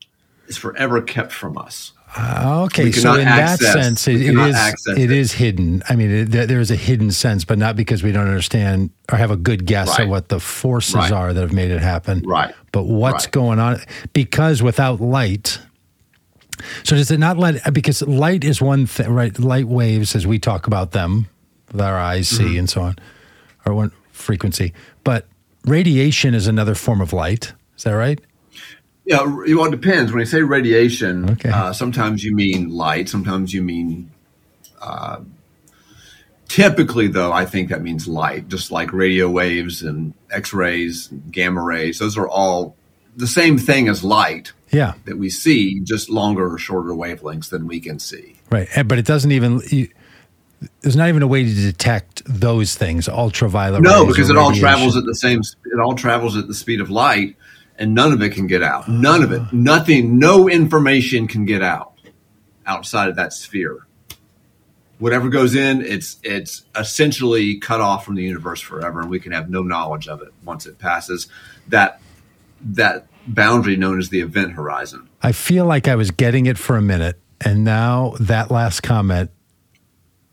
it's 0.48 0.58
forever 0.58 1.02
kept 1.02 1.32
from 1.32 1.58
us 1.58 1.94
Uh, 2.18 2.64
okay, 2.66 2.92
so 2.92 3.14
in 3.16 3.26
access- 3.28 3.60
that 3.74 3.84
sense, 3.84 4.08
it, 4.08 4.22
it 4.22 4.36
is 4.38 4.88
it 4.88 4.98
it. 5.00 5.12
is 5.12 5.32
hidden. 5.32 5.82
I 5.88 5.96
mean, 5.96 6.12
it, 6.12 6.26
there, 6.32 6.46
there 6.46 6.60
is 6.60 6.70
a 6.70 6.76
hidden 6.76 7.12
sense, 7.12 7.46
but 7.46 7.58
not 7.58 7.76
because 7.78 8.04
we 8.04 8.12
don't 8.12 8.28
understand 8.28 8.90
or 9.12 9.18
have 9.18 9.32
a 9.32 9.38
good 9.38 9.66
guess 9.66 9.88
Right. 9.90 10.02
at 10.02 10.08
what 10.10 10.28
the 10.28 10.40
forces 10.40 10.96
Right. 10.96 11.12
are 11.12 11.32
that 11.34 11.40
have 11.42 11.54
made 11.54 11.72
it 11.72 11.82
happen. 11.82 12.22
Right. 12.26 12.54
But 12.74 12.84
what's 12.84 13.26
Right. 13.28 13.32
going 13.32 13.60
on? 13.60 13.80
Because 14.12 14.62
without 14.62 15.00
light, 15.00 15.60
so 16.84 16.96
does 16.98 17.12
it 17.12 17.20
not 17.20 17.38
let? 17.38 17.74
Because 17.74 18.02
light 18.02 18.44
is 18.44 18.62
one 18.62 18.86
thing, 18.88 19.10
right? 19.10 19.38
Light 19.40 19.68
waves, 19.70 20.14
as 20.14 20.28
we 20.28 20.38
talk 20.38 20.68
about 20.68 20.92
them, 20.92 21.28
with 21.72 21.80
our 21.82 21.98
eyes 21.98 22.28
see 22.28 22.44
Mm-hmm. 22.44 22.60
and 22.60 22.70
so 22.70 22.82
on, 22.82 22.96
or 23.66 23.74
one 23.74 23.92
frequency. 24.12 24.74
But 25.06 25.28
radiation 25.66 26.34
is 26.34 26.46
another 26.48 26.76
form 26.76 27.00
of 27.00 27.14
light. 27.14 27.54
Is 27.78 27.84
that 27.86 27.94
right? 27.94 28.20
Yeah, 29.12 29.24
well, 29.56 29.66
it 29.66 29.72
depends. 29.72 30.12
When 30.12 30.20
you 30.22 30.26
say 30.26 30.42
radiation, 30.42 31.32
Okay. 31.32 31.50
uh, 31.50 31.74
sometimes 31.74 32.24
you 32.24 32.34
mean 32.36 32.70
light, 32.70 33.10
sometimes 33.10 33.54
you 33.54 33.62
mean. 33.62 34.10
Uh, 34.82 35.20
typically, 36.48 37.08
though, 37.08 37.32
I 37.32 37.46
think 37.46 37.70
that 37.70 37.82
means 37.82 38.08
light, 38.08 38.48
just 38.48 38.72
like 38.72 38.94
radio 38.94 39.30
waves 39.30 39.82
and 39.82 40.14
X 40.32 40.54
rays, 40.54 41.10
gamma 41.32 41.62
rays. 41.62 42.00
Those 42.00 42.18
are 42.18 42.28
all 42.28 42.76
the 43.16 43.28
same 43.28 43.58
thing 43.58 43.88
as 43.90 44.04
light 44.04 44.54
Yeah. 44.72 44.94
that 45.06 45.18
we 45.18 45.30
see, 45.30 45.80
just 45.82 46.10
longer 46.10 46.54
or 46.54 46.58
shorter 46.58 46.92
wavelengths 46.92 47.50
than 47.50 47.68
we 47.68 47.80
can 47.80 48.00
see. 48.00 48.36
Right, 48.50 48.68
but 48.86 48.98
it 48.98 49.06
doesn't 49.06 49.32
even. 49.32 49.62
You, 49.70 49.90
there's 50.82 50.96
not 50.96 51.10
even 51.10 51.24
a 51.24 51.28
way 51.28 51.44
to 51.44 51.54
detect 51.54 52.22
those 52.26 52.76
things, 52.76 53.10
ultraviolet. 53.10 53.82
No, 53.82 54.06
because 54.06 54.30
it 54.30 54.38
all 54.38 54.50
radiation. 54.50 54.62
travels 54.70 54.96
at 54.98 55.06
the 55.06 55.16
same. 55.16 55.42
It 55.66 55.80
all 55.84 55.96
travels 55.96 56.38
at 56.38 56.48
the 56.48 56.54
speed 56.54 56.82
of 56.82 56.90
light, 56.90 57.36
and 57.82 57.96
none 57.96 58.14
of 58.14 58.22
it 58.22 58.30
can 58.30 58.46
get 58.46 58.62
out. 58.62 58.88
None 58.88 59.24
of 59.24 59.32
it. 59.32 59.42
Nothing. 59.52 60.20
No 60.20 60.48
information 60.48 61.28
can 61.28 61.46
get 61.46 61.64
out 61.64 61.94
outside 62.68 63.10
of 63.10 63.16
that 63.16 63.34
sphere. 63.34 63.88
Whatever 65.00 65.30
goes 65.30 65.56
in, 65.56 65.82
it's 65.82 66.18
it's 66.22 66.64
essentially 66.76 67.58
cut 67.58 67.82
off 67.82 68.06
from 68.06 68.14
the 68.14 68.22
universe 68.22 68.62
forever, 68.62 69.02
and 69.02 69.10
we 69.10 69.20
can 69.20 69.32
have 69.32 69.50
no 69.50 69.64
knowledge 69.64 70.08
of 70.08 70.22
it 70.22 70.30
once 70.46 70.68
it 70.68 70.78
passes 70.78 71.28
that 71.70 72.00
that 72.62 73.08
boundary 73.26 73.78
known 73.78 73.98
as 73.98 74.10
the 74.10 74.22
event 74.22 74.54
horizon. 74.54 75.10
I 75.24 75.32
feel 75.32 75.66
like 75.66 75.88
I 75.88 75.96
was 75.96 76.12
getting 76.12 76.46
it 76.46 76.60
for 76.60 76.78
a 76.78 76.84
minute, 76.84 77.20
and 77.44 77.64
now 77.64 78.14
that 78.20 78.52
last 78.52 78.82
comment 78.82 79.32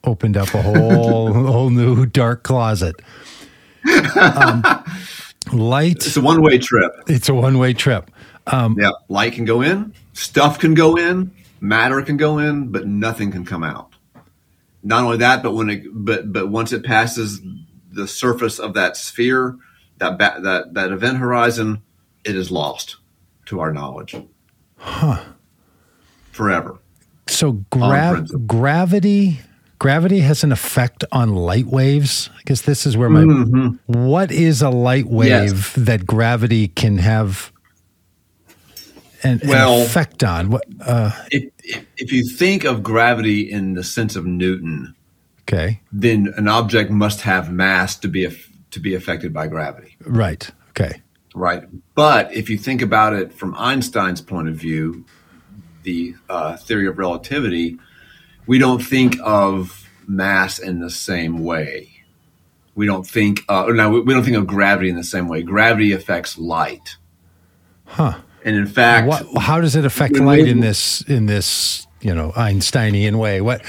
opened 0.04 0.36
up 0.36 0.52
a 0.52 0.60
whole 0.60 1.32
whole 1.46 1.70
new 1.70 2.04
dark 2.04 2.42
closet. 2.42 3.00
Um, 4.20 4.62
light. 5.52 5.96
It's 5.96 6.16
a 6.16 6.20
one 6.20 6.42
way 6.42 6.58
trip. 6.58 6.92
It's 7.06 7.28
a 7.28 7.34
one 7.34 7.58
way 7.58 7.72
trip. 7.72 8.10
Um, 8.46 8.76
yeah, 8.78 8.92
light 9.08 9.34
can 9.34 9.44
go 9.44 9.60
in, 9.62 9.92
stuff 10.12 10.58
can 10.58 10.74
go 10.74 10.96
in, 10.96 11.32
matter 11.60 12.00
can 12.02 12.16
go 12.16 12.38
in, 12.38 12.68
but 12.68 12.86
nothing 12.86 13.30
can 13.30 13.44
come 13.44 13.62
out. 13.62 13.90
Not 14.82 15.04
only 15.04 15.18
that, 15.18 15.42
but 15.42 15.52
when 15.52 15.70
it 15.70 15.82
but 15.92 16.32
but 16.32 16.48
once 16.48 16.72
it 16.72 16.84
passes 16.84 17.40
the 17.90 18.06
surface 18.06 18.58
of 18.58 18.74
that 18.74 18.96
sphere, 18.96 19.56
that 19.98 20.18
ba- 20.18 20.38
that 20.42 20.74
that 20.74 20.92
event 20.92 21.18
horizon, 21.18 21.82
it 22.24 22.36
is 22.36 22.50
lost 22.50 22.96
to 23.46 23.60
our 23.60 23.72
knowledge. 23.72 24.14
Huh. 24.76 25.24
Forever. 26.30 26.78
So 27.26 27.64
gra- 27.70 28.24
gravity 28.46 29.40
gravity 29.78 30.20
has 30.20 30.44
an 30.44 30.52
effect 30.52 31.04
on 31.12 31.34
light 31.34 31.66
waves. 31.66 32.30
I 32.36 32.40
guess 32.46 32.62
this 32.62 32.86
is 32.86 32.96
where 32.96 33.08
my 33.08 33.22
what 33.86 34.30
is 34.32 34.62
a 34.62 34.70
light 34.70 35.06
wave 35.06 35.28
Mm-hmm. 35.28 35.54
Yes. 35.56 35.72
that 35.86 36.06
gravity 36.06 36.68
can 36.68 36.98
have 36.98 37.52
an, 39.22 39.40
an 39.42 39.82
effect 39.82 40.22
on? 40.24 40.50
What? 40.50 40.64
Uh, 40.84 41.10
If, 41.30 41.50
if 41.64 41.86
if 41.96 42.12
you 42.12 42.24
think 42.28 42.64
of 42.64 42.82
gravity 42.82 43.50
in 43.50 43.74
the 43.74 43.82
sense 43.84 44.14
of 44.16 44.24
Newton, 44.26 44.94
okay, 45.42 45.80
then 45.92 46.32
an 46.36 46.48
object 46.48 46.90
must 46.90 47.22
have 47.22 47.50
mass 47.52 47.96
to 47.96 48.08
be 48.08 48.28
to 48.70 48.80
be 48.80 48.94
affected 48.94 49.32
by 49.32 49.46
gravity. 49.48 49.96
right. 50.00 50.50
Okay, 50.70 51.02
Right. 51.34 51.64
But 51.94 52.32
if 52.32 52.48
you 52.48 52.56
think 52.58 52.82
about 52.82 53.12
it 53.12 53.32
from 53.32 53.54
Einstein's 53.56 54.20
point 54.20 54.48
of 54.48 54.54
view, 54.54 55.04
the 55.82 56.14
uh, 56.28 56.56
theory 56.56 56.86
of 56.86 56.98
relativity, 56.98 57.78
we 58.48 58.58
don't 58.58 58.82
think 58.82 59.16
of 59.22 59.88
mass 60.08 60.58
in 60.58 60.80
the 60.80 60.90
same 60.90 61.44
way. 61.44 61.90
We 62.74 62.86
don't 62.86 63.06
think, 63.06 63.42
uh, 63.48 63.66
no, 63.68 63.90
we- 63.90 64.00
we 64.00 64.14
don't 64.14 64.24
think 64.24 64.36
of 64.36 64.46
gravity 64.46 64.88
in 64.88 64.96
the 64.96 65.04
same 65.04 65.28
way. 65.28 65.42
Gravity 65.42 65.92
affects 65.92 66.38
light. 66.38 66.96
huh? 67.84 68.14
And 68.44 68.56
in 68.56 68.66
fact, 68.66 69.06
What? 69.08 69.26
How 69.42 69.60
does 69.60 69.76
it 69.76 69.84
affect 69.84 70.16
light 70.18 70.46
in 70.48 70.60
this 70.60 71.02
in 71.02 71.26
this 71.26 71.86
you 72.00 72.14
know 72.14 72.32
Einsteinian 72.36 73.18
way? 73.18 73.40
What 73.40 73.62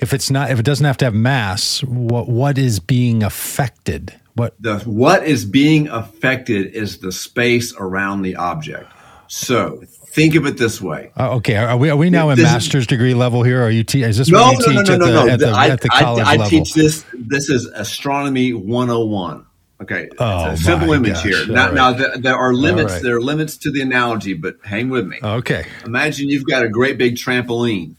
if 0.00 0.12
it's 0.14 0.30
not 0.30 0.50
if 0.50 0.58
it 0.58 0.64
doesn't 0.64 0.86
have 0.86 0.96
to 0.98 1.04
have 1.04 1.14
mass? 1.14 1.82
What 1.84 2.28
what 2.28 2.56
is 2.58 2.80
being 2.80 3.22
affected? 3.22 4.14
What? 4.34 4.54
the 4.58 4.78
what 4.80 5.24
is 5.24 5.44
being 5.44 5.88
affected 5.88 6.74
is 6.74 6.98
the 6.98 7.12
space 7.12 7.74
around 7.78 8.22
the 8.22 8.34
object. 8.36 8.90
So 9.28 9.82
think 10.14 10.34
of 10.36 10.46
it 10.46 10.56
this 10.56 10.80
way. 10.80 11.10
Uh, 11.18 11.34
okay, 11.36 11.56
are 11.56 11.76
we 11.76 11.90
are 11.90 11.96
we 11.96 12.08
now 12.10 12.30
in 12.30 12.36
This 12.36 12.46
is- 12.46 12.52
master's 12.52 12.86
degree 12.86 13.14
level 13.14 13.42
here? 13.42 13.62
Are 13.62 13.70
you 13.70 13.82
te- 13.84 14.02
is 14.02 14.16
this 14.18 14.28
No, 14.30 14.42
what 14.42 14.58
you 14.66 14.66
no, 14.66 14.72
no, 14.72 14.80
teach 14.82 14.88
no, 14.88 14.94
at 14.94 14.98
no, 15.00 15.06
the 15.06 15.12
no. 15.12 15.28
at 15.32 15.38
the, 15.40 15.48
I, 15.48 15.68
at 15.68 15.80
the 15.80 15.88
I- 15.92 16.00
college 16.00 16.24
I 16.26 16.30
level? 16.36 16.48
teach 16.50 16.74
this. 16.74 17.04
This 17.12 17.48
is 17.50 17.66
astronomy 17.66 18.52
101. 18.52 19.44
Okay, 19.82 20.08
Oh, 20.18 20.50
it's 20.52 20.60
a 20.60 20.64
simple 20.64 20.92
image 20.92 21.14
gosh. 21.14 21.24
here. 21.24 21.46
Now, 21.48 21.64
right. 21.66 21.74
now 21.74 21.92
there, 21.92 22.16
there 22.16 22.36
are 22.36 22.54
limits. 22.54 22.92
right. 22.92 23.02
There 23.02 23.16
are 23.16 23.20
limits 23.20 23.56
to 23.58 23.70
the 23.72 23.82
analogy, 23.82 24.32
but 24.32 24.54
hang 24.64 24.88
with 24.88 25.06
me. 25.06 25.18
Okay, 25.22 25.66
Imagine 25.84 26.28
you've 26.28 26.46
got 26.46 26.62
a 26.64 26.68
great 26.68 26.96
big 26.96 27.16
trampoline. 27.16 27.96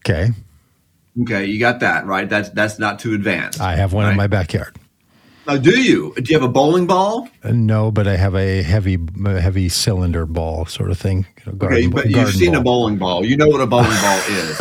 okay. 0.00 0.30
Okay, 1.22 1.46
you 1.46 1.58
got 1.58 1.80
that 1.80 2.04
right. 2.06 2.28
That's 2.28 2.50
that's 2.50 2.78
not 2.78 2.98
too 2.98 3.14
advanced. 3.14 3.58
I 3.60 3.74
have 3.76 3.94
one 3.94 4.10
in 4.10 4.16
my 4.18 4.26
backyard. 4.26 4.76
Now, 5.46 5.56
do 5.56 5.78
you? 5.80 6.12
Do 6.16 6.22
you 6.32 6.38
have 6.38 6.48
a 6.48 6.52
bowling 6.52 6.86
ball? 6.86 7.28
Uh, 7.44 7.52
No, 7.52 7.90
but 7.92 8.08
I 8.08 8.16
have 8.16 8.34
a 8.34 8.62
heavy 8.62 8.98
heavy 9.24 9.68
cylinder 9.68 10.26
ball 10.26 10.66
sort 10.66 10.90
of 10.90 10.98
thing. 10.98 11.26
you 11.46 11.52
know, 11.52 11.58
Okay, 11.66 11.82
garden- 11.86 11.90
but 11.90 12.10
you've 12.10 12.34
seen 12.34 12.54
a 12.54 12.60
bowling 12.60 12.98
ball. 12.98 13.24
You 13.24 13.36
know 13.36 13.46
what 13.48 13.60
a 13.60 13.66
bowling 13.66 13.96
ball 14.00 14.20
is. 14.28 14.60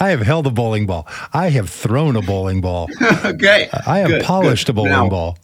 I 0.00 0.10
have 0.10 0.20
held 0.20 0.46
a 0.46 0.50
bowling 0.50 0.86
ball. 0.86 1.06
I 1.32 1.48
have 1.50 1.70
thrown 1.70 2.16
a 2.16 2.22
bowling 2.22 2.60
ball. 2.60 2.88
okay, 3.24 3.68
I 3.86 3.98
have 4.00 4.08
good, 4.08 4.22
polished 4.22 4.66
good. 4.66 4.72
a 4.72 4.74
bowling 4.74 4.92
Now, 4.92 5.08
ball. 5.08 5.38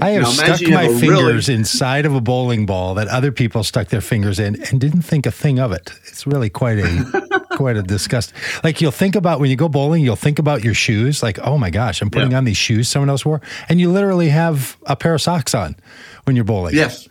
I 0.00 0.10
have 0.10 0.28
stuck 0.28 0.62
my 0.62 0.84
have 0.84 1.00
fingers 1.00 1.48
really- 1.48 1.58
inside 1.58 2.06
of 2.06 2.14
a 2.14 2.20
bowling 2.20 2.66
ball 2.66 2.94
that 2.94 3.08
other 3.08 3.32
people 3.32 3.64
stuck 3.64 3.88
their 3.88 4.00
fingers 4.00 4.38
in 4.38 4.62
and 4.70 4.80
didn't 4.80 5.02
think 5.02 5.26
a 5.26 5.30
thing 5.32 5.58
of 5.58 5.72
it. 5.72 5.90
It's 6.06 6.26
really 6.26 6.48
quite 6.50 6.78
a 6.78 7.40
quite 7.56 7.76
a 7.76 7.82
disgust. 7.82 8.32
Like 8.64 8.80
you'll 8.80 8.90
think 8.92 9.14
about 9.16 9.40
when 9.40 9.50
you 9.50 9.56
go 9.56 9.68
bowling, 9.68 10.02
you'll 10.04 10.16
think 10.16 10.38
about 10.38 10.62
your 10.64 10.74
shoes. 10.74 11.22
Like, 11.22 11.38
oh 11.40 11.58
my 11.58 11.70
gosh, 11.70 12.00
I'm 12.02 12.10
putting 12.10 12.32
Yeah. 12.32 12.38
on 12.38 12.44
these 12.44 12.56
shoes 12.56 12.88
someone 12.88 13.08
else 13.10 13.24
wore, 13.24 13.40
and 13.68 13.80
you 13.80 13.90
literally 13.90 14.28
have 14.28 14.76
a 14.86 14.96
pair 14.96 15.14
of 15.14 15.20
socks 15.22 15.54
on 15.54 15.76
when 16.24 16.36
you're 16.36 16.44
bowling. 16.44 16.74
Yes, 16.74 17.08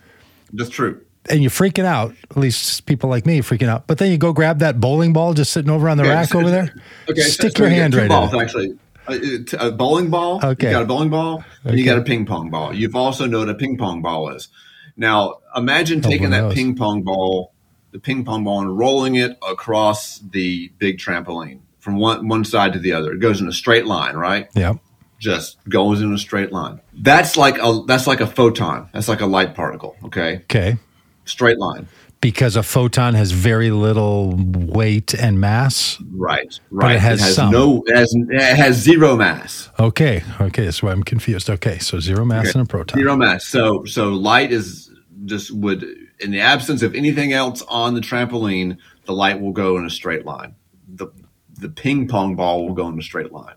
that's 0.52 0.70
true. 0.70 1.00
and 1.30 1.40
you're 1.42 1.50
freaking 1.50 1.84
out. 1.84 2.14
At 2.30 2.36
least 2.36 2.84
people 2.86 3.08
like 3.08 3.24
me 3.26 3.40
freaking 3.40 3.68
out. 3.68 3.86
But 3.86 3.98
then 3.98 4.10
you 4.10 4.18
go 4.18 4.32
grab 4.32 4.58
that 4.58 4.78
bowling 4.80 5.12
ball 5.12 5.32
just 5.34 5.52
sitting 5.52 5.70
over 5.70 5.88
on 5.88 5.96
the 5.96 6.04
Okay, 6.04 6.12
rack 6.12 6.28
so- 6.28 6.40
over 6.40 6.50
there. 6.50 6.74
Okay, 7.08 7.20
stick 7.22 7.56
so 7.56 7.64
your 7.64 7.72
you 7.72 7.80
hand 7.80 7.94
right 7.94 8.08
balls, 8.08 8.32
in 8.32 8.38
it. 8.40 8.42
Actually, 8.42 8.78
a, 9.06 9.18
t- 9.44 9.56
a 9.60 9.70
bowling 9.70 10.10
ball. 10.10 10.40
Okay. 10.44 10.68
you 10.68 10.72
got 10.72 10.82
a 10.82 10.86
bowling 10.86 11.10
ball, 11.10 11.44
and 11.64 11.78
you 11.78 11.84
got 11.84 11.98
a 11.98 12.02
ping 12.02 12.24
pong 12.26 12.50
ball. 12.50 12.74
You've 12.74 12.96
also 12.96 13.26
know 13.26 13.40
what 13.40 13.48
a 13.50 13.54
ping 13.54 13.76
pong 13.76 14.00
ball 14.02 14.30
is. 14.30 14.48
Now, 14.96 15.40
imagine 15.56 16.00
Oh, 16.04 16.08
taking 16.08 16.30
that 16.30 16.52
ping 16.54 16.74
pong 16.76 17.02
ball, 17.02 17.52
the 17.92 17.98
ping 17.98 18.24
pong 18.24 18.44
ball, 18.44 18.60
and 18.60 18.78
rolling 18.78 19.16
it 19.16 19.36
across 19.46 20.18
the 20.20 20.68
big 20.78 20.98
trampoline 20.98 21.60
from 21.80 21.96
one 21.96 22.28
one 22.28 22.44
side 22.44 22.72
to 22.74 22.78
the 22.78 22.92
other. 22.92 23.12
It 23.12 23.18
goes 23.20 23.40
in 23.40 23.48
a 23.48 23.52
straight 23.52 23.86
line, 23.86 24.14
right? 24.16 24.48
Yeah. 24.54 24.74
Just 25.24 25.56
goes 25.70 26.02
in 26.02 26.12
a 26.12 26.18
straight 26.18 26.52
line. 26.52 26.80
That's 26.92 27.36
like 27.38 27.56
a 27.58 27.82
that's 27.86 28.06
like 28.06 28.20
a 28.20 28.26
photon. 28.26 28.90
That's 28.92 29.08
like 29.08 29.22
a 29.22 29.26
light 29.26 29.54
particle. 29.54 29.96
Okay, 30.04 30.36
Okay. 30.50 30.76
straight 31.24 31.58
line. 31.58 31.88
Because 32.20 32.56
a 32.56 32.62
photon 32.62 33.14
has 33.14 33.32
very 33.32 33.70
little 33.70 34.34
weight 34.38 35.14
and 35.14 35.40
mass. 35.40 35.98
Right, 36.10 36.58
right. 36.70 36.86
But 36.88 36.92
it 36.92 37.00
has 37.00 37.34
some. 37.34 37.50
no, 37.52 37.82
it 37.86 37.96
has, 37.96 38.14
it 38.14 38.56
has 38.56 38.76
zero 38.76 39.16
mass. 39.16 39.70
Okay. 39.78 40.22
Okay. 40.40 40.64
That's 40.64 40.82
why 40.82 40.92
I'm 40.92 41.02
confused. 41.02 41.48
Okay. 41.50 41.78
So 41.78 42.00
zero 42.00 42.24
mass 42.26 42.48
Okay. 42.48 42.58
and 42.58 42.68
a 42.68 42.70
proton. 42.70 42.98
Zero 42.98 43.16
mass. 43.16 43.46
So 43.46 43.84
so 43.86 44.10
light 44.10 44.52
is 44.52 44.90
just 45.24 45.50
would 45.52 45.84
in 46.20 46.30
the 46.32 46.40
absence 46.40 46.82
of 46.82 46.94
anything 46.94 47.32
else 47.32 47.62
on 47.68 47.94
the 47.94 48.00
trampoline, 48.02 48.76
the 49.06 49.12
light 49.12 49.40
will 49.40 49.52
go 49.52 49.76
in 49.78 49.84
a 49.86 49.90
straight 49.90 50.24
line. 50.26 50.54
The 50.88 51.08
the 51.54 51.68
ping 51.70 52.08
pong 52.08 52.36
ball 52.36 52.66
will 52.66 52.74
go 52.74 52.88
in 52.88 52.98
a 52.98 53.02
straight 53.02 53.32
line. 53.32 53.54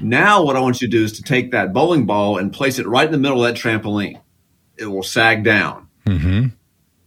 Now 0.00 0.42
what 0.42 0.56
I 0.56 0.60
want 0.60 0.80
you 0.80 0.88
to 0.88 0.96
do 0.98 1.04
is 1.04 1.14
to 1.14 1.22
take 1.22 1.50
that 1.52 1.72
bowling 1.72 2.06
ball 2.06 2.38
and 2.38 2.52
place 2.52 2.78
it 2.78 2.86
right 2.86 3.06
in 3.06 3.12
the 3.12 3.18
middle 3.18 3.44
of 3.44 3.54
that 3.54 3.60
trampoline. 3.60 4.20
It 4.76 4.86
will 4.86 5.02
sag 5.02 5.44
down. 5.44 5.88
hmm 6.06 6.46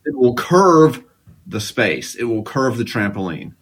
It 0.06 0.16
will 0.16 0.36
curve 0.36 1.04
the 1.48 1.60
space. 1.60 2.16
It 2.16 2.26
will 2.26 2.44
curve 2.44 2.78
the 2.78 2.84
trampoline. 2.84 3.54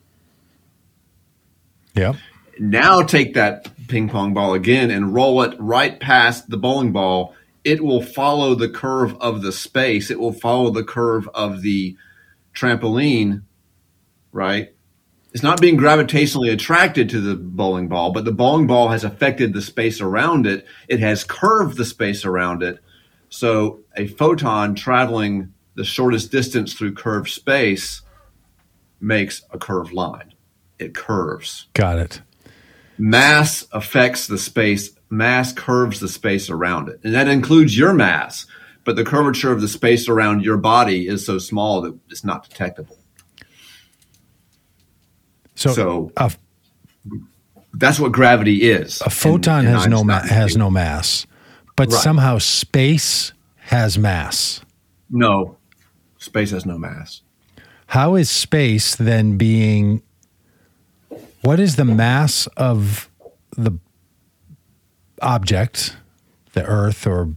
Yeah. 1.96 2.14
Now 2.60 3.02
take 3.02 3.34
that 3.36 3.70
ping 3.88 4.10
pong 4.10 4.34
ball 4.34 4.54
again 4.54 4.92
and 4.92 5.14
roll 5.14 5.42
it 5.44 5.56
right 5.60 6.00
past 6.00 6.50
the 6.50 6.58
bowling 6.58 6.92
ball. 6.92 7.34
It 7.64 7.84
will 7.84 8.02
follow 8.02 8.56
the 8.56 8.70
curve 8.70 9.16
of 9.22 9.42
the 9.42 9.52
space. 9.52 10.10
It 10.12 10.20
will 10.20 10.34
follow 10.34 10.72
the 10.72 10.84
curve 10.84 11.30
of 11.34 11.62
the 11.62 11.96
trampoline 12.54 13.44
right? 14.32 14.74
It's 15.34 15.44
not 15.44 15.62
being 15.62 15.78
gravitationally 15.78 16.52
attracted 16.52 17.10
to 17.10 17.22
the 17.22 17.36
bowling 17.36 17.88
ball, 17.88 18.12
but 18.12 18.26
the 18.26 18.34
bowling 18.34 18.68
ball 18.68 18.90
has 18.90 19.06
affected 19.06 19.54
the 19.54 19.62
space 19.62 20.02
around 20.02 20.46
it. 20.46 20.66
It 20.90 21.00
has 21.00 21.24
curved 21.24 21.78
the 21.78 21.86
space 21.86 22.26
around 22.26 22.64
it. 22.64 22.80
So 23.30 23.80
a 23.96 24.08
photon 24.08 24.76
traveling 24.76 25.54
the 25.76 25.86
shortest 25.86 26.32
distance 26.32 26.74
through 26.74 26.96
curved 26.96 27.30
space 27.30 28.02
makes 29.00 29.42
a 29.52 29.58
curved 29.58 29.94
line. 29.94 30.34
It 30.80 30.94
curves. 30.94 31.68
Got 31.74 32.00
it. 32.00 32.22
Mass 32.98 33.66
affects 33.72 34.28
the 34.28 34.38
space, 34.38 34.92
mass 35.10 35.54
curves 35.54 36.02
the 36.02 36.10
space 36.10 36.50
around 36.50 36.90
it. 36.90 37.00
And 37.04 37.16
that 37.16 37.28
includes 37.28 37.78
your 37.78 37.94
mass, 37.94 38.46
but 38.84 38.96
the 38.96 39.06
curvature 39.06 39.52
of 39.52 39.62
the 39.62 39.68
space 39.68 40.10
around 40.10 40.44
your 40.44 40.58
body 40.58 41.08
is 41.08 41.26
so 41.26 41.38
small 41.38 41.82
that 41.82 41.98
it's 42.10 42.26
not 42.26 42.48
detectable. 42.48 42.98
So, 45.62 45.74
So- 45.74 46.12
a, 46.18 46.32
That's 47.74 48.00
what 48.00 48.12
gravity 48.12 48.64
is. 48.64 49.00
a 49.06 49.10
photon 49.10 49.66
has 49.66 49.88
no 49.88 50.04
ma- 50.04 50.24
has 50.24 50.58
no 50.58 50.70
mass, 50.72 51.26
but 51.76 51.90
Right. 51.92 52.02
somehow 52.02 52.38
space 52.40 53.32
has 53.68 53.98
mass. 53.98 54.62
No, 55.10 55.58
space 56.18 56.52
has 56.52 56.66
no 56.66 56.78
mass. 56.78 57.22
How 57.88 58.16
is 58.16 58.30
space 58.30 58.96
then 58.96 59.38
being? 59.38 60.02
What 61.42 61.60
is 61.60 61.76
the 61.76 61.86
mass 61.86 62.48
of 62.58 63.10
the 63.58 63.74
object, 65.22 65.96
the 66.54 66.64
Earth 66.66 67.06
or 67.08 67.30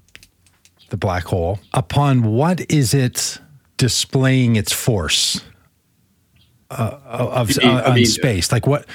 the 0.91 0.97
black 0.97 1.25
hole? 1.25 1.61
Upon 1.73 2.23
what 2.23 2.61
is 2.71 2.95
it 2.95 3.41
displaying 3.77 4.57
its 4.57 4.73
force 4.73 5.41
uh, 6.71 6.99
of 7.05 7.49
mean- 7.49 7.69
uh, 7.69 7.83
I 7.87 7.95
mean- 7.95 8.07
space? 8.07 8.53
Like 8.53 8.67
what 8.67 8.87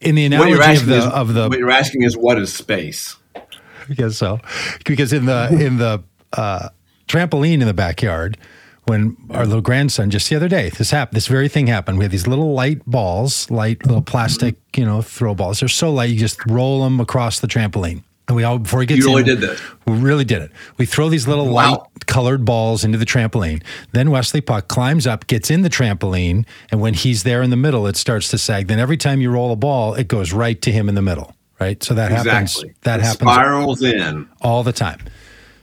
in 0.00 0.14
the 0.14 0.24
analogy 0.26 0.52
of 0.52 0.86
the 0.86 0.96
is 0.96 1.06
of 1.06 1.34
the 1.34 1.48
what 1.48 1.58
you're 1.58 1.70
asking 1.70 2.02
is 2.02 2.16
what 2.16 2.38
is 2.38 2.52
space? 2.52 3.16
I 3.36 3.94
guess 3.94 4.16
so. 4.16 4.40
Because 4.84 5.12
in 5.12 5.26
the 5.26 5.48
in 5.60 5.78
the 5.78 6.02
uh, 6.32 6.68
trampoline 7.06 7.60
in 7.60 7.66
the 7.66 7.74
backyard, 7.74 8.36
when 8.84 9.16
our 9.30 9.46
little 9.46 9.62
grandson 9.62 10.10
just 10.10 10.28
the 10.28 10.36
other 10.36 10.48
day, 10.48 10.70
this 10.70 10.90
happened. 10.90 11.16
This 11.16 11.26
very 11.26 11.48
thing 11.48 11.66
happened. 11.66 11.98
We 11.98 12.04
had 12.04 12.12
these 12.12 12.26
little 12.26 12.52
light 12.52 12.84
balls, 12.86 13.50
light 13.50 13.84
little 13.86 14.02
plastic, 14.02 14.56
you 14.76 14.84
know, 14.84 15.00
throw 15.02 15.34
balls. 15.34 15.60
They're 15.60 15.68
so 15.68 15.92
light, 15.92 16.10
you 16.10 16.18
just 16.18 16.44
roll 16.46 16.84
them 16.84 17.00
across 17.00 17.40
the 17.40 17.46
trampoline. 17.46 18.02
And 18.26 18.36
we 18.36 18.42
all 18.44 18.58
before 18.58 18.80
he 18.80 18.86
gets 18.86 19.00
You 19.00 19.06
really 19.08 19.20
in, 19.20 19.26
did 19.26 19.40
this? 19.40 19.60
We 19.86 19.94
really 19.98 20.24
did 20.24 20.40
it. 20.40 20.50
We 20.78 20.86
throw 20.86 21.08
these 21.10 21.28
little 21.28 21.46
Wow. 21.52 21.70
light 21.70 22.06
colored 22.06 22.44
balls 22.44 22.82
into 22.82 22.96
the 22.96 23.04
trampoline. 23.04 23.62
Then 23.92 24.10
Wesley 24.10 24.40
Puck 24.40 24.66
climbs 24.68 25.06
up, 25.06 25.26
gets 25.26 25.50
in 25.50 25.60
the 25.62 25.68
trampoline, 25.68 26.46
and 26.70 26.80
when 26.80 26.94
he's 26.94 27.22
there 27.24 27.42
in 27.42 27.50
the 27.50 27.56
middle, 27.56 27.86
it 27.86 27.96
starts 27.96 28.28
to 28.28 28.38
sag. 28.38 28.66
Then 28.68 28.78
every 28.78 28.96
time 28.96 29.20
you 29.20 29.30
roll 29.30 29.52
a 29.52 29.56
ball, 29.56 29.92
it 29.94 30.08
goes 30.08 30.32
right 30.32 30.60
to 30.62 30.72
him 30.72 30.88
in 30.88 30.94
the 30.94 31.02
middle. 31.02 31.34
Right. 31.60 31.82
So 31.82 31.94
that 31.94 32.10
happens. 32.10 32.64
That 32.82 33.00
it 33.00 33.04
happens 33.04 33.30
Spirals 33.30 33.82
in. 33.82 34.28
all 34.40 34.62
the 34.62 34.72
time. 34.72 35.00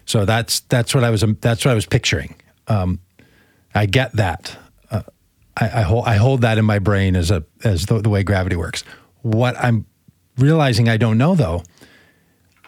So 0.06 0.26
that's 0.26 0.62
that's 0.62 0.94
what 0.96 1.04
I 1.04 1.10
was 1.10 1.24
that's 1.42 1.66
what 1.66 1.72
I 1.72 1.76
was 1.76 1.86
picturing. 1.86 2.36
Um, 2.68 3.00
I 3.74 3.86
get 3.88 4.14
that. 4.14 4.56
Uh, 4.90 5.02
I, 5.58 5.66
I 5.66 5.82
hold 5.82 6.06
I 6.08 6.16
hold 6.16 6.42
that 6.42 6.58
in 6.58 6.66
my 6.66 6.80
brain 6.80 7.16
as 7.16 7.32
a 7.32 7.44
as 7.64 7.88
the, 7.88 8.00
the 8.02 8.10
way 8.10 8.24
gravity 8.24 8.56
works. 8.56 8.84
What 9.22 9.56
I'm 9.58 9.86
realizing 10.38 10.88
I 10.90 10.98
don't 10.98 11.18
know 11.18 11.36
though. 11.36 11.64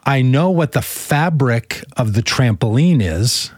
I 0.05 0.21
know 0.21 0.49
what 0.49 0.73
the 0.73 0.81
fabric 0.81 1.83
of 1.95 2.13
the 2.13 2.21
trampoline 2.21 3.01
is, 3.01 3.51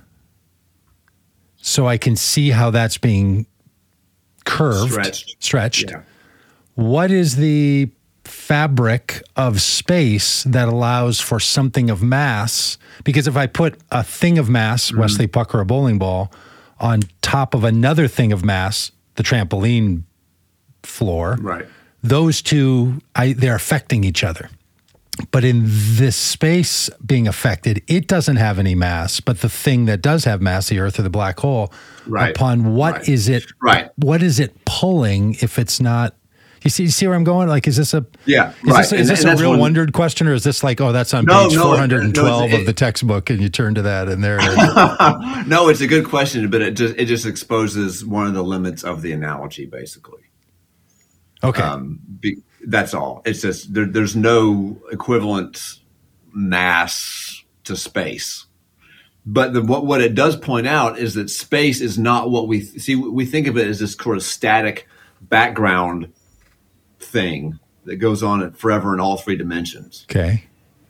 so 1.58 1.88
I 1.88 1.98
can 1.98 2.16
see 2.16 2.52
how 2.52 2.70
that's 2.70 2.98
being 2.98 3.48
curved, 4.46 4.92
Stretched. 4.92 5.36
stretched 5.44 5.90
Yeah. 5.90 6.02
what 6.76 7.10
is 7.12 7.38
the 7.38 7.90
fabric 8.24 9.24
of 9.36 9.62
space 9.62 10.44
that 10.44 10.68
allows 10.68 11.20
for 11.20 11.40
something 11.40 11.90
of 11.90 12.04
mass? 12.04 12.78
Because 13.04 13.28
if 13.28 13.36
I 13.36 13.48
put 13.48 13.80
a 13.92 14.04
thing 14.04 14.38
of 14.38 14.50
mass, 14.50 14.92
Mm-hmm. 14.92 15.00
Wesley 15.00 15.28
Puck 15.28 15.54
or 15.56 15.62
a 15.62 15.66
bowling 15.66 15.98
ball, 15.98 16.32
on 16.80 17.02
top 17.22 17.54
of 17.56 17.64
another 17.64 18.08
thing 18.08 18.32
of 18.32 18.44
mass, 18.46 18.92
the 19.16 19.24
trampoline 19.24 20.04
floor, 20.84 21.38
Right. 21.42 21.66
those 22.04 22.42
two, 22.44 23.02
I, 23.16 23.34
they're 23.34 23.56
affecting 23.56 24.04
each 24.04 24.24
other. 24.24 24.50
But 25.32 25.44
in 25.46 25.64
this 25.66 26.16
space 26.18 26.90
being 27.06 27.28
affected, 27.28 27.82
it 27.88 28.08
doesn't 28.08 28.36
have 28.36 28.60
any 28.60 28.76
mass. 28.76 29.20
But 29.22 29.40
the 29.42 29.50
thing 29.50 29.86
that 29.86 30.02
does 30.02 30.26
have 30.26 30.42
mass, 30.42 30.68
the 30.70 30.80
Earth 30.80 31.00
or 31.00 31.04
the 31.04 31.10
black 31.10 31.40
hole, 31.40 31.72
Right. 32.06 32.36
upon 32.36 32.74
what 32.76 33.08
is 33.08 33.30
Right. 33.30 33.38
it? 33.38 33.46
Right. 33.62 33.90
What 33.96 34.22
is 34.22 34.40
it 34.40 34.54
pulling 34.66 35.36
if 35.42 35.58
it's 35.58 35.80
not? 35.80 36.16
You 36.64 36.70
see, 36.72 36.84
you 36.84 36.90
see 36.90 37.06
where 37.06 37.16
I'm 37.16 37.24
going? 37.24 37.48
Like, 37.48 37.68
is 37.68 37.78
this 37.78 37.94
a 37.94 38.06
Yeah, 38.26 38.50
Is 38.50 38.56
right. 38.64 38.78
this, 38.78 38.86
is 38.88 39.00
And- 39.02 39.10
this 39.10 39.24
and 39.24 39.40
a 39.40 39.42
real 39.42 39.52
when- 39.52 39.60
wondered 39.60 39.94
question, 39.94 40.28
or 40.28 40.34
is 40.34 40.44
this 40.44 40.64
like, 40.64 40.82
oh, 40.82 40.92
that's 40.92 41.14
on 41.14 41.24
No, 41.26 41.48
page 41.48 41.56
no, 41.56 41.64
412 41.64 42.50
no, 42.50 42.56
of 42.56 42.62
it- 42.62 42.66
the 42.66 42.74
textbook, 42.74 43.30
and 43.30 43.40
you 43.40 43.50
turn 43.50 43.76
to 43.76 43.84
that, 43.84 44.10
and 44.10 44.24
there 44.24 44.38
it 44.40 44.44
is. 44.46 44.58
no, 45.48 45.70
it's 45.70 45.82
a 45.82 45.88
good 45.88 46.06
question, 46.06 46.50
but 46.50 46.62
it 46.64 46.72
just 46.76 46.96
it 46.98 47.06
just 47.06 47.26
exposes 47.28 48.04
one 48.04 48.26
of 48.26 48.34
the 48.34 48.44
limits 48.44 48.84
of 48.84 49.02
the 49.04 49.12
analogy, 49.12 49.66
basically. 49.68 50.22
Okay, 51.44 51.62
Um, 51.62 52.00
be, 52.20 52.38
that's 52.66 52.94
all. 52.94 53.22
It's 53.26 53.42
just 53.42 53.74
there, 53.74 53.86
there's 53.86 54.16
no 54.16 54.82
equivalent 54.92 55.80
mass 56.34 57.44
to 57.66 57.76
space. 57.76 58.46
But 59.26 59.54
the, 59.54 59.62
what 59.62 59.86
what 59.86 60.02
it 60.02 60.14
does 60.14 60.36
point 60.36 60.68
out 60.68 61.00
is 61.00 61.16
that 61.16 61.30
space 61.30 61.82
is 61.82 61.98
not 61.98 62.30
what 62.30 62.48
we 62.48 62.62
see. 62.62 62.96
We 62.96 63.26
think 63.26 63.48
of 63.48 63.58
it 63.58 63.68
as 63.68 63.80
this 63.80 63.94
sort 63.94 64.18
of 64.18 64.24
static 64.24 64.88
background 65.22 66.14
thing 67.00 67.60
that 67.86 67.96
goes 67.96 68.22
on 68.22 68.52
forever 68.54 68.94
in 68.94 69.00
all 69.00 69.18
three 69.18 69.36
dimensions. 69.36 70.06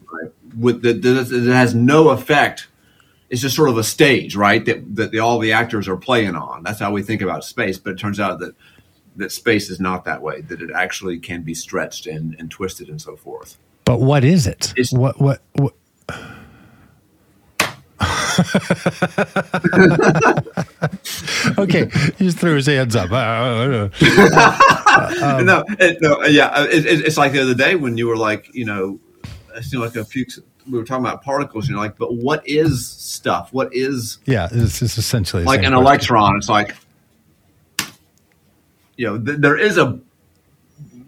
okay, 0.04 0.34
with 0.58 0.82
the, 0.82 0.94
the, 0.94 1.14
that 1.14 1.56
has 1.56 1.74
no 1.74 2.10
effect. 2.10 2.68
It's 3.30 3.42
just 3.42 3.56
sort 3.56 3.70
of 3.70 3.78
a 3.78 3.84
stage, 3.84 4.36
right? 4.36 4.64
That 4.66 4.96
that 4.96 5.12
the, 5.12 5.20
all 5.20 5.40
the 5.40 5.54
actors 5.54 5.88
are 5.88 5.98
playing 5.98 6.36
on. 6.36 6.64
That's 6.64 6.80
how 6.80 6.92
we 6.92 7.04
think 7.04 7.22
about 7.22 7.44
space. 7.46 7.78
But 7.78 7.92
it 7.94 8.00
turns 8.00 8.20
out 8.20 8.40
that 8.40 8.54
that 9.18 9.32
space 9.32 9.70
is 9.70 9.80
not 9.80 10.06
that 10.06 10.22
way. 10.22 10.42
That 10.42 10.62
it 10.62 10.72
actually 10.76 11.20
can 11.20 11.44
be 11.44 11.54
stretched 11.54 12.08
and, 12.08 12.36
and 12.40 12.50
twisted 12.52 12.90
and 12.90 13.02
so 13.02 13.16
forth. 13.16 13.58
but 13.86 14.00
what 14.00 14.24
is 14.24 14.48
it? 14.48 14.74
It's- 14.78 14.92
what 14.94 15.20
what 15.22 15.42
what? 15.54 15.74
okay, 21.58 21.90
he 22.18 22.26
just 22.26 22.38
threw 22.40 22.56
his 22.56 22.68
hands 22.68 22.96
up. 22.96 23.12
Uh, 23.12 23.90
Um, 25.22 25.46
no, 25.46 25.66
it, 25.78 25.98
no, 26.02 26.24
yeah. 26.24 26.64
It, 26.64 26.86
it, 26.86 27.02
it's 27.06 27.18
like 27.18 27.34
the 27.34 27.42
other 27.42 27.54
day 27.54 27.76
when 27.76 27.98
you 27.98 28.08
were 28.08 28.16
like, 28.16 28.50
you 28.56 28.64
know, 28.64 28.98
it 29.54 29.64
seemed 29.64 29.84
like 29.84 29.98
a 29.98 30.06
few. 30.06 30.26
We 30.72 30.78
were 30.80 30.86
talking 30.86 31.06
about 31.06 31.22
particles. 31.22 31.68
You 31.68 31.76
know, 31.76 31.82
like, 31.82 31.98
but 31.98 32.16
what 32.16 32.48
is 32.48 32.88
stuff? 32.88 33.52
What 33.52 33.74
is 33.74 34.20
yeah, 34.26 34.48
it's, 34.50 34.82
is 34.82 34.98
essentially 34.98 35.44
like 35.44 35.60
an 35.60 35.74
question. 35.74 35.80
electron. 35.80 36.38
It's 36.38 36.48
like, 36.48 36.76
you 38.98 39.08
know, 39.08 39.20
th- 39.20 39.40
there 39.40 39.58
is 39.58 39.78
a 39.78 40.00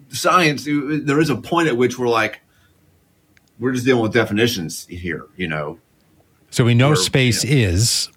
science. 0.09 0.65
There 0.65 1.19
is 1.19 1.29
a 1.29 1.35
point 1.35 1.67
at 1.67 1.77
which 1.77 1.97
we're 1.97 2.07
like, 2.07 2.41
we're 3.59 3.73
just 3.73 3.85
dealing 3.85 4.03
with 4.03 4.13
definitions 4.13 4.85
here. 4.88 5.25
You 5.35 5.47
know, 5.47 5.79
So 6.49 6.65
we 6.65 6.73
know 6.73 6.95
space 6.95 7.43
is 7.43 8.09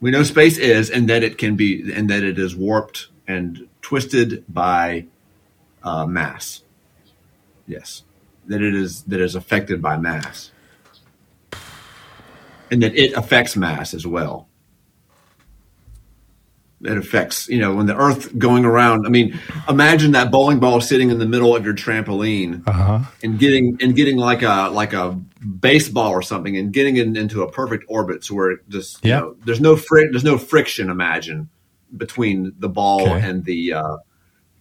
we 0.00 0.10
know 0.10 0.22
space 0.22 0.58
is, 0.58 0.90
and 0.90 1.08
that 1.08 1.22
it 1.22 1.38
can 1.38 1.56
be, 1.56 1.92
and 1.92 2.10
that 2.10 2.22
it 2.22 2.38
is 2.38 2.56
warped 2.56 3.08
and 3.26 3.68
twisted 3.82 4.44
by 4.48 5.06
uh, 5.82 6.06
mass. 6.06 6.62
Yes, 7.66 8.02
that 8.46 8.60
it 8.60 8.74
is 8.74 9.02
that 9.04 9.20
is 9.20 9.34
affected 9.34 9.80
by 9.80 9.96
mass, 9.96 10.50
and 12.70 12.82
that 12.82 12.96
it 12.96 13.12
affects 13.12 13.56
mass 13.56 13.94
as 13.94 14.06
well. 14.06 14.48
It 16.84 16.98
affects, 16.98 17.48
you 17.48 17.58
know, 17.60 17.74
when 17.76 17.86
the 17.86 17.96
Earth 17.96 18.36
going 18.36 18.64
around. 18.64 19.06
I 19.06 19.08
mean, 19.08 19.38
imagine 19.68 20.12
that 20.12 20.32
bowling 20.32 20.58
ball 20.58 20.80
sitting 20.80 21.10
in 21.10 21.18
the 21.20 21.26
middle 21.26 21.54
of 21.54 21.64
your 21.64 21.74
trampoline 21.74 22.66
uh 22.66 22.72
huh. 22.72 22.98
and 23.22 23.38
getting 23.38 23.78
and 23.80 23.94
getting 23.94 24.16
like 24.16 24.42
a 24.42 24.68
like 24.72 24.92
a 24.92 25.12
baseball 25.60 26.10
or 26.10 26.22
something 26.22 26.56
and 26.56 26.72
getting 26.72 26.96
it 26.96 27.16
into 27.16 27.42
a 27.42 27.50
perfect 27.50 27.84
orbit 27.88 28.24
so 28.24 28.34
where 28.34 28.50
it 28.52 28.68
just 28.68 29.04
you 29.04 29.10
Yeah. 29.10 29.20
know 29.20 29.36
there's 29.44 29.60
no 29.60 29.76
fri- 29.76 30.08
there's 30.10 30.24
no 30.24 30.38
friction 30.38 30.88
imagine 30.90 31.48
between 31.96 32.52
the 32.58 32.68
ball 32.68 33.02
Okay. 33.02 33.28
and 33.28 33.44
the 33.44 33.72
uh, 33.74 33.96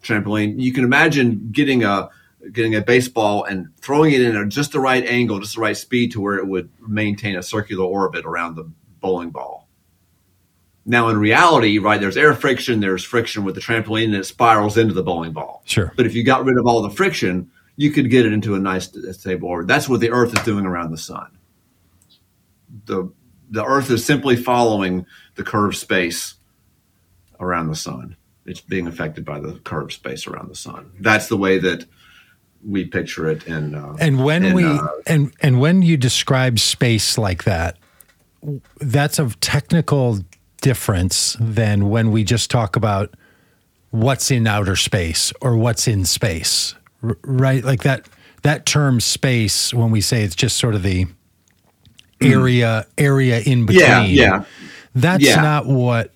trampoline 0.03 0.59
you 0.59 0.73
can 0.73 0.83
imagine 0.83 1.49
getting 1.51 1.83
a 1.83 2.09
getting 2.51 2.75
a 2.75 2.81
baseball 2.81 3.43
and 3.43 3.67
throwing 3.79 4.13
it 4.13 4.21
in 4.21 4.35
at 4.35 4.49
just 4.49 4.71
the 4.71 4.79
right 4.79 5.05
angle 5.05 5.39
just 5.39 5.55
the 5.55 5.61
right 5.61 5.77
speed 5.77 6.11
to 6.11 6.21
where 6.21 6.37
it 6.37 6.47
would 6.47 6.69
maintain 6.87 7.35
a 7.35 7.43
circular 7.43 7.85
orbit 7.85 8.25
around 8.25 8.55
the 8.55 8.69
bowling 8.99 9.29
ball 9.29 9.60
now 10.85 11.09
in 11.09 11.17
reality 11.17 11.77
right 11.77 11.99
there's 12.01 12.17
air 12.17 12.33
friction 12.33 12.79
there's 12.79 13.03
friction 13.03 13.43
with 13.43 13.55
the 13.55 13.61
trampoline 13.61 14.05
and 14.05 14.15
it 14.15 14.25
spirals 14.25 14.77
into 14.77 14.93
the 14.93 15.03
bowling 15.03 15.31
ball 15.31 15.61
Sure. 15.65 15.93
but 15.95 16.05
if 16.05 16.15
you 16.15 16.23
got 16.23 16.43
rid 16.45 16.57
of 16.57 16.65
all 16.65 16.81
the 16.81 16.89
friction, 16.89 17.49
you 17.77 17.91
could 17.91 18.09
get 18.09 18.25
it 18.25 18.33
into 18.33 18.53
a 18.55 18.59
nice 18.59 18.89
stable 19.17 19.47
orbit. 19.47 19.67
That's 19.67 19.87
what 19.87 20.01
the 20.01 20.11
Earth 20.11 20.37
is 20.37 20.43
doing 20.43 20.65
around 20.65 20.91
the 20.91 20.97
sun. 20.97 21.31
The 22.85 23.11
the 23.49 23.63
Earth 23.65 23.89
is 23.89 24.03
simply 24.05 24.35
following 24.35 25.05
the 25.35 25.43
curved 25.43 25.77
space 25.77 26.35
around 27.39 27.67
the 27.69 27.75
sun. 27.75 28.15
it's 28.45 28.61
being 28.61 28.87
affected 28.87 29.23
by 29.25 29.39
the 29.39 29.53
curved 29.63 29.93
space 29.93 30.27
around 30.27 30.49
the 30.49 30.55
sun. 30.55 30.91
That's 30.99 31.27
the 31.27 31.37
way 31.37 31.57
that 31.59 31.85
we 32.65 32.85
picture 32.85 33.27
it. 33.29 33.47
And 33.47 33.75
uh, 33.75 33.95
and 33.99 34.23
when 34.23 34.45
in, 34.45 34.53
we 34.55 34.63
uh, 34.65 34.87
and 35.07 35.33
and 35.41 35.59
when 35.59 35.81
you 35.81 35.97
describe 35.97 36.59
space 36.59 37.17
like 37.17 37.43
that, 37.45 37.77
that's 38.79 39.17
a 39.19 39.29
technical 39.41 40.19
difference 40.61 41.35
than 41.39 41.89
when 41.89 42.11
we 42.11 42.23
just 42.23 42.49
talk 42.49 42.75
about 42.75 43.13
what's 43.89 44.31
in 44.31 44.47
outer 44.47 44.75
space 44.75 45.33
or 45.41 45.57
what's 45.57 45.87
in 45.87 46.05
space, 46.05 46.75
R- 47.03 47.17
right? 47.23 47.63
Like 47.63 47.83
that 47.83 48.07
that 48.43 48.65
term 48.65 48.99
space 48.99 49.73
when 49.73 49.91
we 49.91 50.01
say 50.01 50.23
it's 50.23 50.35
just 50.35 50.57
sort 50.57 50.75
of 50.75 50.83
the 50.83 51.03
hmm. 51.03 51.11
area 52.21 52.85
area 52.97 53.41
in 53.41 53.65
between. 53.65 53.85
yeah, 53.87 54.03
yeah. 54.03 54.43
That's 54.95 55.23
Yeah. 55.23 55.41
not 55.41 55.65
what 55.67 56.13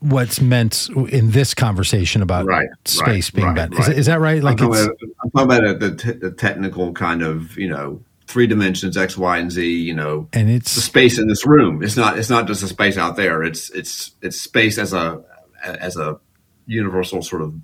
what's 0.00 0.40
meant 0.40 0.88
in 1.10 1.32
this 1.32 1.54
conversation 1.54 2.22
about 2.22 2.46
Right, 2.46 2.68
space 2.84 3.34
right, 3.34 3.56
being 3.56 3.72
right. 3.72 3.88
Is, 3.88 3.98
is 3.98 4.06
that 4.06 4.20
right? 4.20 4.38
I'm 4.38 4.44
Like 4.44 4.58
talking, 4.58 4.74
it's, 4.74 4.84
about, 4.84 4.96
I'm 5.24 5.30
talking 5.30 5.66
about 5.66 5.80
the, 5.80 5.96
te- 5.96 6.18
the 6.18 6.30
technical 6.30 6.92
kind 6.92 7.22
of 7.22 7.56
you 7.58 7.68
know 7.68 8.00
three 8.28 8.46
dimensions 8.46 8.96
X, 8.96 9.16
Y, 9.18 9.38
and 9.38 9.50
Z. 9.50 9.66
You 9.66 9.94
know, 9.94 10.28
and 10.32 10.48
it's 10.48 10.74
the 10.74 10.80
space 10.80 11.18
in 11.18 11.26
this 11.26 11.44
room. 11.46 11.82
It's 11.82 11.96
not. 11.96 12.18
It's 12.18 12.30
not 12.30 12.46
just 12.46 12.62
a 12.62 12.68
space 12.68 12.96
out 12.96 13.16
there. 13.16 13.42
It's 13.42 13.70
it's 13.70 14.12
it's 14.22 14.40
space 14.40 14.78
as 14.78 14.92
a 14.92 15.22
as 15.64 15.96
a 15.96 16.20
universal 16.66 17.22
sort 17.22 17.42
of 17.42 17.54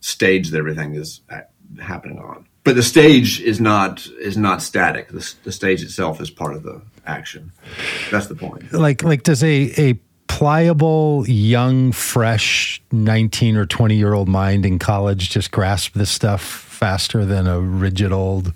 stage 0.00 0.50
that 0.50 0.58
everything 0.58 0.94
is 0.94 1.22
happening 1.80 2.18
on. 2.18 2.46
But 2.64 2.76
the 2.76 2.82
stage 2.82 3.40
is 3.40 3.60
not 3.60 4.06
is 4.20 4.36
not 4.36 4.62
static. 4.62 5.08
The, 5.08 5.34
the 5.44 5.52
stage 5.52 5.82
itself 5.82 6.20
is 6.20 6.30
part 6.30 6.54
of 6.54 6.62
the 6.62 6.82
action. 7.06 7.52
That's 8.10 8.26
the 8.26 8.34
point. 8.34 8.72
like 8.72 9.02
like 9.02 9.22
does 9.22 9.42
a 9.42 9.72
a 9.78 9.98
pliable 10.26 11.24
young 11.26 11.90
fresh 11.90 12.82
19 12.92 13.56
or 13.56 13.64
20 13.64 13.96
year 13.96 14.12
old 14.12 14.28
mind 14.28 14.66
in 14.66 14.78
college 14.78 15.30
just 15.30 15.50
grasp 15.50 15.94
this 15.94 16.10
stuff 16.10 16.42
faster 16.42 17.24
than 17.24 17.46
a 17.48 17.58
rigid 17.58 18.12
old 18.12 18.52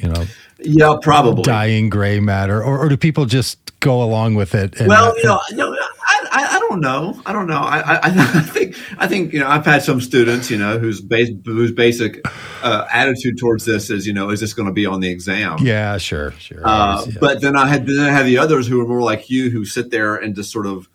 you 0.00 0.08
know 0.08 0.24
Yeah, 0.58 0.96
probably. 1.02 1.42
dying 1.42 1.88
gray 1.90 2.20
matter 2.20 2.62
or, 2.62 2.78
or 2.78 2.88
do 2.88 2.96
people 2.96 3.26
just 3.26 3.58
go 3.80 4.02
along 4.02 4.36
with 4.36 4.54
it 4.54 4.78
and, 4.78 4.88
Well, 4.88 5.12
you 5.18 5.24
know, 5.24 5.40
no, 5.54 5.72
I, 5.72 6.28
I, 6.30 6.56
I 6.56 6.58
don't 6.60 6.80
know. 6.80 7.20
I 7.26 7.32
don't 7.32 7.48
know. 7.48 7.56
I, 7.58 7.80
I, 7.80 8.00
I 8.04 8.42
think, 8.42 8.76
I 8.96 9.08
think, 9.08 9.32
you 9.32 9.40
know, 9.40 9.48
I've 9.48 9.64
had 9.66 9.82
some 9.82 10.00
students, 10.00 10.52
you 10.52 10.56
know, 10.56 10.78
whose 10.78 11.00
base, 11.00 11.30
whose 11.44 11.72
basic 11.72 12.24
uh, 12.62 12.86
attitude 12.92 13.38
towards 13.38 13.64
this 13.64 13.90
is, 13.90 14.06
you 14.06 14.12
know, 14.12 14.30
is 14.30 14.38
this 14.38 14.54
going 14.54 14.68
to 14.68 14.72
be 14.72 14.86
on 14.86 15.00
the 15.00 15.10
exam? 15.10 15.58
yeah 15.62 15.98
sure 15.98 16.30
sure 16.38 16.60
Uh, 16.64 17.04
Yeah. 17.06 17.14
But 17.20 17.40
then 17.40 17.56
I 17.56 17.66
had, 17.66 17.84
then 17.86 17.98
I 17.98 18.10
had 18.12 18.24
the 18.26 18.38
others 18.38 18.68
who 18.68 18.80
are 18.80 18.86
more 18.86 19.02
like 19.02 19.28
you, 19.28 19.50
who 19.50 19.64
sit 19.64 19.90
there 19.90 20.14
and 20.14 20.34
just 20.36 20.52
sort 20.52 20.66
of, 20.66 20.88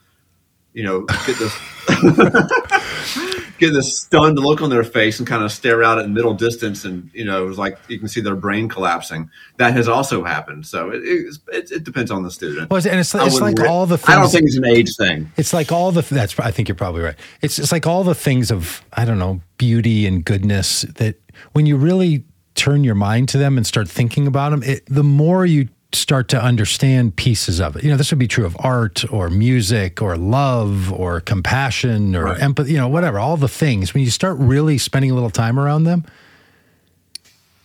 you 0.74 0.84
know, 0.84 1.02
get 1.26 1.38
this, 1.40 1.54
get 3.58 3.74
this 3.74 4.00
stunned 4.00 4.38
look 4.40 4.62
on 4.62 4.70
their 4.70 4.84
face 4.84 5.20
and 5.20 5.28
kind 5.28 5.44
of 5.44 5.52
stare 5.52 5.84
out 5.84 6.00
at 6.00 6.10
middle 6.10 6.34
distance, 6.34 6.86
and 6.86 7.10
you 7.14 7.26
know, 7.26 7.44
it 7.44 7.48
was 7.48 7.58
like 7.58 7.78
you 7.88 8.00
can 8.00 8.08
see 8.08 8.22
their 8.22 8.36
brain 8.36 8.70
collapsing. 8.70 9.30
That 9.58 9.74
has 9.74 9.88
also 9.88 10.24
happened. 10.24 10.66
So 10.66 10.92
it, 10.92 11.02
it, 11.50 11.72
it 11.72 11.84
depends 11.84 12.12
on 12.12 12.24
the 12.24 12.32
student. 12.32 12.70
Well, 12.70 12.78
and 12.78 13.00
it's, 13.00 13.14
it's 13.14 13.42
like 13.42 13.60
re- 13.60 13.68
all 13.68 13.86
the 13.86 14.02
I 14.08 14.16
don't 14.16 14.30
things 14.30 14.32
think 14.32 14.46
it's 14.46 14.58
an 14.58 14.66
age 14.66 14.96
thing. 14.96 15.32
It's 15.38 15.54
like 15.54 15.72
all 15.72 15.92
the 15.92 16.02
that's 16.02 16.40
I 16.40 16.52
think 16.52 16.68
you're 16.68 16.76
probably 16.76 17.02
right. 17.02 17.16
It's 17.42 17.60
it's 17.60 17.72
like 17.72 17.88
all 17.88 18.04
the 18.04 18.16
things 18.16 18.52
of 18.52 18.84
I 18.94 19.06
don't 19.06 19.20
know 19.20 19.42
beauty 19.58 20.06
and 20.06 20.24
goodness 20.24 20.82
that 20.82 21.16
when 21.54 21.66
you 21.66 21.78
really 21.78 22.24
turn 22.56 22.84
your 22.84 22.96
mind 22.96 23.30
to 23.30 23.38
them 23.38 23.56
and 23.56 23.66
start 23.66 23.88
thinking 23.88 24.28
about 24.28 24.50
them, 24.50 24.64
it, 24.64 24.84
the 24.88 25.04
more 25.04 25.46
you 25.46 25.70
start 25.94 26.28
to 26.30 26.42
understand 26.42 27.16
pieces 27.16 27.60
of 27.62 27.76
it. 27.78 27.84
You 27.84 27.90
know, 27.92 27.98
this 27.98 28.12
would 28.12 28.20
be 28.20 28.28
true 28.28 28.46
of 28.46 28.56
art 28.60 29.06
or 29.12 29.30
music 29.30 30.02
or 30.02 30.18
love 30.18 30.92
or 30.92 31.22
compassion 31.22 32.16
or 32.16 32.26
Right. 32.26 32.42
empathy. 32.42 32.72
You 32.74 32.78
know, 32.78 32.90
whatever. 32.90 33.20
All 33.20 33.38
the 33.38 33.48
things 33.48 33.94
when 33.94 34.04
you 34.04 34.12
start 34.12 34.38
really 34.38 34.78
spending 34.78 35.12
a 35.12 35.14
little 35.14 35.30
time 35.30 35.58
around 35.60 35.86
them, 35.86 36.06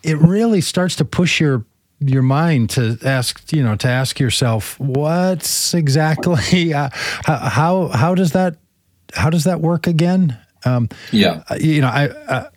it 0.03 0.18
really 0.18 0.61
starts 0.61 0.97
to 0.97 1.05
push 1.05 1.41
your 1.41 1.64
your 2.01 2.23
mind 2.23 2.68
to 2.70 2.99
ask 3.05 3.53
you 3.53 3.62
know 3.62 3.77
to 3.77 3.87
ask 3.89 4.18
yourself 4.18 4.79
what's 4.81 5.73
exactly 5.73 6.75
uh, 6.75 6.89
how, 7.25 7.87
how 7.89 8.12
does 8.12 8.33
that 8.33 8.57
how 9.14 9.31
does 9.31 9.45
that 9.45 9.61
work 9.61 9.87
again 9.87 10.37
um, 10.64 10.89
Yeah. 11.12 11.45
uh, 11.49 11.55
you 11.61 11.81
know 11.81 11.87
i 11.87 12.09
uh, 12.09 12.51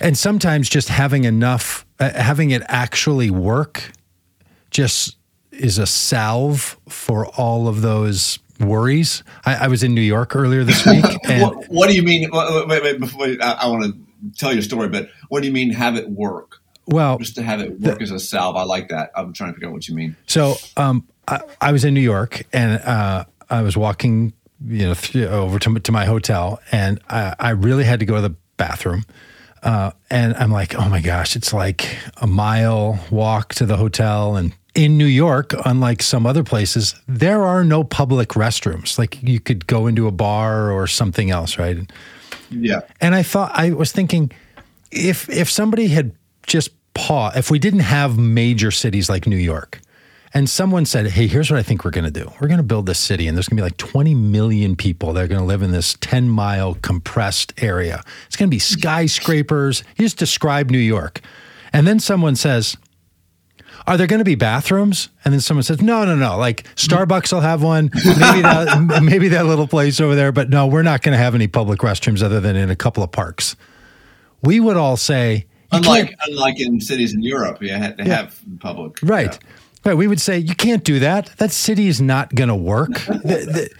and 0.00 0.18
sometimes 0.18 0.68
just 0.68 0.88
having 0.88 1.22
enough 1.24 1.86
uh, 2.00 2.10
having 2.12 2.50
it 2.50 2.62
actually 2.66 3.30
work 3.30 3.92
just 4.76 5.16
is 5.52 5.78
a 5.78 5.86
salve 5.86 6.78
for 6.88 7.26
all 7.38 7.66
of 7.66 7.80
those 7.80 8.38
worries 8.60 9.22
i, 9.44 9.54
I 9.64 9.68
was 9.68 9.82
in 9.82 9.94
new 9.94 10.00
york 10.02 10.36
earlier 10.36 10.64
this 10.64 10.84
week 10.92 11.04
and 11.24 11.42
What, 11.42 11.68
what 11.68 11.88
do 11.88 11.94
you 11.94 12.02
mean? 12.02 12.28
Wait, 12.30 12.68
wait, 12.68 12.82
wait 12.82 13.00
before 13.00 13.26
I, 13.40 13.52
I 13.62 13.66
want 13.68 13.84
to 13.84 13.92
tell 14.38 14.52
your 14.52 14.62
story, 14.62 14.88
but 14.88 15.08
what 15.28 15.40
do 15.40 15.46
you 15.48 15.52
mean 15.52 15.70
have 15.72 15.96
it 15.96 16.08
work? 16.10 16.56
well 16.86 17.18
Just 17.18 17.34
to 17.36 17.42
have 17.42 17.60
it 17.60 17.80
work 17.80 18.00
as 18.02 18.10
a 18.10 18.18
salve. 18.20 18.56
I 18.56 18.62
like 18.64 18.88
that. 18.88 19.10
I'm 19.14 19.32
trying 19.32 19.50
to 19.50 19.54
figure 19.54 19.68
out 19.68 19.74
what 19.74 19.88
you 19.88 19.94
mean. 19.94 20.16
So 20.26 20.56
um, 20.76 21.06
I, 21.28 21.40
I 21.60 21.72
was 21.72 21.84
in 21.84 21.94
New 21.94 22.00
York 22.00 22.42
and 22.52 22.80
uh, 22.82 23.24
I 23.50 23.62
was 23.62 23.76
walking, 23.76 24.32
you 24.64 24.86
know, 24.86 24.94
th- 24.94 25.28
over 25.28 25.58
to, 25.58 25.80
to 25.80 25.92
my 25.92 26.04
hotel, 26.04 26.60
and 26.72 27.00
I, 27.08 27.34
I 27.38 27.50
really 27.50 27.84
had 27.84 28.00
to 28.00 28.06
go 28.06 28.16
to 28.16 28.22
the 28.22 28.34
bathroom. 28.56 29.04
Uh, 29.62 29.90
and 30.10 30.34
I'm 30.36 30.52
like, 30.52 30.74
oh 30.76 30.88
my 30.88 31.00
gosh, 31.00 31.34
it's 31.34 31.52
like 31.52 31.98
a 32.18 32.26
mile 32.26 33.00
walk 33.10 33.54
to 33.54 33.66
the 33.66 33.76
hotel. 33.76 34.36
And 34.36 34.54
in 34.76 34.98
New 34.98 35.06
York, 35.06 35.54
unlike 35.64 36.02
some 36.02 36.26
other 36.26 36.44
places, 36.44 36.94
there 37.08 37.42
are 37.42 37.64
no 37.64 37.82
public 37.82 38.30
restrooms. 38.30 38.98
Like 38.98 39.20
you 39.22 39.40
could 39.40 39.66
go 39.66 39.86
into 39.86 40.06
a 40.06 40.12
bar 40.12 40.70
or 40.70 40.86
something 40.86 41.30
else, 41.30 41.58
right? 41.58 41.78
Yeah. 42.50 42.82
And 43.00 43.14
I 43.14 43.22
thought 43.22 43.50
I 43.54 43.70
was 43.70 43.90
thinking 43.90 44.30
if 44.92 45.28
if 45.30 45.50
somebody 45.50 45.88
had 45.88 46.12
just 46.46 46.70
paused, 46.94 47.36
if 47.36 47.50
we 47.50 47.58
didn't 47.58 47.80
have 47.80 48.18
major 48.18 48.70
cities 48.70 49.08
like 49.08 49.26
New 49.26 49.36
York, 49.36 49.80
and 50.34 50.48
someone 50.48 50.84
said, 50.84 51.06
"Hey, 51.06 51.26
here's 51.26 51.50
what 51.50 51.58
I 51.58 51.62
think 51.62 51.82
we're 51.84 51.90
going 51.90 52.04
to 52.04 52.10
do. 52.10 52.30
We're 52.38 52.48
going 52.48 52.58
to 52.58 52.62
build 52.64 52.84
this 52.84 52.98
city, 52.98 53.26
and 53.26 53.36
there's 53.36 53.48
going 53.48 53.56
to 53.56 53.62
be 53.62 53.66
like 53.66 53.78
20 53.78 54.14
million 54.14 54.76
people 54.76 55.14
that 55.14 55.24
are 55.24 55.28
going 55.28 55.40
to 55.40 55.46
live 55.46 55.62
in 55.62 55.72
this 55.72 55.96
10 56.00 56.28
mile 56.28 56.74
compressed 56.82 57.54
area. 57.62 58.02
It's 58.26 58.36
going 58.36 58.50
to 58.50 58.54
be 58.54 58.58
skyscrapers. 58.58 59.82
You 59.96 60.04
just 60.04 60.18
describe 60.18 60.70
New 60.70 60.78
York, 60.78 61.22
and 61.72 61.86
then 61.86 61.98
someone 61.98 62.36
says." 62.36 62.76
Are 63.86 63.96
there 63.96 64.06
going 64.06 64.18
to 64.18 64.24
be 64.24 64.34
bathrooms? 64.34 65.08
And 65.24 65.32
then 65.34 65.40
someone 65.40 65.62
says, 65.62 65.80
"No, 65.82 66.04
no, 66.04 66.14
no. 66.16 66.36
Like 66.38 66.64
Starbucks 66.76 67.32
will 67.32 67.40
have 67.40 67.62
one. 67.62 67.90
Maybe 67.94 68.42
that, 68.42 69.00
maybe 69.02 69.28
that 69.28 69.46
little 69.46 69.68
place 69.68 70.00
over 70.00 70.14
there. 70.14 70.32
But 70.32 70.50
no, 70.50 70.66
we're 70.66 70.82
not 70.82 71.02
going 71.02 71.12
to 71.12 71.18
have 71.22 71.34
any 71.34 71.46
public 71.46 71.80
restrooms 71.80 72.22
other 72.22 72.40
than 72.40 72.56
in 72.56 72.70
a 72.70 72.76
couple 72.76 73.02
of 73.02 73.12
parks." 73.12 73.56
We 74.42 74.60
would 74.60 74.76
all 74.76 74.96
say, 74.96 75.46
Unlike 75.72 76.14
unlike 76.26 76.60
in 76.60 76.80
cities 76.80 77.14
in 77.14 77.22
Europe, 77.22 77.62
you 77.62 77.70
had 77.72 77.96
to 77.98 78.04
have 78.04 78.38
public. 78.60 78.98
Right. 79.02 79.32
yeah. 79.32 79.48
Right. 79.84 79.96
We 79.96 80.06
would 80.08 80.20
say, 80.20 80.38
you 80.38 80.54
can't 80.54 80.84
do 80.84 80.98
that. 81.00 81.30
That 81.38 81.52
city 81.52 81.86
is 81.88 82.00
not 82.00 82.34
going 82.34 82.48
to 82.48 82.54
work. 82.56 82.90
The- 83.06 83.20
the- 83.22 83.70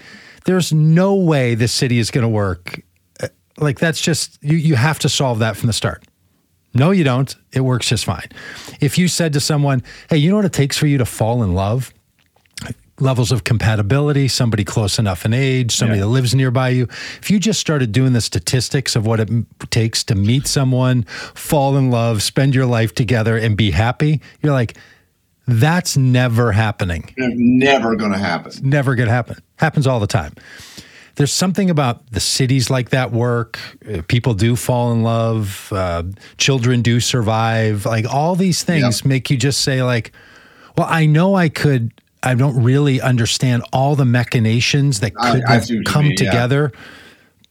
there's 0.45 0.73
no 0.73 1.15
way 1.17 1.57
this 1.57 1.73
city 1.73 1.99
is 1.99 2.11
going 2.13 2.23
to 2.23 2.29
work. 2.29 2.81
Uh, 3.21 3.27
Like, 3.59 3.81
that's 3.81 4.01
just, 4.01 4.39
you, 4.43 4.57
you 4.57 4.77
have 4.77 4.99
to 5.01 5.09
solve 5.09 5.41
that 5.41 5.57
from 5.57 5.67
the 5.67 5.73
start. 5.73 6.05
No, 6.77 6.91
you 6.91 7.05
don't. 7.05 7.35
It 7.53 7.61
works 7.61 7.89
just 7.89 8.05
fine. 8.05 8.29
If 8.81 8.99
you 8.99 9.09
said 9.09 9.33
to 9.33 9.41
someone, 9.41 9.83
hey, 10.11 10.19
you 10.19 10.29
know 10.31 10.37
what 10.37 10.45
it 10.45 10.53
takes 10.53 10.77
for 10.77 10.87
you 10.87 10.99
to 10.99 11.07
fall 11.07 11.43
in 11.43 11.55
love? 11.55 11.93
Levels 12.99 13.31
of 13.33 13.45
compatibility, 13.45 14.27
somebody 14.29 14.65
close 14.65 14.99
enough 14.99 15.25
in 15.27 15.35
age, 15.35 15.75
somebody 15.75 15.99
Yeah. 15.99 16.05
that 16.07 16.11
lives 16.11 16.35
nearby 16.35 16.71
you. 16.71 16.85
If 17.21 17.31
you 17.31 17.39
just 17.39 17.61
started 17.61 17.93
doing 17.93 18.13
the 18.15 18.21
statistics 18.23 18.97
of 18.97 19.05
what 19.07 19.21
it 19.21 19.29
takes 19.71 20.03
to 20.05 20.15
meet 20.15 20.47
someone, 20.47 21.03
fall 21.35 21.77
in 21.77 21.91
love, 21.91 22.23
spend 22.23 22.55
your 22.55 22.65
life 22.67 22.95
together, 22.95 23.37
and 23.37 23.55
be 23.57 23.71
happy, 23.73 24.21
you're 24.43 24.53
like, 24.55 24.77
that's 25.47 25.97
never 25.97 26.53
happening. 26.53 27.05
It's 27.17 27.35
never 27.39 27.97
going 27.97 28.13
to 28.13 28.19
happen. 28.19 28.53
Never 28.63 28.95
going 28.95 29.09
to 29.09 29.15
happen. 29.15 29.37
Happens 29.57 29.87
all 29.87 30.01
the 30.01 30.07
time. 30.07 30.33
There's 31.17 31.33
something 31.33 31.71
about 31.71 32.11
the 32.13 32.21
cities 32.21 32.69
like 32.71 32.91
that 32.91 33.11
work. 33.11 33.59
Uh, 33.89 34.03
People 34.07 34.35
do 34.35 34.55
fall 34.57 34.93
in 34.93 35.03
love. 35.03 35.71
Uh, 35.73 36.03
children 36.39 36.83
do 36.83 37.01
survive. 37.01 37.87
Like 37.87 38.05
all 38.07 38.37
these 38.37 38.63
things 38.63 39.01
Yeah. 39.03 39.09
make 39.09 39.31
you 39.31 39.37
just 39.37 39.63
say, 39.63 39.83
like, 39.83 40.13
well, 40.77 40.87
I 40.91 41.07
know 41.07 41.35
I 41.35 41.49
could. 41.49 41.91
I 42.23 42.35
don't 42.35 42.63
really 42.63 43.01
understand 43.01 43.63
all 43.73 43.95
the 43.97 44.05
machinations 44.05 45.01
that 45.01 45.15
could 45.15 45.45
I 45.45 45.53
have 45.55 45.65
see 45.67 45.83
come 45.85 46.05
mean, 46.09 46.13
yeah. 46.19 46.31
together, 46.31 46.73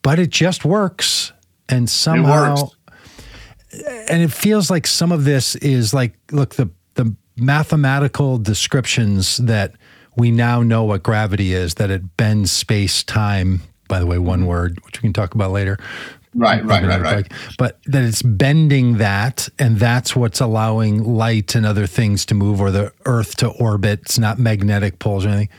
but 0.01 0.19
it 0.19 0.29
just 0.29 0.63
works. 0.65 1.31
And 1.69 1.89
somehow, 1.89 2.55
works. 2.55 2.75
and 4.09 4.21
it 4.21 4.31
feels 4.31 4.69
like 4.69 4.85
some 4.85 5.11
of 5.11 5.23
this 5.23 5.55
is 5.55 5.93
like 5.93 6.13
look 6.31 6.55
the 6.55 6.69
the 6.93 7.15
mathematical 7.37 8.37
descriptions 8.37 9.37
that 9.37 9.73
we 10.15 10.31
now 10.31 10.61
know 10.61 10.83
what 10.83 11.03
gravity 11.03 11.53
is 11.53 11.75
that 11.75 11.89
it 11.89 12.17
bends 12.17 12.51
space 12.51 13.03
time 13.03 13.61
by 13.87 13.99
the 13.99 14.05
way 14.05 14.17
one 14.17 14.39
mm-hmm. 14.39 14.47
word 14.47 14.79
which 14.85 15.01
we 15.01 15.07
can 15.07 15.13
talk 15.13 15.35
about 15.35 15.51
later. 15.51 15.77
Right, 16.37 16.65
right, 16.65 16.85
right, 16.85 17.01
right. 17.01 17.31
but 17.57 17.79
that 17.85 18.03
it's 18.03 18.21
bending 18.21 18.97
that 18.97 19.47
and 19.57 19.77
that's 19.79 20.17
what's 20.17 20.41
allowing 20.41 21.01
light 21.01 21.55
and 21.55 21.65
other 21.65 21.87
things 21.87 22.25
to 22.25 22.35
move 22.35 22.59
or 22.59 22.71
the 22.71 22.91
earth 23.05 23.37
to 23.37 23.47
orbit. 23.51 24.01
It's 24.01 24.19
not 24.19 24.37
magnetic 24.37 24.99
poles 24.99 25.25
or 25.25 25.29
anything. 25.29 25.49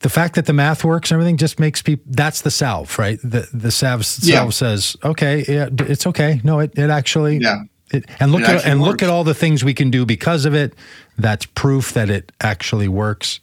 The 0.00 0.10
fact 0.10 0.34
that 0.34 0.44
the 0.44 0.52
math 0.52 0.84
works 0.84 1.10
and 1.10 1.16
everything 1.16 1.38
just 1.38 1.58
makes 1.58 1.80
people 1.80 2.04
that's 2.10 2.42
the 2.42 2.50
salve 2.50 2.98
right? 2.98 3.18
The 3.22 3.48
the 3.54 3.70
salve, 3.70 4.04
salve 4.04 4.28
Yeah. 4.28 4.50
says 4.50 4.96
okay 5.02 5.44
yeah 5.48 5.68
it's 5.72 6.06
okay. 6.06 6.40
No 6.44 6.58
it, 6.60 6.78
it 6.78 6.90
actually 6.90 7.38
Yeah. 7.38 7.62
it, 7.90 8.04
and 8.20 8.30
look 8.30 8.42
It 8.42 8.48
at 8.48 8.56
actually 8.56 8.72
and 8.72 8.82
look 8.82 9.02
at 9.02 9.08
all 9.08 9.24
the 9.24 9.34
things 9.34 9.64
we 9.64 9.74
can 9.74 9.90
do 9.90 10.04
because 10.04 10.44
of 10.44 10.54
it. 10.54 10.74
That's 11.16 11.46
proof 11.46 11.94
that 11.94 12.10
it 12.10 12.32
actually 12.42 12.88
works 12.88 13.40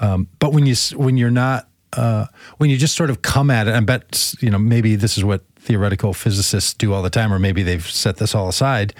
um, 0.00 0.28
but 0.38 0.52
when 0.52 0.66
you 0.66 0.74
when 0.96 1.16
you're 1.16 1.30
not 1.30 1.68
uh, 1.94 2.26
when 2.58 2.68
you 2.70 2.76
just 2.76 2.96
sort 2.96 3.10
of 3.10 3.22
come 3.22 3.50
at 3.50 3.68
it 3.68 3.74
I 3.74 3.80
bet 3.80 4.34
you 4.40 4.50
know 4.50 4.58
maybe 4.58 4.96
this 4.96 5.16
is 5.16 5.24
what 5.24 5.42
theoretical 5.56 6.12
physicists 6.12 6.74
do 6.74 6.92
all 6.92 7.02
the 7.02 7.10
time 7.10 7.32
or 7.32 7.38
maybe 7.38 7.62
they've 7.62 7.86
set 7.88 8.18
this 8.18 8.34
all 8.34 8.48
aside 8.48 8.94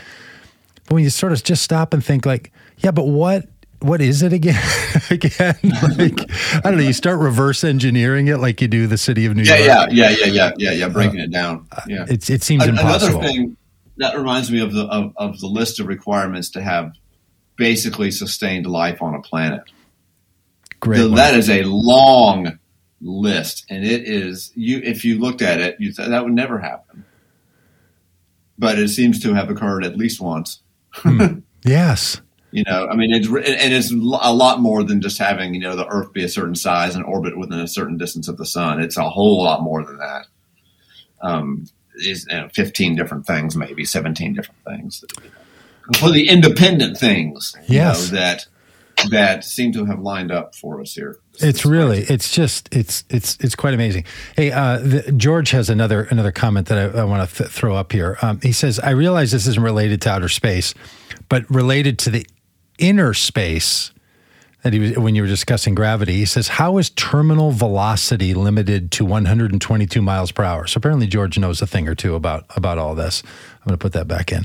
but 0.87 0.95
when 0.95 1.05
you 1.05 1.11
sort 1.11 1.33
of 1.33 1.43
just 1.45 1.63
stop 1.63 1.93
and 1.95 2.05
think 2.05 2.27
like 2.27 2.53
yeah 2.79 2.91
but 2.91 3.05
what 3.05 3.47
what 3.81 4.01
is 4.01 4.23
it 4.23 4.33
again 4.33 4.61
again 5.11 5.55
like 5.97 6.19
i 6.55 6.61
don't 6.65 6.79
know 6.79 6.83
you 6.83 6.93
start 6.93 7.21
reverse 7.21 7.63
engineering 7.63 8.27
it 8.29 8.39
like 8.39 8.61
you 8.61 8.67
do 8.67 8.87
the 8.87 8.99
city 8.99 9.27
of 9.27 9.37
new 9.37 9.43
Yeah, 9.43 9.57
york 9.59 9.91
yeah, 9.93 10.11
yeah, 10.11 10.11
yeah, 10.11 10.27
yeah, 10.27 10.53
yeah, 10.59 10.71
yeah. 10.73 10.89
Breaking 10.89 11.21
it 11.21 11.31
down. 11.31 11.69
Yeah. 11.87 12.07
It's, 12.09 12.31
it 12.31 12.43
seems 12.43 12.67
impossible 12.67 13.19
Another 13.21 13.33
thing 13.33 13.57
that 13.99 14.17
reminds 14.17 14.51
me 14.51 14.61
of 14.61 14.73
the 14.73 14.87
of, 14.87 15.13
of 15.17 15.39
the 15.41 15.47
list 15.47 15.79
of 15.79 15.87
requirements 15.87 16.51
to 16.51 16.63
have 16.63 16.93
basically 17.57 18.11
sustained 18.11 18.67
life 18.67 19.01
on 19.03 19.15
a 19.15 19.21
planet. 19.21 19.63
Great 20.87 20.99
So 20.99 21.09
that 21.11 21.35
is 21.35 21.51
a 21.51 21.63
long 21.65 22.59
list, 23.01 23.67
and 23.69 23.85
it 23.85 24.09
is 24.09 24.53
you. 24.55 24.79
If 24.83 25.05
you 25.05 25.19
looked 25.19 25.43
at 25.43 25.61
it, 25.61 25.77
you 25.79 25.93
th- 25.93 26.09
that 26.09 26.25
would 26.25 26.33
never 26.33 26.59
happen. 26.59 27.05
But 28.59 28.79
it 28.79 28.89
seems 28.89 29.21
to 29.23 29.35
have 29.35 29.51
occurred 29.51 29.85
at 29.85 29.97
least 29.99 30.21
once. 30.21 30.63
yes 31.65 32.21
You 32.53 32.65
know, 32.67 32.87
I 32.89 32.97
mean, 32.97 33.13
it's 33.13 33.27
and 33.29 33.73
it's 33.75 33.91
a 33.91 34.33
lot 34.33 34.61
more 34.61 34.83
than 34.83 35.01
just 35.03 35.19
having 35.19 35.53
you 35.55 35.61
know 35.61 35.77
the 35.77 35.87
Earth 35.87 36.13
be 36.15 36.25
a 36.25 36.29
certain 36.29 36.55
size 36.55 36.95
and 36.95 37.05
orbit 37.05 37.37
within 37.37 37.61
a 37.61 37.69
certain 37.69 37.99
distance 37.99 38.29
of 38.29 38.39
the 38.39 38.47
Sun. 38.47 38.81
It's 38.81 38.97
a 38.97 39.09
whole 39.11 39.43
lot 39.43 39.63
more 39.63 39.85
than 39.85 39.99
that. 39.99 40.27
Um, 41.21 41.67
is 41.97 42.27
you 42.31 42.37
know, 42.37 42.49
fifteen 42.55 42.95
different 42.97 43.27
things, 43.27 43.57
maybe 43.57 43.85
seventeen 43.85 44.33
different 44.33 44.61
things, 44.65 45.05
completely 45.83 46.29
independent 46.29 46.97
things. 46.99 47.55
you 47.69 47.77
Yes. 47.77 48.11
know, 48.11 48.19
that 48.19 48.47
that 49.11 49.45
seem 49.45 49.73
to 49.73 49.85
have 49.85 50.01
lined 50.01 50.31
up 50.31 50.55
for 50.55 50.81
us 50.81 50.95
here. 50.95 51.19
It's 51.41 51.65
really, 51.65 52.01
it's 52.01 52.33
just, 52.33 52.75
it's, 52.75 53.05
it's, 53.11 53.37
it's 53.41 53.55
quite 53.55 53.75
amazing. 53.75 54.05
Hey, 54.37 54.53
uh, 54.53 54.79
the, 54.79 55.13
George 55.13 55.51
has 55.51 55.69
another, 55.69 56.03
another 56.11 56.33
comment 56.33 56.69
that 56.69 56.97
I, 56.97 57.01
I 57.01 57.05
want 57.05 57.29
to 57.29 57.37
th- 57.37 57.51
throw 57.51 57.77
up 57.77 57.93
here. 57.93 58.19
Um, 58.23 58.41
he 58.41 58.53
says, 58.53 58.79
I 58.79 58.91
realize 58.91 59.33
this 59.33 59.47
isn't 59.47 59.63
related 59.63 60.01
to 60.03 60.11
outer 60.11 60.29
space, 60.29 60.75
but 61.29 61.49
related 61.51 61.99
to 62.01 62.11
the 62.11 62.27
inner 62.79 63.15
space 63.15 63.93
that 64.63 64.73
he 64.73 64.81
was, 64.81 64.99
when 64.99 65.15
you 65.15 65.23
were 65.23 65.29
discussing 65.29 65.77
gravity, 65.77 66.15
he 66.15 66.25
says, 66.25 66.49
how 66.49 66.77
is 66.79 66.91
terminal 66.91 67.53
velocity 67.53 68.35
limited 68.35 68.91
to 68.91 69.05
122 69.05 70.03
miles 70.03 70.33
per 70.33 70.43
hour? 70.43 70.67
So 70.67 70.79
apparently 70.79 71.07
George 71.07 71.39
knows 71.39 71.63
a 71.63 71.69
thing 71.69 71.87
or 71.87 71.95
two 71.95 72.17
about, 72.17 72.47
about 72.57 72.77
all 72.77 72.97
this. 72.97 73.23
I'm 73.25 73.69
going 73.69 73.79
to 73.79 73.83
put 73.83 73.93
that 73.93 74.09
back 74.09 74.33
in. 74.33 74.45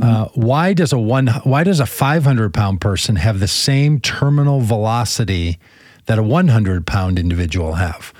Uh, 0.00 0.26
why 0.34 0.72
does 0.72 0.92
a 0.92 0.98
one 0.98 1.28
why 1.44 1.62
does 1.64 1.80
a 1.80 1.86
500 1.86 2.52
pound 2.52 2.80
person 2.80 3.16
have 3.16 3.38
the 3.40 3.48
same 3.48 4.00
terminal 4.00 4.60
velocity 4.60 5.58
that 6.06 6.18
a 6.18 6.22
100 6.22 6.86
pound 6.86 7.18
individual 7.18 7.74
have? 7.74 8.12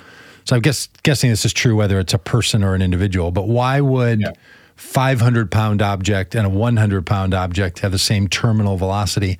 So 0.45 0.55
i'm 0.57 0.62
guess, 0.62 0.89
guessing 1.03 1.31
this 1.31 1.45
is 1.45 1.53
true 1.53 1.75
whether 1.75 1.99
it's 1.99 2.14
a 2.14 2.18
person 2.18 2.62
or 2.62 2.75
an 2.75 2.83
individual 2.83 3.31
but 3.31 3.49
why 3.49 3.81
would 3.81 4.20
Yeah. 4.20 4.33
500 4.77 5.51
pound 5.51 5.81
object 5.83 6.35
and 6.35 6.47
a 6.47 6.51
100 6.51 7.07
pound 7.07 7.33
object 7.35 7.79
have 7.81 7.93
the 7.93 7.99
same 7.99 8.29
terminal 8.29 8.77
velocity? 8.77 9.39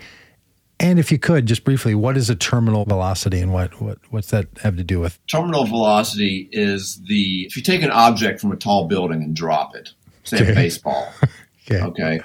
And 0.80 0.99
if 0.99 1.12
you 1.12 1.18
could 1.20 1.47
just 1.47 1.62
briefly 1.62 1.95
what 1.95 2.16
is 2.16 2.28
a 2.30 2.35
terminal 2.35 2.85
velocity 2.85 3.41
and 3.41 3.53
what, 3.53 3.80
what 3.80 3.99
what's 4.11 4.28
that 4.30 4.47
have 4.62 4.76
to 4.76 4.82
do 4.85 4.99
with? 4.99 5.18
Terminal 5.28 5.66
velocity 5.66 6.49
is 6.51 7.01
the 7.07 7.45
if 7.47 7.57
you 7.57 7.62
take 7.62 7.82
an 7.82 7.91
object 7.93 8.41
from 8.41 8.51
a 8.51 8.57
tall 8.57 8.89
building 8.89 9.22
and 9.22 9.37
drop 9.37 9.76
it, 9.76 9.91
say 10.24 10.51
a 10.51 10.55
baseball, 10.55 11.12
okay 11.70 11.82
okay, 11.82 12.20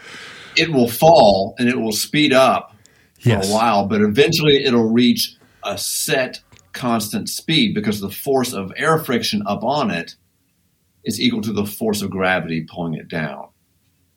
it 0.56 0.72
will 0.72 0.88
fall 0.90 1.56
and 1.60 1.70
it 1.70 1.80
will 1.80 1.92
speed 1.92 2.34
up 2.34 2.76
for 3.20 3.30
Yes. 3.30 3.50
a 3.50 3.54
while, 3.54 3.86
but 3.88 4.02
eventually 4.02 4.64
it'll 4.64 4.90
reach 4.92 5.36
a 5.64 5.78
set 5.78 6.40
constant 6.72 7.28
speed 7.30 7.74
because 7.76 8.00
the 8.00 8.10
force 8.10 8.54
of 8.54 8.72
air 8.78 8.98
friction 9.00 9.44
up 9.46 9.64
on 9.64 9.92
it 9.92 10.16
is 11.04 11.20
equal 11.20 11.42
to 11.42 11.52
the 11.52 11.66
force 11.66 12.02
of 12.02 12.10
gravity 12.10 12.66
pulling 12.70 12.94
it 12.94 13.08
down. 13.10 13.48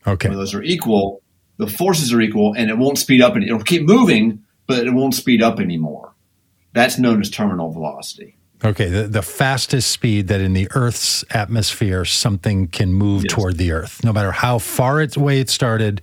okay 0.06 0.28
When 0.28 0.38
those 0.38 0.54
are 0.54 0.62
equal, 0.62 1.20
the 1.58 1.66
forces 1.66 2.12
are 2.12 2.20
equal, 2.20 2.54
and 2.56 2.70
it 2.70 2.78
won't 2.78 2.98
speed 2.98 3.20
up, 3.22 3.34
and 3.34 3.44
it'll 3.44 3.62
keep 3.62 3.82
moving, 3.82 4.42
but 4.66 4.86
it 4.86 4.92
won't 4.92 5.14
speed 5.14 5.42
up 5.42 5.60
anymore. 5.60 6.12
That's 6.72 6.98
known 6.98 7.20
as 7.20 7.30
terminal 7.30 7.70
velocity. 7.72 8.36
Okay, 8.64 8.88
the, 8.88 9.08
the 9.08 9.22
fastest 9.22 9.90
speed 9.90 10.28
that 10.28 10.40
in 10.40 10.52
the 10.52 10.68
Earth's 10.74 11.24
atmosphere 11.30 12.04
something 12.04 12.68
can 12.68 12.92
move 12.92 13.24
Yes. 13.24 13.32
toward 13.32 13.58
the 13.58 13.72
Earth. 13.72 14.04
No 14.04 14.12
matter 14.12 14.30
how 14.32 14.58
far 14.58 15.00
its 15.00 15.16
way 15.16 15.40
it 15.40 15.50
started, 15.50 16.00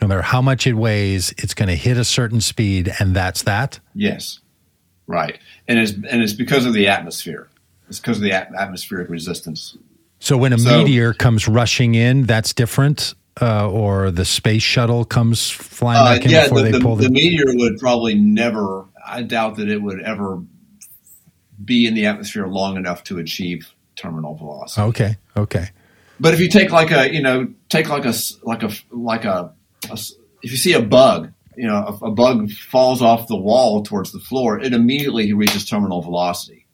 no 0.00 0.08
matter 0.08 0.22
how 0.22 0.40
much 0.40 0.66
it 0.66 0.72
weighs, 0.72 1.32
it's 1.38 1.54
going 1.54 1.68
to 1.68 1.76
hit 1.76 1.96
a 1.98 2.04
certain 2.04 2.40
speed, 2.40 2.92
and 2.98 3.14
that's 3.14 3.42
that. 3.42 3.78
Yes, 3.94 4.40
right, 5.06 5.38
and 5.68 5.78
it's 5.78 5.92
and 5.92 6.22
it's 6.22 6.32
because 6.32 6.64
of 6.66 6.72
the 6.72 6.88
atmosphere. 6.88 7.48
It's 7.88 8.00
because 8.00 8.16
of 8.16 8.22
the 8.22 8.32
at- 8.32 8.54
atmospheric 8.54 9.10
resistance. 9.10 9.76
So 10.18 10.36
when 10.38 10.52
a 10.54 10.58
So- 10.58 10.78
meteor 10.84 11.12
comes 11.12 11.46
rushing 11.46 11.94
in, 11.94 12.24
that's 12.24 12.54
different, 12.54 13.14
uh, 13.40 13.68
or 13.70 14.10
the 14.10 14.24
space 14.24 14.62
shuttle 14.62 15.04
comes 15.04 15.50
flying 15.50 16.00
Uh, 16.00 16.04
back 16.14 16.24
in 16.24 16.30
yeah, 16.30 16.44
before 16.44 16.58
the, 16.58 16.64
they 16.64 16.70
the, 16.72 16.80
pull 16.80 16.96
the 16.96 17.04
the. 17.04 17.10
meteor 17.10 17.44
would 17.54 17.78
probably 17.78 18.14
never. 18.14 18.86
I 19.06 19.22
doubt 19.22 19.56
that 19.56 19.68
it 19.68 19.82
would 19.82 20.00
ever 20.00 20.40
be 21.64 21.86
in 21.86 21.94
the 21.94 22.06
atmosphere 22.06 22.46
long 22.46 22.76
enough 22.76 23.04
to 23.04 23.18
achieve 23.18 23.72
terminal 23.96 24.34
velocity. 24.34 24.82
okay, 24.88 25.16
okay, 25.36 25.68
But 26.18 26.34
if 26.34 26.40
you 26.40 26.48
take 26.48 26.70
like 26.70 26.90
a, 26.90 27.12
you 27.12 27.20
know, 27.22 27.52
take 27.68 27.88
like 27.88 28.04
a, 28.04 28.14
like 28.42 28.62
a 28.62 28.70
like 28.90 29.24
a, 29.24 29.52
a 29.90 29.98
if 30.42 30.50
you 30.50 30.56
see 30.56 30.72
a 30.72 30.82
bug, 30.82 31.32
you 31.56 31.66
know, 31.66 31.98
a, 32.02 32.06
a 32.06 32.10
bug 32.10 32.50
falls 32.50 33.02
off 33.02 33.28
the 33.28 33.36
wall 33.36 33.82
towards 33.82 34.12
the 34.12 34.18
floor, 34.18 34.58
it 34.58 34.72
immediately 34.72 35.32
reaches 35.32 35.66
terminal 35.66 36.00
velocity. 36.00 36.66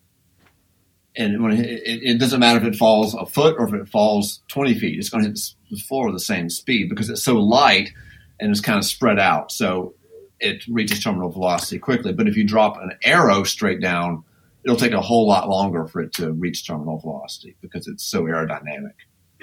And 1.16 1.42
when 1.42 1.52
it, 1.52 1.66
it, 1.66 2.02
it 2.04 2.18
doesn't 2.18 2.38
matter 2.38 2.60
if 2.60 2.64
it 2.64 2.76
falls 2.76 3.14
a 3.14 3.26
foot 3.26 3.56
or 3.58 3.66
if 3.66 3.74
it 3.74 3.88
falls 3.88 4.40
twenty 4.48 4.78
feet, 4.78 4.98
it's 4.98 5.08
going 5.10 5.24
to 5.24 5.30
hit 5.30 5.40
the 5.70 5.76
floor 5.78 6.06
with 6.06 6.14
the 6.14 6.20
same 6.20 6.48
speed 6.48 6.88
because 6.88 7.10
it's 7.10 7.24
so 7.24 7.34
light 7.34 7.90
and 8.38 8.52
it's 8.52 8.60
kind 8.60 8.78
of 8.78 8.84
spread 8.84 9.18
out, 9.18 9.50
so 9.50 9.94
it 10.38 10.64
reaches 10.68 11.02
terminal 11.02 11.28
velocity 11.30 11.80
quickly. 11.80 12.12
But 12.12 12.28
if 12.28 12.36
you 12.36 12.44
drop 12.44 12.76
an 12.76 12.92
arrow 13.02 13.42
straight 13.42 13.80
down, 13.80 14.22
it'll 14.64 14.76
take 14.76 14.92
a 14.92 15.00
whole 15.00 15.26
lot 15.26 15.48
longer 15.48 15.86
for 15.86 16.00
it 16.00 16.12
to 16.14 16.32
reach 16.32 16.66
terminal 16.66 16.98
velocity 17.00 17.56
because 17.60 17.86
it's 17.88 18.04
so 18.04 18.22
aerodynamic. 18.24 18.92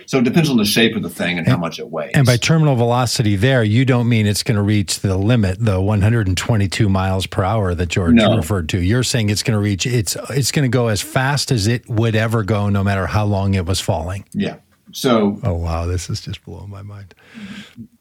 So 0.08 0.18
it 0.18 0.26
depends 0.26 0.50
on 0.50 0.58
the 0.58 0.66
shape 0.66 0.96
of 0.98 1.04
the 1.04 1.10
thing 1.10 1.38
and 1.38 1.48
how 1.48 1.56
much 1.56 1.80
it 1.80 1.90
weighs. 1.90 2.12
And 2.16 2.26
by 2.26 2.36
terminal 2.36 2.76
velocity, 2.76 3.38
there 3.38 3.64
you 3.64 3.86
don't 3.86 4.10
mean 4.10 4.28
it's 4.28 4.44
going 4.44 4.58
to 4.58 4.62
reach 4.62 5.00
the 5.00 5.16
limit, 5.18 5.58
the 5.64 5.80
122 5.80 6.90
miles 6.90 7.26
per 7.28 7.44
hour 7.44 7.74
that 7.74 7.86
George 7.88 8.14
No. 8.14 8.36
referred 8.36 8.68
to. 8.70 8.80
You're 8.82 9.04
saying 9.04 9.30
it's 9.30 9.42
going 9.42 9.56
to 9.58 9.62
reach 9.64 9.86
it's 9.88 10.18
it's 10.32 10.52
going 10.52 10.70
to 10.70 10.74
go 10.74 10.90
as 10.90 11.02
fast 11.02 11.50
as 11.50 11.66
it 11.68 11.88
would 11.90 12.14
ever 12.16 12.44
go, 12.44 12.68
no 12.70 12.84
matter 12.84 13.06
how 13.08 13.24
long 13.26 13.54
it 13.54 13.66
was 13.66 13.80
falling. 13.80 14.26
yeah. 14.34 14.58
So 14.92 15.40
Oh 15.44 15.54
wow, 15.54 15.86
this 15.88 16.10
is 16.10 16.22
just 16.22 16.44
blowing 16.46 16.70
my 16.70 16.82
mind. 16.82 17.16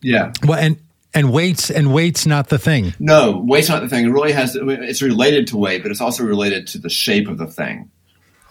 yeah, 0.03 0.33
Well, 0.47 0.59
and 0.59 0.77
and 1.15 1.33
weights 1.33 1.71
and 1.71 1.93
weights 1.93 2.27
not 2.27 2.49
the 2.49 2.59
thing. 2.59 2.93
no, 2.99 3.43
weight's 3.47 3.69
not 3.69 3.83
the 3.83 3.89
thing. 3.89 4.05
It 4.07 4.11
really 4.11 4.33
has. 4.33 4.57
I 4.57 4.61
mean, 4.61 4.83
It's 4.83 5.03
related 5.03 5.47
to 5.49 5.57
weight, 5.57 5.83
but 5.83 5.91
it's 5.91 6.01
also 6.01 6.25
related 6.25 6.67
to 6.69 6.79
the 6.79 6.89
shape 6.91 7.29
of 7.29 7.39
the 7.39 7.47
thing. 7.47 7.91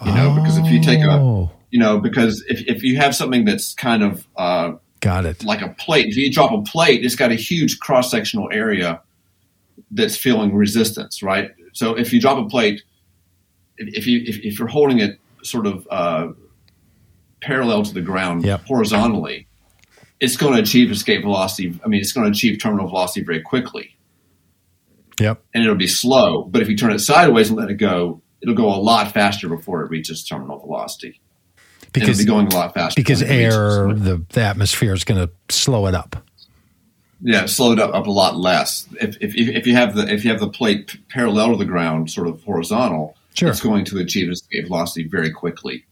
You 0.05 0.14
know, 0.14 0.36
because 0.36 0.57
if 0.57 0.66
you 0.70 0.82
take 0.82 0.99
a, 0.99 1.11
Oh, 1.11 1.51
you 1.72 1.80
know, 1.80 1.97
because 1.99 2.43
if 2.49 2.61
if 2.68 2.84
you 2.84 2.97
have 2.97 3.16
something 3.16 3.45
that's 3.45 3.74
kind 3.74 4.03
of 4.03 4.28
uh, 4.36 4.74
got 4.99 5.26
it. 5.26 5.43
like 5.45 5.61
a 5.61 5.70
plate. 5.70 6.07
If 6.07 6.18
you 6.18 6.32
drop 6.32 6.51
a 6.51 6.61
plate, 6.61 7.05
it's 7.05 7.16
got 7.16 7.32
a 7.32 7.36
huge 7.36 7.80
cross 7.80 8.11
sectional 8.11 8.49
area 8.51 9.01
that's 9.91 10.18
feeling 10.18 10.53
resistance, 10.53 11.24
right? 11.24 11.51
So 11.74 11.95
if 11.95 12.11
you 12.11 12.20
drop 12.20 12.38
a 12.38 12.47
plate, 12.49 12.84
if, 13.78 13.99
if 13.99 14.07
you 14.07 14.24
if, 14.26 14.38
if 14.39 14.59
you're 14.59 14.68
holding 14.68 14.99
it 14.99 15.20
sort 15.43 15.68
of 15.68 15.88
uh, 15.89 16.28
parallel 17.41 17.84
to 17.84 17.93
the 17.93 18.01
ground 18.01 18.43
Yep. 18.45 18.66
horizontally, 18.66 19.47
it's 20.24 20.38
going 20.38 20.53
to 20.55 20.61
achieve 20.61 20.89
escape 20.91 21.21
velocity. 21.24 21.80
I 21.84 21.88
mean, 21.88 22.01
it's 22.01 22.13
going 22.13 22.26
to 22.26 22.32
achieve 22.32 22.59
terminal 22.59 22.88
velocity 22.88 23.24
very 23.26 23.41
quickly, 23.41 23.95
Yep. 25.19 25.43
and 25.53 25.63
it'll 25.63 25.76
be 25.76 25.88
slow. 25.88 26.43
But 26.43 26.61
if 26.61 26.69
you 26.69 26.78
turn 26.78 26.91
it 26.91 26.99
sideways 26.99 27.49
and 27.49 27.57
let 27.57 27.69
it 27.69 27.76
go, 27.76 28.21
it'll 28.41 28.55
go 28.55 28.69
a 28.74 28.80
lot 28.82 29.11
faster 29.11 29.47
before 29.49 29.84
it 29.84 29.89
reaches 29.89 30.24
terminal 30.24 30.59
velocity. 30.59 31.19
And 31.84 31.91
Because 31.93 32.19
it'll 32.19 32.21
be 32.21 32.26
going 32.26 32.47
a 32.47 32.55
lot 32.55 32.74
faster 32.74 32.99
because 32.99 33.21
when 33.21 33.32
it 33.32 33.36
reaches- 33.43 33.55
air, 33.55 33.93
the, 33.93 34.26
the 34.30 34.41
atmosphere 34.41 34.93
is 34.93 35.03
going 35.03 35.28
to 35.28 35.32
slow 35.55 35.86
it 35.88 35.93
up. 35.95 36.15
Yeah, 37.26 37.45
slow 37.45 37.71
it 37.71 37.80
up, 37.80 37.93
up 37.93 38.07
a 38.07 38.11
lot 38.11 38.36
less. 38.38 38.86
If, 38.99 39.15
if, 39.21 39.34
if 39.36 39.47
if 39.55 39.67
you 39.67 39.76
have 39.76 39.95
the 39.95 40.11
if 40.11 40.26
you 40.26 40.32
have 40.32 40.41
the 40.41 40.49
plate 40.49 40.88
p- 40.88 40.99
parallel 41.09 41.51
to 41.51 41.57
the 41.57 41.63
ground, 41.65 42.11
sort 42.11 42.28
of 42.28 42.43
horizontal, 42.43 43.15
Sure. 43.34 43.47
it's 43.49 43.61
going 43.61 43.86
to 43.86 43.97
achieve 43.99 44.30
escape 44.30 44.67
velocity 44.67 45.07
very 45.07 45.32
quickly. 45.32 45.86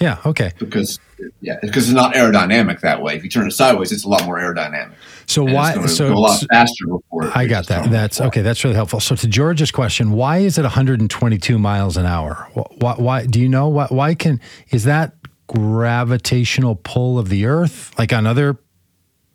Yeah. 0.00 0.18
Okay. 0.26 0.52
because 0.58 0.98
yeah, 1.40 1.56
because 1.62 1.88
it's 1.88 1.94
not 1.94 2.14
aerodynamic 2.14 2.80
that 2.80 3.02
way. 3.02 3.16
If 3.16 3.24
you 3.24 3.30
turn 3.30 3.46
it 3.46 3.52
sideways, 3.52 3.92
it's 3.92 4.04
a 4.04 4.08
lot 4.08 4.24
more 4.24 4.38
aerodynamic. 4.38 4.92
So 5.26 5.44
And 5.46 5.54
why? 5.54 5.86
So 5.86 6.08
go 6.08 6.14
a 6.14 6.18
lot 6.18 6.40
so- 6.40 6.46
faster 6.50 6.86
before. 6.86 7.30
I 7.34 7.46
got 7.46 7.66
that. 7.68 7.90
That's 7.90 8.18
velocity. 8.18 8.26
okay. 8.26 8.42
That's 8.42 8.64
really 8.64 8.76
helpful. 8.76 9.00
So 9.00 9.14
to 9.16 9.26
George's 9.26 9.70
question, 9.70 10.12
why 10.12 10.38
is 10.38 10.58
it 10.58 10.62
122 10.62 11.58
miles 11.58 11.96
an 11.96 12.06
hour? 12.06 12.48
Why? 12.54 12.94
why 12.94 13.26
do 13.26 13.40
you 13.40 13.48
know? 13.48 13.68
Why, 13.68 13.86
why 13.88 14.14
can 14.14 14.40
is 14.70 14.84
that 14.84 15.14
gravitational 15.46 16.76
pull 16.76 17.18
of 17.18 17.28
the 17.28 17.46
Earth 17.46 17.96
like 17.98 18.12
on 18.12 18.26
other 18.26 18.58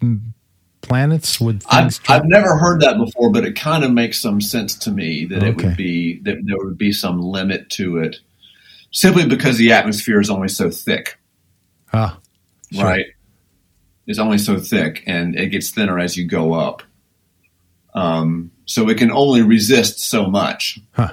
mm, 0.02 0.22
planets? 0.82 1.40
Would 1.40 1.64
I've, 1.70 2.00
I've 2.08 2.26
never 2.26 2.58
heard 2.58 2.82
that 2.82 2.98
before, 2.98 3.32
but 3.32 3.46
it 3.46 3.56
kind 3.56 3.84
of 3.84 3.92
makes 3.92 4.20
some 4.22 4.42
sense 4.42 4.76
to 4.80 4.92
me 4.92 5.26
that 5.26 5.44
it 5.44 5.58
would 5.58 5.78
be 5.78 6.20
that 6.22 6.38
there 6.44 6.58
would 6.58 6.78
be 6.78 6.92
some 6.92 7.22
limit 7.22 7.70
to 7.72 7.98
it, 7.98 8.20
simply 8.92 9.26
because 9.28 9.58
the 9.58 9.72
atmosphere 9.72 10.20
is 10.20 10.30
only 10.30 10.48
so 10.48 10.70
thick, 10.70 11.18
ah, 11.94 12.18
Sure. 12.72 12.84
right? 12.84 13.06
It's 14.08 14.20
only 14.20 14.38
so 14.40 14.58
thick, 14.58 15.04
and 15.06 15.36
it 15.36 15.48
gets 15.50 15.70
thinner 15.70 16.00
as 16.00 16.18
you 16.18 16.26
go 16.28 16.54
up. 16.54 16.82
Um, 17.94 18.52
so 18.66 18.88
it 18.90 18.98
can 18.98 19.12
only 19.12 19.42
resist 19.42 20.00
so 20.00 20.28
much, 20.28 20.80
Huh. 20.94 21.12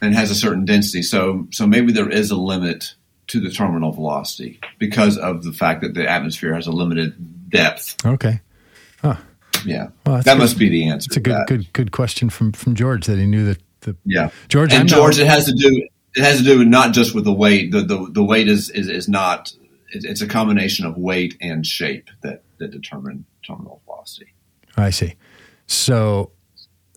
and 0.00 0.14
has 0.14 0.30
a 0.30 0.34
certain 0.34 0.64
density. 0.64 1.02
So 1.02 1.46
so 1.52 1.66
maybe 1.66 1.92
there 1.92 2.08
is 2.08 2.30
a 2.30 2.36
limit 2.36 2.94
to 3.28 3.40
the 3.40 3.50
terminal 3.50 3.92
velocity 3.92 4.58
because 4.78 5.16
of 5.16 5.44
the 5.44 5.52
fact 5.52 5.82
that 5.82 5.94
the 5.94 6.08
atmosphere 6.08 6.54
has 6.54 6.66
a 6.66 6.72
limited 6.72 7.48
depth. 7.50 7.96
okay. 8.04 8.40
Yeah, 9.66 9.88
Well, 10.06 10.16
that 10.22 10.24
good. 10.24 10.38
must 10.38 10.58
be 10.58 10.70
the 10.70 10.88
answer. 10.88 11.08
It's 11.10 11.18
a 11.18 11.20
good, 11.20 11.34
that. 11.34 11.46
good, 11.46 11.70
good 11.74 11.92
question 11.92 12.30
from 12.30 12.52
from 12.52 12.74
George 12.74 13.04
that 13.06 13.18
he 13.18 13.26
knew 13.26 13.44
that 13.44 13.58
the 13.82 13.94
Yeah, 14.06 14.30
George. 14.48 14.72
I'm 14.72 14.82
and 14.82 14.90
no- 14.90 14.96
George, 14.96 15.18
it 15.18 15.26
has 15.26 15.44
to 15.46 15.52
do. 15.52 15.86
It 16.16 16.22
has 16.22 16.38
to 16.38 16.44
do 16.44 16.64
not 16.64 16.92
just 16.92 17.14
with 17.14 17.24
the 17.24 17.32
weight. 17.32 17.72
The 17.72 17.82
the, 17.82 18.08
the 18.10 18.24
weight 18.24 18.48
is, 18.48 18.70
is 18.70 18.88
is 18.88 19.08
not. 19.08 19.52
It's 19.92 20.20
a 20.20 20.26
combination 20.26 20.86
of 20.86 20.96
weight 20.96 21.36
and 21.40 21.66
shape 21.66 22.10
that 22.22 22.42
that 22.58 22.70
determine 22.70 23.24
terminal 23.46 23.82
velocity. 23.86 24.32
I 24.76 24.90
see. 24.90 25.14
So 25.66 26.30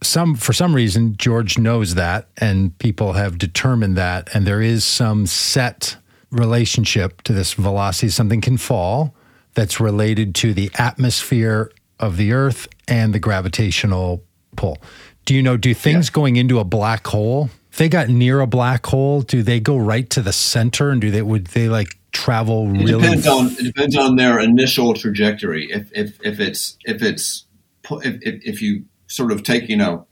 some 0.03 0.35
for 0.35 0.53
some 0.53 0.75
reason 0.75 1.15
George 1.17 1.57
knows 1.57 1.95
that 1.95 2.27
and 2.37 2.77
people 2.77 3.13
have 3.13 3.37
determined 3.37 3.95
that 3.97 4.29
and 4.35 4.45
there 4.45 4.61
is 4.61 4.83
some 4.83 5.25
set 5.25 5.97
relationship 6.31 7.21
to 7.21 7.33
this 7.33 7.53
velocity 7.53 8.09
something 8.09 8.41
can 8.41 8.57
fall 8.57 9.15
that's 9.53 9.79
related 9.79 10.33
to 10.35 10.53
the 10.53 10.71
atmosphere 10.75 11.71
of 11.99 12.17
the 12.17 12.33
earth 12.33 12.67
and 12.87 13.13
the 13.13 13.19
gravitational 13.19 14.23
pull. 14.55 14.77
Do 15.25 15.35
you 15.35 15.41
know 15.41 15.57
do 15.57 15.73
things 15.73 16.09
going 16.09 16.35
into 16.35 16.59
a 16.59 16.63
black 16.63 17.07
hole 17.07 17.49
they 17.77 17.89
got 17.89 18.09
near 18.09 18.39
a 18.39 18.47
black 18.47 18.85
hole 18.85 19.21
do 19.21 19.43
they 19.43 19.59
go 19.59 19.77
right 19.77 20.09
to 20.09 20.21
the 20.21 20.33
center 20.33 20.89
and 20.89 21.01
do 21.01 21.11
they 21.11 21.21
would 21.21 21.47
they 21.47 21.67
like 21.67 21.97
travel 22.13 22.73
It 22.73 22.85
really 22.85 23.01
depends 23.01 23.27
on 23.27 23.47
it 23.47 23.63
depends 23.63 23.97
on 23.97 24.15
their 24.15 24.39
initial 24.39 24.93
trajectory. 24.93 25.69
If 25.69 25.91
if 25.91 26.17
if 26.23 26.39
it's 26.39 26.77
if 26.85 27.01
it's 27.01 27.45
if 27.89 28.21
if, 28.21 28.41
if 28.45 28.61
you 28.61 28.85
sort 29.07 29.31
of 29.31 29.43
take 29.43 29.67
you 29.67 29.75
know 29.75 30.07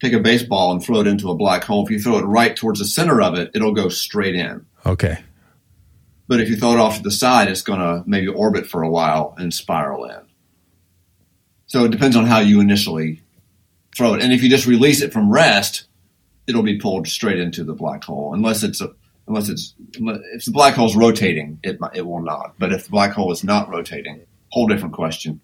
take 0.00 0.12
a 0.12 0.20
baseball 0.20 0.70
and 0.70 0.82
throw 0.82 1.00
it 1.00 1.08
into 1.08 1.30
a 1.30 1.34
black 1.34 1.64
hole, 1.64 1.84
if 1.84 1.90
you 1.90 2.00
throw 2.00 2.18
it 2.18 2.22
right 2.22 2.54
towards 2.54 2.78
the 2.78 2.84
center 2.84 3.20
of 3.20 3.34
it, 3.34 3.50
it'll 3.54 3.74
go 3.74 3.88
straight 3.88 4.36
in. 4.36 4.64
Okay. 4.86 5.18
But 6.28 6.40
if 6.40 6.48
you 6.48 6.56
throw 6.56 6.74
it 6.74 6.78
off 6.78 6.98
to 6.98 7.02
the 7.02 7.10
side, 7.10 7.48
it's 7.48 7.62
going 7.62 7.80
to 7.80 8.04
maybe 8.06 8.28
orbit 8.28 8.66
for 8.66 8.82
a 8.82 8.88
while 8.88 9.34
and 9.38 9.52
spiral 9.52 10.04
in. 10.04 10.20
So 11.66 11.84
it 11.84 11.90
depends 11.90 12.16
on 12.16 12.26
how 12.26 12.40
you 12.40 12.60
initially 12.60 13.22
throw 13.96 14.14
it. 14.14 14.22
And 14.22 14.32
if 14.32 14.42
you 14.42 14.50
just 14.50 14.66
release 14.66 15.00
it 15.00 15.12
from 15.12 15.32
rest, 15.32 15.87
it'll 16.48 16.62
be 16.62 16.78
pulled 16.78 17.06
straight 17.06 17.38
into 17.38 17.62
the 17.62 17.74
black 17.74 18.02
hole, 18.04 18.32
unless 18.34 18.62
it's 18.62 18.80
a, 18.80 18.90
unless 19.26 19.48
it's 19.48 19.74
if 19.98 20.44
the 20.46 20.50
black 20.50 20.74
hole's 20.74 20.96
rotating, 20.96 21.58
it 21.62 21.78
it 21.94 22.06
will 22.06 22.22
not. 22.22 22.54
But 22.58 22.72
if 22.72 22.84
the 22.84 22.90
black 22.90 23.12
hole 23.12 23.30
is 23.30 23.44
not 23.44 23.68
rotating, 23.68 24.20
whole 24.50 24.66
different 24.66 24.94
question. 24.94 25.40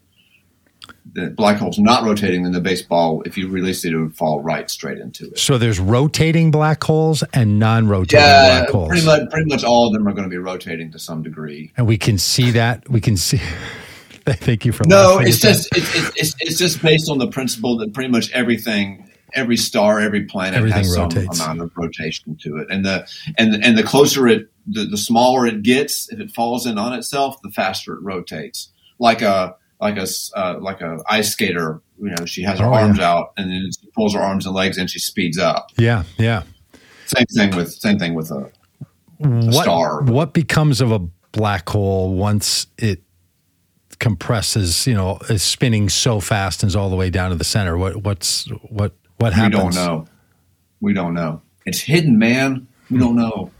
The 1.14 1.30
black 1.30 1.56
hole's 1.58 1.78
not 1.78 2.04
rotating, 2.04 2.42
then 2.42 2.52
the 2.52 2.60
baseball, 2.60 3.22
if 3.24 3.38
you 3.38 3.48
release 3.48 3.84
it, 3.86 3.92
it 3.94 3.98
would 3.98 4.14
fall 4.16 4.42
right 4.42 4.68
straight 4.68 4.98
into 4.98 5.26
it. 5.30 5.38
So 5.38 5.56
there's 5.56 5.78
rotating 5.80 6.50
black 6.50 6.82
holes 6.84 7.22
and 7.32 7.58
non-rotating 7.58 8.20
Yeah, 8.20 8.60
black 8.60 8.70
holes. 8.70 8.88
pretty 8.88 9.06
much, 9.06 9.30
pretty 9.30 9.48
much 9.48 9.64
all 9.64 9.86
of 9.86 9.92
them 9.94 10.06
are 10.06 10.12
going 10.12 10.24
to 10.24 10.30
be 10.30 10.36
rotating 10.36 10.90
to 10.92 10.98
some 10.98 11.22
degree. 11.22 11.72
and 11.78 11.86
we 11.86 11.96
can 11.96 12.18
see 12.18 12.50
that. 12.52 12.86
We 12.90 13.00
can 13.00 13.16
see. 13.16 13.40
Thank 14.26 14.64
you 14.66 14.72
for 14.72 14.84
No, 14.86 15.18
it's 15.18 15.38
just 15.38 15.68
it's, 15.76 15.94
it's, 15.94 16.16
it's, 16.16 16.34
it's 16.40 16.58
just 16.58 16.82
based 16.82 17.10
on 17.10 17.18
the 17.18 17.28
principle 17.28 17.76
that 17.78 17.92
pretty 17.94 18.10
much 18.10 18.30
everything, 18.32 19.08
every 19.34 19.56
star, 19.56 20.00
every 20.00 20.24
planet 20.24 20.58
Everything 20.58 20.78
has 20.84 20.94
some 20.94 21.02
rotates. 21.04 21.40
amount 21.40 21.60
of 21.60 21.70
rotation 21.76 22.36
to 22.42 22.56
it, 22.58 22.68
and 22.70 22.84
the 22.84 23.06
and 23.38 23.62
and 23.64 23.76
the 23.76 23.82
closer 23.82 24.26
it, 24.28 24.50
the, 24.66 24.84
the 24.84 24.96
smaller 24.96 25.46
it 25.46 25.62
gets, 25.62 26.10
if 26.12 26.20
it 26.20 26.30
falls 26.30 26.66
in 26.66 26.78
on 26.78 26.92
itself, 26.94 27.40
the 27.42 27.50
faster 27.50 27.94
it 27.94 28.02
rotates. 28.02 28.70
Like 28.98 29.22
a 29.22 29.56
like 29.80 29.96
a 29.98 30.06
uh, 30.36 30.58
like 30.60 30.80
a 30.80 30.98
ice 31.08 31.30
skater, 31.32 31.82
you 32.00 32.10
know, 32.10 32.24
she 32.26 32.42
has 32.42 32.58
her 32.60 32.66
Oh, 32.66 32.72
yeah. 32.72 32.80
arms 32.82 33.00
out, 33.00 33.32
and 33.36 33.50
then 33.50 33.70
she 33.78 33.88
pulls 33.94 34.14
her 34.14 34.20
arms 34.20 34.46
and 34.46 34.54
legs, 34.54 34.78
and 34.78 34.88
she 34.90 34.98
speeds 34.98 35.38
up. 35.38 35.70
yeah, 35.76 36.04
yeah. 36.18 36.44
Same 37.06 37.26
thing 37.26 37.56
with 37.56 37.72
same 37.72 37.98
thing 37.98 38.14
with 38.14 38.30
a 38.30 38.50
What 39.18 39.64
star. 39.64 40.02
what 40.04 40.32
becomes 40.32 40.80
of 40.80 40.90
a 40.92 41.00
black 41.32 41.68
hole 41.68 42.14
once 42.14 42.66
it 42.78 43.02
compresses? 43.98 44.86
You 44.86 44.94
know, 44.94 45.18
is 45.28 45.42
spinning 45.42 45.88
so 45.88 46.20
fast 46.20 46.62
and 46.62 46.68
is 46.68 46.76
all 46.76 46.90
the 46.90 46.96
way 46.96 47.10
down 47.10 47.30
to 47.30 47.36
the 47.36 47.44
center. 47.44 47.76
What 47.76 47.96
what's 48.04 48.46
what 48.68 48.94
what 49.32 49.42
we 49.42 49.48
don't 49.50 49.74
know. 49.74 50.06
We 50.80 50.92
don't 50.92 51.14
know. 51.14 51.42
It's 51.66 51.80
hidden, 51.80 52.18
man. 52.18 52.66
We 52.90 52.98
don't 52.98 53.16
know. 53.16 53.50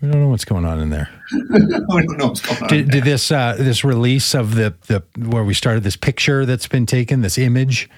We 0.00 0.10
don't 0.10 0.20
know 0.20 0.28
what's 0.28 0.44
going 0.44 0.64
on 0.64 0.80
in 0.80 0.90
there. 0.90 1.08
we 1.50 1.58
don't 1.60 2.18
know 2.18 2.26
what's 2.28 2.40
going 2.40 2.62
on. 2.62 2.68
Did, 2.68 2.90
did 2.90 3.04
this 3.04 3.30
uh, 3.32 3.56
this 3.58 3.84
release 3.84 4.34
of 4.34 4.54
the 4.54 4.74
the 4.88 5.02
where 5.18 5.44
we 5.44 5.54
started 5.54 5.82
this 5.84 5.96
picture 5.96 6.44
that's 6.44 6.68
been 6.68 6.84
taken, 6.86 7.22
this 7.22 7.38
image 7.38 7.88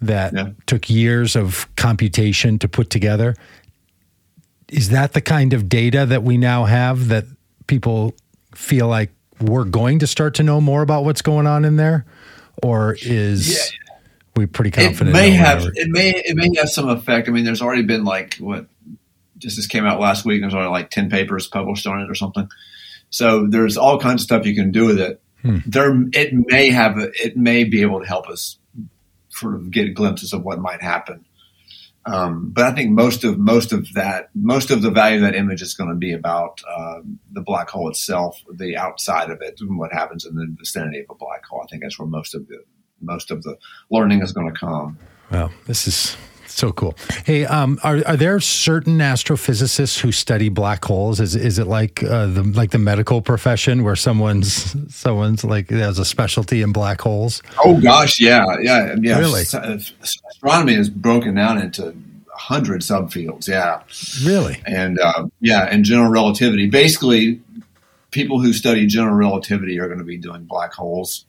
that 0.00 0.32
Yeah. 0.34 0.48
took 0.66 0.90
years 0.90 1.36
of 1.36 1.68
computation 1.76 2.58
to 2.58 2.68
put 2.68 2.90
together? 2.90 3.34
Is 4.68 4.88
that 4.88 5.12
the 5.12 5.20
kind 5.20 5.52
of 5.52 5.68
data 5.68 6.04
that 6.06 6.22
we 6.24 6.36
now 6.36 6.64
have 6.64 7.08
that 7.08 7.24
people 7.68 8.14
feel 8.54 8.88
like 8.88 9.12
we're 9.40 9.64
going 9.64 9.98
to 10.00 10.06
start 10.06 10.34
to 10.34 10.42
know 10.42 10.60
more 10.60 10.82
about 10.82 11.04
what's 11.04 11.22
going 11.22 11.46
on 11.46 11.64
in 11.64 11.76
there, 11.76 12.04
or 12.62 12.96
is 13.02 13.72
we 14.36 14.46
pretty 14.46 14.70
confident. 14.70 15.10
it 15.10 15.12
may 15.12 15.30
have 15.30 15.64
whatever? 15.64 15.72
it 15.74 15.88
may 15.88 16.10
it 16.10 16.36
may 16.36 16.50
have 16.56 16.68
some 16.68 16.88
effect. 16.88 17.28
I 17.28 17.32
mean, 17.32 17.44
there's 17.44 17.62
already 17.62 17.82
been 17.82 18.04
like 18.04 18.36
what 18.36 18.66
just 19.38 19.56
this 19.56 19.66
came 19.66 19.84
out 19.84 20.00
last 20.00 20.24
week. 20.24 20.40
There's 20.42 20.54
already 20.54 20.70
like 20.70 20.90
ten 20.90 21.10
papers 21.10 21.46
published 21.46 21.86
on 21.86 22.00
it 22.00 22.10
or 22.10 22.14
something. 22.14 22.48
So 23.10 23.46
there's 23.46 23.76
all 23.76 23.98
kinds 23.98 24.22
of 24.22 24.24
stuff 24.24 24.46
you 24.46 24.54
can 24.54 24.70
do 24.70 24.86
with 24.86 25.00
it. 25.00 25.22
Hmm. 25.42 25.58
There, 25.66 26.04
it 26.12 26.32
may 26.32 26.70
have 26.70 26.98
it 26.98 27.36
may 27.36 27.64
be 27.64 27.82
able 27.82 28.00
to 28.00 28.06
help 28.06 28.28
us 28.28 28.58
sort 29.28 29.54
of 29.54 29.70
get 29.70 29.94
glimpses 29.94 30.32
of 30.32 30.42
what 30.42 30.58
might 30.58 30.82
happen. 30.82 31.24
Um, 32.04 32.50
but 32.50 32.64
I 32.64 32.72
think 32.72 32.92
most 32.92 33.24
of 33.24 33.36
most 33.36 33.72
of 33.72 33.92
that 33.94 34.30
most 34.34 34.70
of 34.70 34.80
the 34.80 34.90
value 34.92 35.16
of 35.16 35.22
that 35.22 35.34
image 35.34 35.60
is 35.60 35.74
going 35.74 35.90
to 35.90 35.96
be 35.96 36.12
about 36.12 36.60
uh, 36.68 37.00
the 37.32 37.40
black 37.40 37.68
hole 37.68 37.88
itself, 37.88 38.40
the 38.48 38.76
outside 38.76 39.30
of 39.30 39.42
it, 39.42 39.60
and 39.60 39.76
what 39.76 39.92
happens 39.92 40.24
in 40.24 40.36
the 40.36 40.46
vicinity 40.56 41.00
of 41.00 41.06
a 41.10 41.14
black 41.14 41.44
hole. 41.44 41.62
I 41.64 41.66
think 41.68 41.82
that's 41.82 41.98
where 41.98 42.06
most 42.06 42.34
of 42.34 42.46
the 42.46 42.62
most 43.00 43.30
of 43.30 43.42
the 43.42 43.56
learning 43.90 44.22
is 44.22 44.32
going 44.32 44.52
to 44.52 44.58
come. 44.58 44.98
Wow, 45.30 45.50
this 45.66 45.86
is 45.86 46.16
so 46.46 46.72
cool. 46.72 46.96
Hey, 47.24 47.44
um, 47.44 47.78
are 47.82 48.02
are 48.06 48.16
there 48.16 48.40
certain 48.40 48.98
astrophysicists 48.98 49.98
who 50.00 50.12
study 50.12 50.48
black 50.48 50.84
holes? 50.84 51.20
Is 51.20 51.34
is 51.36 51.58
it 51.58 51.66
like 51.66 52.02
uh, 52.02 52.26
the 52.26 52.42
like 52.42 52.70
the 52.70 52.78
medical 52.78 53.20
profession 53.20 53.84
where 53.84 53.96
someone's 53.96 54.74
someone's 54.94 55.44
like 55.44 55.70
has 55.70 55.98
a 55.98 56.04
specialty 56.04 56.62
in 56.62 56.72
black 56.72 57.00
holes? 57.00 57.42
Oh 57.64 57.80
gosh, 57.80 58.20
yeah, 58.20 58.44
yeah, 58.60 58.94
yeah. 59.00 59.18
Really? 59.18 59.42
Uh, 59.52 59.78
astronomy 60.30 60.74
is 60.74 60.88
broken 60.88 61.34
down 61.34 61.58
into 61.58 61.94
hundred 62.32 62.80
subfields. 62.82 63.48
Yeah, 63.48 63.82
Really? 64.24 64.62
and 64.66 64.98
uh, 64.98 65.26
yeah, 65.40 65.68
and 65.70 65.84
general 65.84 66.10
relativity. 66.10 66.68
Basically, 66.70 67.40
people 68.10 68.40
who 68.40 68.52
study 68.52 68.86
general 68.86 69.14
relativity 69.14 69.78
are 69.78 69.86
going 69.88 69.98
to 69.98 70.04
be 70.04 70.16
doing 70.16 70.44
black 70.44 70.72
holes. 70.72 71.26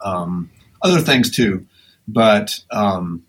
Um, 0.00 0.50
other 0.82 1.00
things 1.00 1.30
too, 1.30 1.66
but 2.08 2.60
um, 2.70 3.24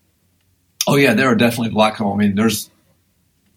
oh 0.87 0.95
yeah, 0.95 1.13
there 1.13 1.29
are 1.29 1.35
definitely 1.35 1.69
black 1.69 1.95
hole. 1.95 2.13
I 2.13 2.17
mean, 2.17 2.35
there's 2.35 2.69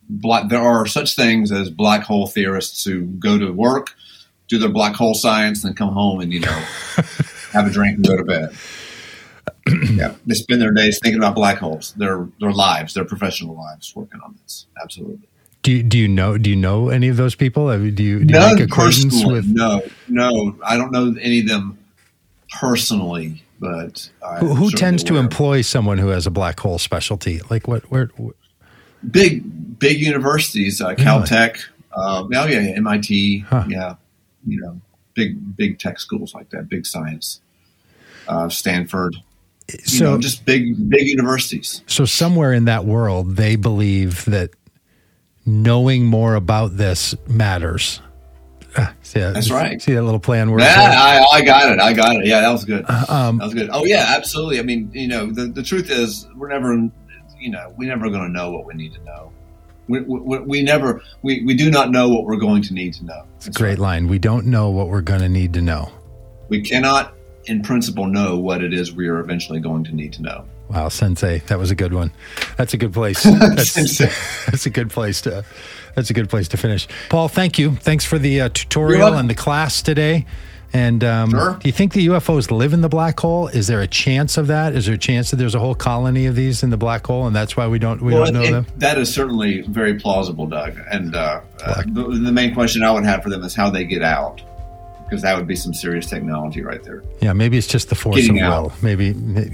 black. 0.08 0.48
There 0.48 0.60
are 0.60 0.86
such 0.86 1.16
things 1.16 1.52
as 1.52 1.70
black 1.70 2.02
hole 2.02 2.26
theorists 2.26 2.84
who 2.84 3.02
go 3.02 3.38
to 3.38 3.52
work, 3.52 3.94
do 4.48 4.58
their 4.58 4.68
black 4.68 4.94
hole 4.94 5.14
science, 5.14 5.62
then 5.62 5.74
come 5.74 5.92
home 5.92 6.20
and 6.20 6.32
you 6.32 6.40
know 6.40 6.64
have 7.52 7.66
a 7.66 7.70
drink 7.70 7.96
and 7.96 8.06
go 8.06 8.16
to 8.16 8.24
bed. 8.24 8.54
yeah, 9.90 10.14
they 10.26 10.34
spend 10.34 10.60
their 10.60 10.72
days 10.72 10.98
thinking 11.02 11.18
about 11.18 11.34
black 11.34 11.58
holes, 11.58 11.94
their 11.96 12.28
their 12.40 12.52
lives, 12.52 12.94
their 12.94 13.04
professional 13.04 13.56
lives, 13.56 13.94
working 13.94 14.20
on 14.20 14.36
this. 14.42 14.66
Absolutely. 14.80 15.28
Do 15.62 15.72
you, 15.72 15.82
do 15.82 15.98
you 15.98 16.06
know 16.06 16.38
do 16.38 16.48
you 16.48 16.54
know 16.54 16.90
any 16.90 17.08
of 17.08 17.16
those 17.16 17.34
people? 17.34 17.68
I 17.68 17.76
mean, 17.76 17.94
Do 17.94 18.04
you, 18.04 18.24
do 18.24 18.34
you 18.34 18.40
make 18.40 18.60
acquaintance 18.60 19.24
with 19.24 19.46
No, 19.46 19.82
no, 20.06 20.56
I 20.64 20.76
don't 20.76 20.92
know 20.92 21.16
any 21.20 21.40
of 21.40 21.48
them 21.48 21.78
personally, 22.52 23.42
but 23.58 24.10
who, 24.40 24.54
who 24.54 24.70
tends 24.70 25.02
to 25.04 25.16
employ 25.16 25.62
someone 25.62 25.98
who 25.98 26.08
has 26.08 26.26
a 26.26 26.30
black 26.30 26.60
hole 26.60 26.78
specialty? 26.78 27.40
Like 27.50 27.66
what? 27.68 27.90
Where? 27.90 28.10
big 29.10 29.78
big 29.78 30.00
universities, 30.00 30.80
uh, 30.80 30.94
Caltech, 30.94 31.58
Um, 31.94 32.30
oh 32.34 32.46
yeah, 32.46 32.72
MIT. 32.76 33.40
Huh. 33.40 33.64
Yeah, 33.68 33.94
you 34.46 34.60
know, 34.60 34.80
big 35.14 35.56
big 35.56 35.78
tech 35.78 35.98
schools 35.98 36.34
like 36.34 36.50
that, 36.50 36.68
big 36.68 36.86
science. 36.86 37.40
Uh, 38.28 38.48
Stanford. 38.48 39.16
You 39.70 39.78
So, 39.84 40.04
know, 40.04 40.18
just 40.18 40.44
big 40.44 40.88
big 40.88 41.06
universities. 41.06 41.82
so 41.86 42.04
somewhere 42.04 42.52
in 42.52 42.66
that 42.66 42.84
world, 42.84 43.36
they 43.36 43.56
believe 43.56 44.24
that 44.26 44.50
knowing 45.44 46.04
more 46.04 46.34
about 46.34 46.76
this 46.76 47.14
matters. 47.28 48.00
See 49.02 49.20
that, 49.20 49.34
That's 49.34 49.50
right. 49.50 49.80
See 49.80 49.94
that 49.94 50.02
little 50.02 50.20
play 50.20 50.40
on 50.40 50.50
words? 50.50 50.64
Yeah. 50.64 50.74
I, 50.76 51.38
I 51.38 51.42
got 51.42 51.72
it. 51.72 51.80
I 51.80 51.92
got 51.92 52.16
it. 52.16 52.26
Yeah, 52.26 52.40
that 52.40 52.50
was 52.50 52.64
good. 52.64 52.88
Um, 53.08 53.38
that 53.38 53.44
was 53.44 53.54
good. 53.54 53.70
Oh 53.72 53.84
yeah, 53.84 54.14
absolutely. 54.16 54.58
I 54.58 54.62
mean, 54.62 54.90
you 54.92 55.08
know, 55.08 55.26
the, 55.26 55.46
the 55.46 55.62
truth 55.62 55.90
is, 55.90 56.26
we're 56.36 56.48
never, 56.48 56.74
you 57.38 57.50
know, 57.50 57.72
we're 57.76 57.88
never 57.88 58.10
going 58.10 58.22
to 58.22 58.28
know 58.28 58.50
what 58.50 58.66
we 58.66 58.74
need 58.74 58.94
to 58.94 59.04
know. 59.04 59.32
We, 59.88 60.00
we, 60.00 60.38
we 60.40 60.62
never, 60.62 61.00
we, 61.22 61.44
we 61.44 61.54
do 61.54 61.70
not 61.70 61.90
know 61.90 62.08
what 62.08 62.24
we're 62.24 62.38
going 62.38 62.62
to 62.62 62.74
need 62.74 62.94
to 62.94 63.04
know. 63.04 63.24
It's 63.36 63.46
a 63.46 63.52
great 63.52 63.78
line. 63.78 64.08
We 64.08 64.18
don't 64.18 64.46
know 64.46 64.70
what 64.70 64.88
we're 64.88 65.00
going 65.00 65.20
to 65.20 65.28
need 65.28 65.54
to 65.54 65.62
know. 65.62 65.92
We 66.48 66.60
cannot, 66.62 67.14
in 67.44 67.62
principle, 67.62 68.06
know 68.06 68.36
what 68.36 68.64
it 68.64 68.74
is 68.74 68.92
we 68.92 69.06
are 69.06 69.20
eventually 69.20 69.60
going 69.60 69.84
to 69.84 69.94
need 69.94 70.12
to 70.14 70.22
know. 70.22 70.44
Wow, 70.68 70.88
Sensei, 70.88 71.38
that 71.46 71.58
was 71.58 71.70
a 71.70 71.74
good 71.76 71.92
one. 71.92 72.10
That's 72.56 72.74
a 72.74 72.76
good 72.76 72.92
place. 72.92 73.22
That's, 73.24 73.74
that's 74.46 74.66
a 74.66 74.70
good 74.70 74.90
place 74.90 75.20
to. 75.22 75.44
That's 75.94 76.10
a 76.10 76.12
good 76.14 76.28
place 76.28 76.48
to 76.48 76.56
finish. 76.56 76.88
Paul, 77.08 77.28
thank 77.28 77.58
you. 77.58 77.74
Thanks 77.76 78.04
for 78.04 78.18
the 78.18 78.40
uh, 78.42 78.48
tutorial 78.52 79.14
and 79.14 79.30
the 79.30 79.34
class 79.34 79.80
today. 79.80 80.26
And 80.72 81.02
um, 81.04 81.30
Sure. 81.30 81.54
do 81.58 81.68
you 81.68 81.72
think 81.72 81.92
the 81.94 82.08
UFOs 82.08 82.50
live 82.50 82.72
in 82.74 82.80
the 82.82 82.88
black 82.88 83.18
hole? 83.20 83.46
Is 83.48 83.66
there 83.68 83.80
a 83.80 83.86
chance 83.86 84.36
of 84.36 84.48
that? 84.48 84.74
Is 84.74 84.84
there 84.86 84.96
a 84.96 84.98
chance 84.98 85.30
that 85.30 85.36
there's 85.36 85.54
a 85.54 85.58
whole 85.60 85.76
colony 85.76 86.26
of 86.26 86.34
these 86.34 86.62
in 86.62 86.68
the 86.70 86.76
black 86.76 87.06
hole, 87.06 87.26
and 87.26 87.34
that's 87.34 87.56
why 87.56 87.66
we 87.68 87.78
don't 87.78 88.02
we 88.02 88.12
don't 88.12 88.34
know 88.34 88.42
it- 88.42 88.50
them? 88.50 88.66
that 88.76 88.98
is 88.98 89.14
certainly 89.14 89.62
very 89.62 89.94
plausible, 89.98 90.46
Doug. 90.46 90.76
And 90.90 91.14
uh, 91.14 91.40
uh, 91.64 91.82
the, 91.86 92.02
the 92.24 92.32
main 92.32 92.52
question 92.52 92.82
I 92.82 92.90
would 92.90 93.04
have 93.04 93.22
for 93.22 93.30
them 93.30 93.42
is 93.44 93.54
how 93.54 93.70
they 93.70 93.84
get 93.84 94.02
out, 94.02 94.42
because 95.08 95.22
that 95.22 95.36
would 95.36 95.46
be 95.46 95.56
some 95.56 95.72
serious 95.72 96.06
technology 96.06 96.62
right 96.62 96.82
there. 96.82 97.02
Yeah, 97.20 97.32
maybe 97.32 97.56
it's 97.56 97.66
just 97.66 97.88
the 97.88 97.94
force 97.94 98.16
Getting 98.16 98.40
of 98.42 98.48
out. 98.52 98.62
will. 98.64 98.72
Maybe 98.82 99.06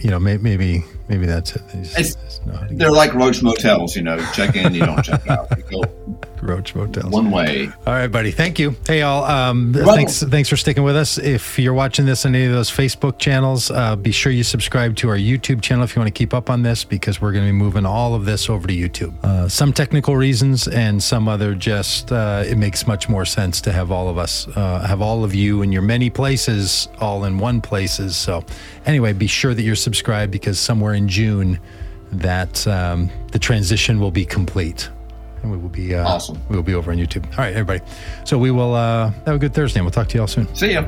you 0.02 0.10
know, 0.10 0.18
may- 0.18 0.38
maybe 0.38 0.84
maybe 1.08 1.26
that's 1.26 1.54
it. 1.56 1.62
It's- 1.74 2.14
just 2.14 2.46
know 2.46 2.54
how 2.54 2.60
to 2.62 2.68
get 2.68 2.78
They're 2.78 2.90
like 2.90 3.12
roach 3.14 3.42
motels, 3.42 3.94
you 3.96 4.02
know. 4.02 4.18
Check 4.32 4.56
in, 4.56 4.74
you 4.74 4.84
don't 4.86 5.02
check 5.02 5.28
out. 5.28 5.48
You 5.56 5.62
go 5.70 5.82
roach 6.42 6.74
motels. 6.74 7.12
one 7.12 7.30
way. 7.30 7.68
All 7.86 7.92
right, 7.92 8.08
buddy. 8.08 8.30
Thank 8.30 8.58
you. 8.58 8.76
Hey, 8.86 9.00
y'all. 9.00 9.24
Um, 9.24 9.72
thanks. 9.72 10.22
Thanks 10.22 10.48
for 10.48 10.56
sticking 10.56 10.82
with 10.82 10.96
us. 10.96 11.18
If 11.18 11.58
you're 11.58 11.74
watching 11.74 12.04
this 12.04 12.26
on 12.26 12.34
any 12.34 12.46
of 12.46 12.52
those 12.52 12.70
Facebook 12.70 13.18
channels, 13.18 13.70
uh, 13.70 13.96
be 13.96 14.12
sure 14.12 14.32
you 14.32 14.42
subscribe 14.42 14.96
to 14.96 15.08
our 15.08 15.16
YouTube 15.16 15.62
channel 15.62 15.84
if 15.84 15.94
you 15.94 16.00
want 16.00 16.12
to 16.12 16.18
keep 16.18 16.34
up 16.34 16.50
on 16.50 16.62
this, 16.62 16.84
because 16.84 17.20
we're 17.20 17.32
going 17.32 17.44
to 17.44 17.52
be 17.52 17.56
moving 17.56 17.86
all 17.86 18.14
of 18.14 18.24
this 18.24 18.50
over 18.50 18.66
to 18.66 18.74
YouTube. 18.74 19.12
Uh, 19.24 19.48
some 19.48 19.72
technical 19.72 20.16
reasons, 20.16 20.68
and 20.68 21.02
some 21.02 21.28
other 21.28 21.54
just 21.54 22.12
uh, 22.12 22.42
it 22.46 22.56
makes 22.56 22.86
much 22.86 23.08
more 23.08 23.24
sense 23.24 23.60
to 23.60 23.72
have 23.72 23.90
all 23.90 24.08
of 24.08 24.18
us, 24.18 24.48
uh, 24.56 24.80
have 24.86 25.00
all 25.00 25.24
of 25.24 25.34
you 25.34 25.62
in 25.62 25.72
your 25.72 25.82
many 25.82 26.10
places, 26.10 26.88
all 27.00 27.24
in 27.24 27.38
one 27.38 27.60
places. 27.60 28.16
So, 28.16 28.44
anyway, 28.86 29.12
be 29.12 29.26
sure 29.26 29.54
that 29.54 29.62
you're 29.62 29.76
subscribed 29.76 30.32
because 30.32 30.58
somewhere 30.58 30.94
in 30.94 31.08
June, 31.08 31.60
that 32.12 32.66
um, 32.66 33.10
the 33.30 33.38
transition 33.38 34.00
will 34.00 34.10
be 34.10 34.24
complete. 34.24 34.90
And 35.42 35.50
we 35.50 35.58
will 35.58 35.68
be 35.68 35.94
uh, 35.94 36.06
Awesome. 36.06 36.38
We 36.48 36.56
will 36.56 36.62
be 36.62 36.74
over 36.74 36.90
on 36.92 36.98
YouTube. 36.98 37.24
All 37.32 37.38
right, 37.38 37.52
everybody. 37.52 37.80
So 38.24 38.38
we 38.38 38.50
will 38.50 38.74
uh, 38.74 39.10
have 39.26 39.36
a 39.36 39.38
good 39.38 39.54
Thursday. 39.54 39.80
and 39.80 39.86
We'll 39.86 39.92
talk 39.92 40.08
to 40.08 40.14
you 40.14 40.20
all 40.20 40.26
soon. 40.28 40.52
See 40.54 40.72
ya. 40.72 40.82